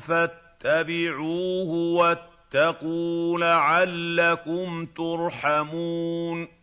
فاتبعوه 0.00 1.70
واتقوا 1.72 3.38
لعلكم 3.38 4.86
ترحمون 4.96 6.55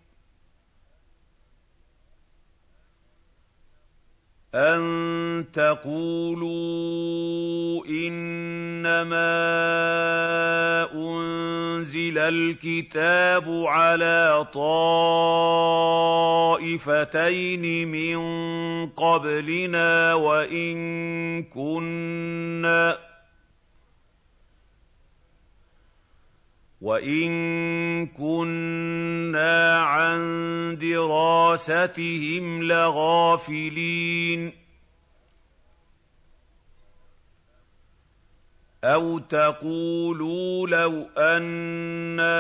ان 4.56 5.46
تقولوا 5.54 6.54
انما 7.86 9.24
انزل 10.94 12.18
الكتاب 12.18 13.64
على 13.68 14.46
طائفتين 16.54 17.88
من 17.88 18.20
قبلنا 18.90 20.14
وان 20.14 21.44
كنا 21.44 23.13
وان 26.84 28.08
كنا 28.08 29.80
عن 29.82 30.22
دراستهم 30.82 32.64
لغافلين 32.64 34.52
أو 38.84 39.20
تقولوا 39.20 40.68
لو 40.68 41.08
أنا 41.18 42.34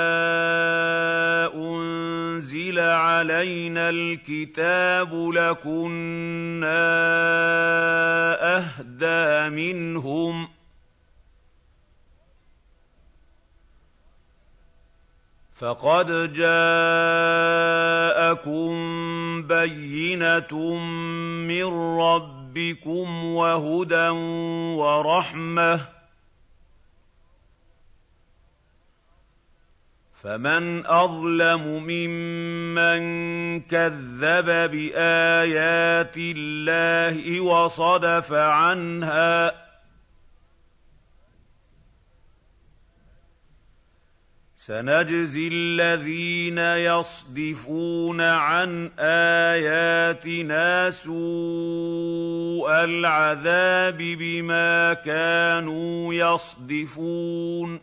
انزل 1.55 2.79
علينا 2.79 3.89
الكتاب 3.89 5.29
لكنا 5.29 6.83
اهدى 8.57 9.49
منهم 9.55 10.52
فقد 15.64 16.34
جاءكم 16.34 16.73
بينه 19.48 20.76
من 21.48 21.65
ربكم 21.99 23.26
وهدى 23.26 24.10
ورحمه 24.80 25.80
فمن 30.23 30.85
اظلم 30.85 31.84
ممن 31.88 33.02
كذب 33.61 34.45
بايات 34.72 36.18
الله 36.18 37.41
وصدف 37.41 38.34
عنها 38.34 39.62
سنجزي 44.65 45.48
الذين 45.52 46.57
يصدفون 46.57 48.22
عن 48.22 48.91
آياتنا 48.99 50.90
سوء 50.90 52.72
العذاب 52.72 53.98
بما 53.98 54.94
كانوا 54.94 56.14
يصدفون. 56.14 57.80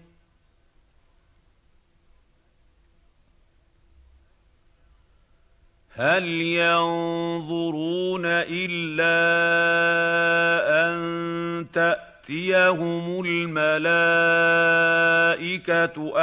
هل 5.90 6.24
ينظرون 6.40 8.22
إلا 8.24 9.20
أن 10.88 11.66
تأتي 11.72 12.09
تَأْتِيَهُمُ 12.30 13.24
الْمَلَائِكَةُ 13.26 13.86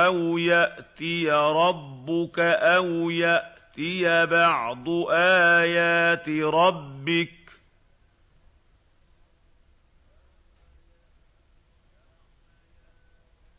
أَوْ 0.05 0.37
يَأْتِيَ 0.37 1.31
رَبُّكَ 1.31 2.39
أَوْ 2.39 3.09
يَأْتِيَ 3.09 4.25
بَعْضُ 4.25 4.89
آيَاتِ 5.11 6.29
رَبِّكَ 6.29 7.49
ۗ 7.49 7.51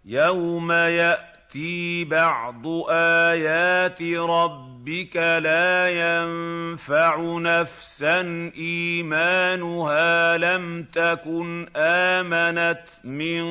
يَوْمَ 0.05 0.73
يَأْتِي 0.73 2.05
بَعْضُ 2.05 2.67
آيَاتِ 2.91 4.03
رَبِّكَ 4.03 4.68
لَا 5.17 5.89
يَنفَعُ 5.89 7.39
نَفْسًا 7.39 8.51
إِيمَانُهَا 8.57 10.37
لَمْ 10.37 10.83
تَكُنْ 10.93 11.67
آمَنَتْ 11.77 12.89
مِن 13.05 13.45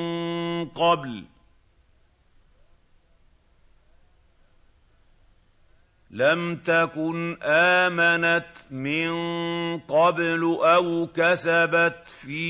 قَبْلُ 0.65 1.23
لم 6.11 6.55
تكن 6.55 7.37
امنت 7.43 8.45
من 8.71 9.11
قبل 9.79 10.57
أو 10.61 11.07
كسبت 11.15 12.03
في 12.07 12.47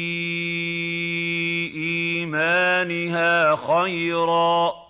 ايمانها 1.76 3.56
خيرا 3.56 4.87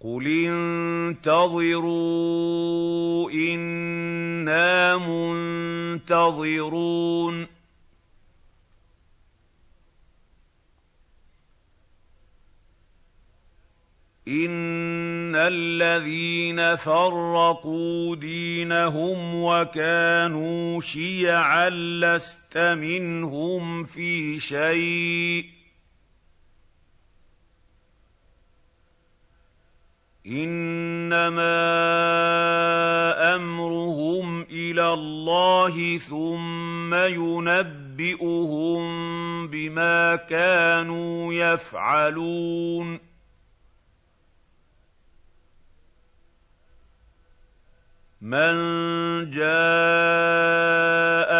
قل 0.00 0.26
انتظروا 1.16 1.98
أنا 3.30 4.96
منتظرون 5.98 7.46
ان 14.28 15.34
الذين 15.36 16.76
فرقوا 16.76 18.16
دينهم 18.16 19.42
وكانوا 19.42 20.80
شيعا 20.80 21.70
لست 21.70 22.58
منهم 22.58 23.84
في 23.84 24.40
شيء 24.40 25.57
إنما 30.28 31.64
أمرهم 33.34 34.42
إلى 34.42 34.92
الله 34.92 35.98
ثم 35.98 36.94
ينبئهم 36.94 38.78
بما 39.48 40.16
كانوا 40.16 41.34
يفعلون. 41.34 43.08
مَن 48.20 49.30
جَاءَ 49.30 49.48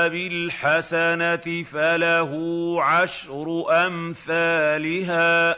بِالْحَسَنَةِ 0.08 1.62
فَلَهُ 1.62 2.32
عَشْرُ 2.82 3.64
أَمْثَالِهَا 3.86 5.52
ۖ. 5.52 5.57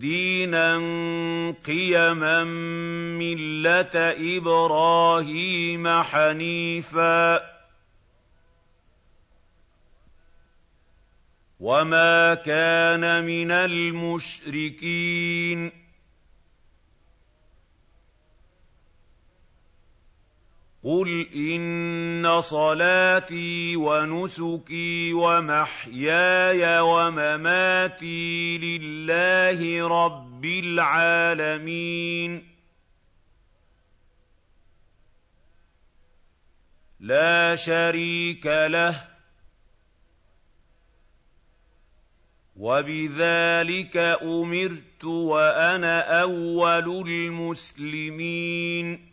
دينا 0.00 0.76
قيما 1.64 2.44
مله 3.20 3.94
إبراهيم 4.36 5.88
حنيفا 6.02 7.50
وما 11.60 12.34
كان 12.34 13.24
من 13.24 13.50
المشركين 13.50 15.00
قُلْ 20.82 21.28
إِنَّ 21.34 22.40
صَلَاتِي 22.40 23.76
وَنُسُكِي 23.76 25.12
وَمَحْيَايَ 25.12 26.80
وَمَمَاتِي 26.80 28.58
لِلَّهِ 28.58 29.88
رَبِّ 29.88 30.44
الْعَالَمِينَ 30.44 32.46
لَا 37.00 37.56
شَرِيكَ 37.56 38.46
لَهُ 38.46 39.04
وَبِذَٰلِكَ 42.56 43.96
أُمِرْتُ 44.22 45.04
وَأَنَا 45.04 46.20
أَوَّلُ 46.22 47.08
الْمُسْلِمِينَ 47.08 49.09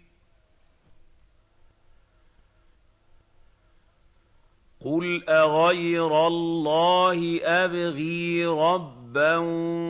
قُلْ 4.80 5.30
أَغَيْرَ 5.30 6.28
اللَّهِ 6.28 7.40
أَبْغِي 7.44 8.46
رَبًّا 8.46 9.38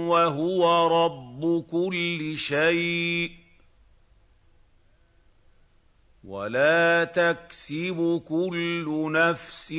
وَهُوَ 0.08 0.88
رَبُّ 1.06 1.66
كُلِّ 1.72 2.38
شَيْءٍ 2.38 3.30
ۖ 3.30 3.34
وَلَا 6.24 7.04
تَكْسِبُ 7.04 8.22
كُلُّ 8.28 9.10
نَفْسٍ 9.12 9.72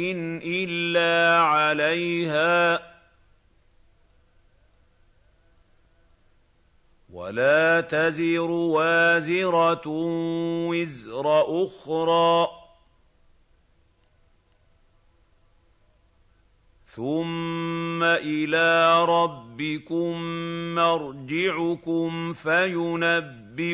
إِلَّا 0.45 1.41
عَلَيْهَا 1.43 2.77
ۚ 2.77 2.81
وَلَا 7.11 7.81
تَزِرُ 7.81 8.51
وَازِرَةٌ 8.51 9.89
وِزْرَ 10.69 11.25
أُخْرَىٰ 11.65 12.68
ثُمَّ 16.89 18.03
إِلَىٰ 18.03 19.05
رَبِّكُم 19.05 20.21
مَّرْجِعُكُمْ 20.75 22.33
فَيُنَبِّئُكُم 22.33 23.67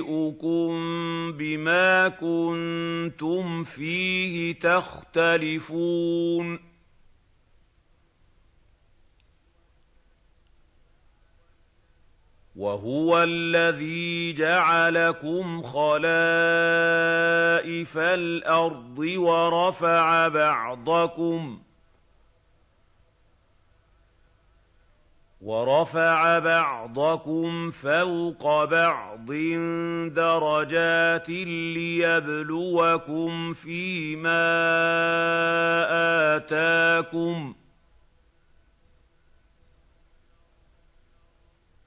بِمَا 1.32 2.08
كُنتُمْ 2.08 3.64
فِيهِ 3.64 4.54
تَخْتَلِفُونَ 4.60 6.58
وَهُوَ 12.56 13.22
الَّذِي 13.22 14.32
جَعَلَكُمْ 14.32 15.62
خَلَائِفَ 15.62 16.08
الْأَرْضِ 17.98 18.98
وَرَفَعَ 18.98 20.28
بَعْضَكُمْ 20.28 21.60
وَرَفَعَ 25.44 26.38
بَعْضَكُمْ 26.38 27.70
فَوْقَ 27.70 28.64
بَعْضٍ 28.64 29.26
دَرَجَاتٍ 30.14 31.30
لِّيَبْلُوَكُمْ 31.76 33.52
فِي 33.54 34.16
مَا 34.16 34.46
آتَاكُمْ 36.36 37.52
ۗ 37.52 37.56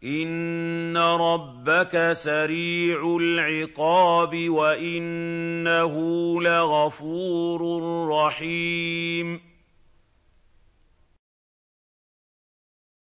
إِنَّ 0.04 0.98
رَبَّكَ 0.98 2.14
سَرِيعُ 2.14 3.18
الْعِقَابِ 3.22 4.50
وَإِنَّهُ 4.50 5.94
لَغَفُورٌ 6.42 7.62
رَّحِيمٌ 8.10 9.57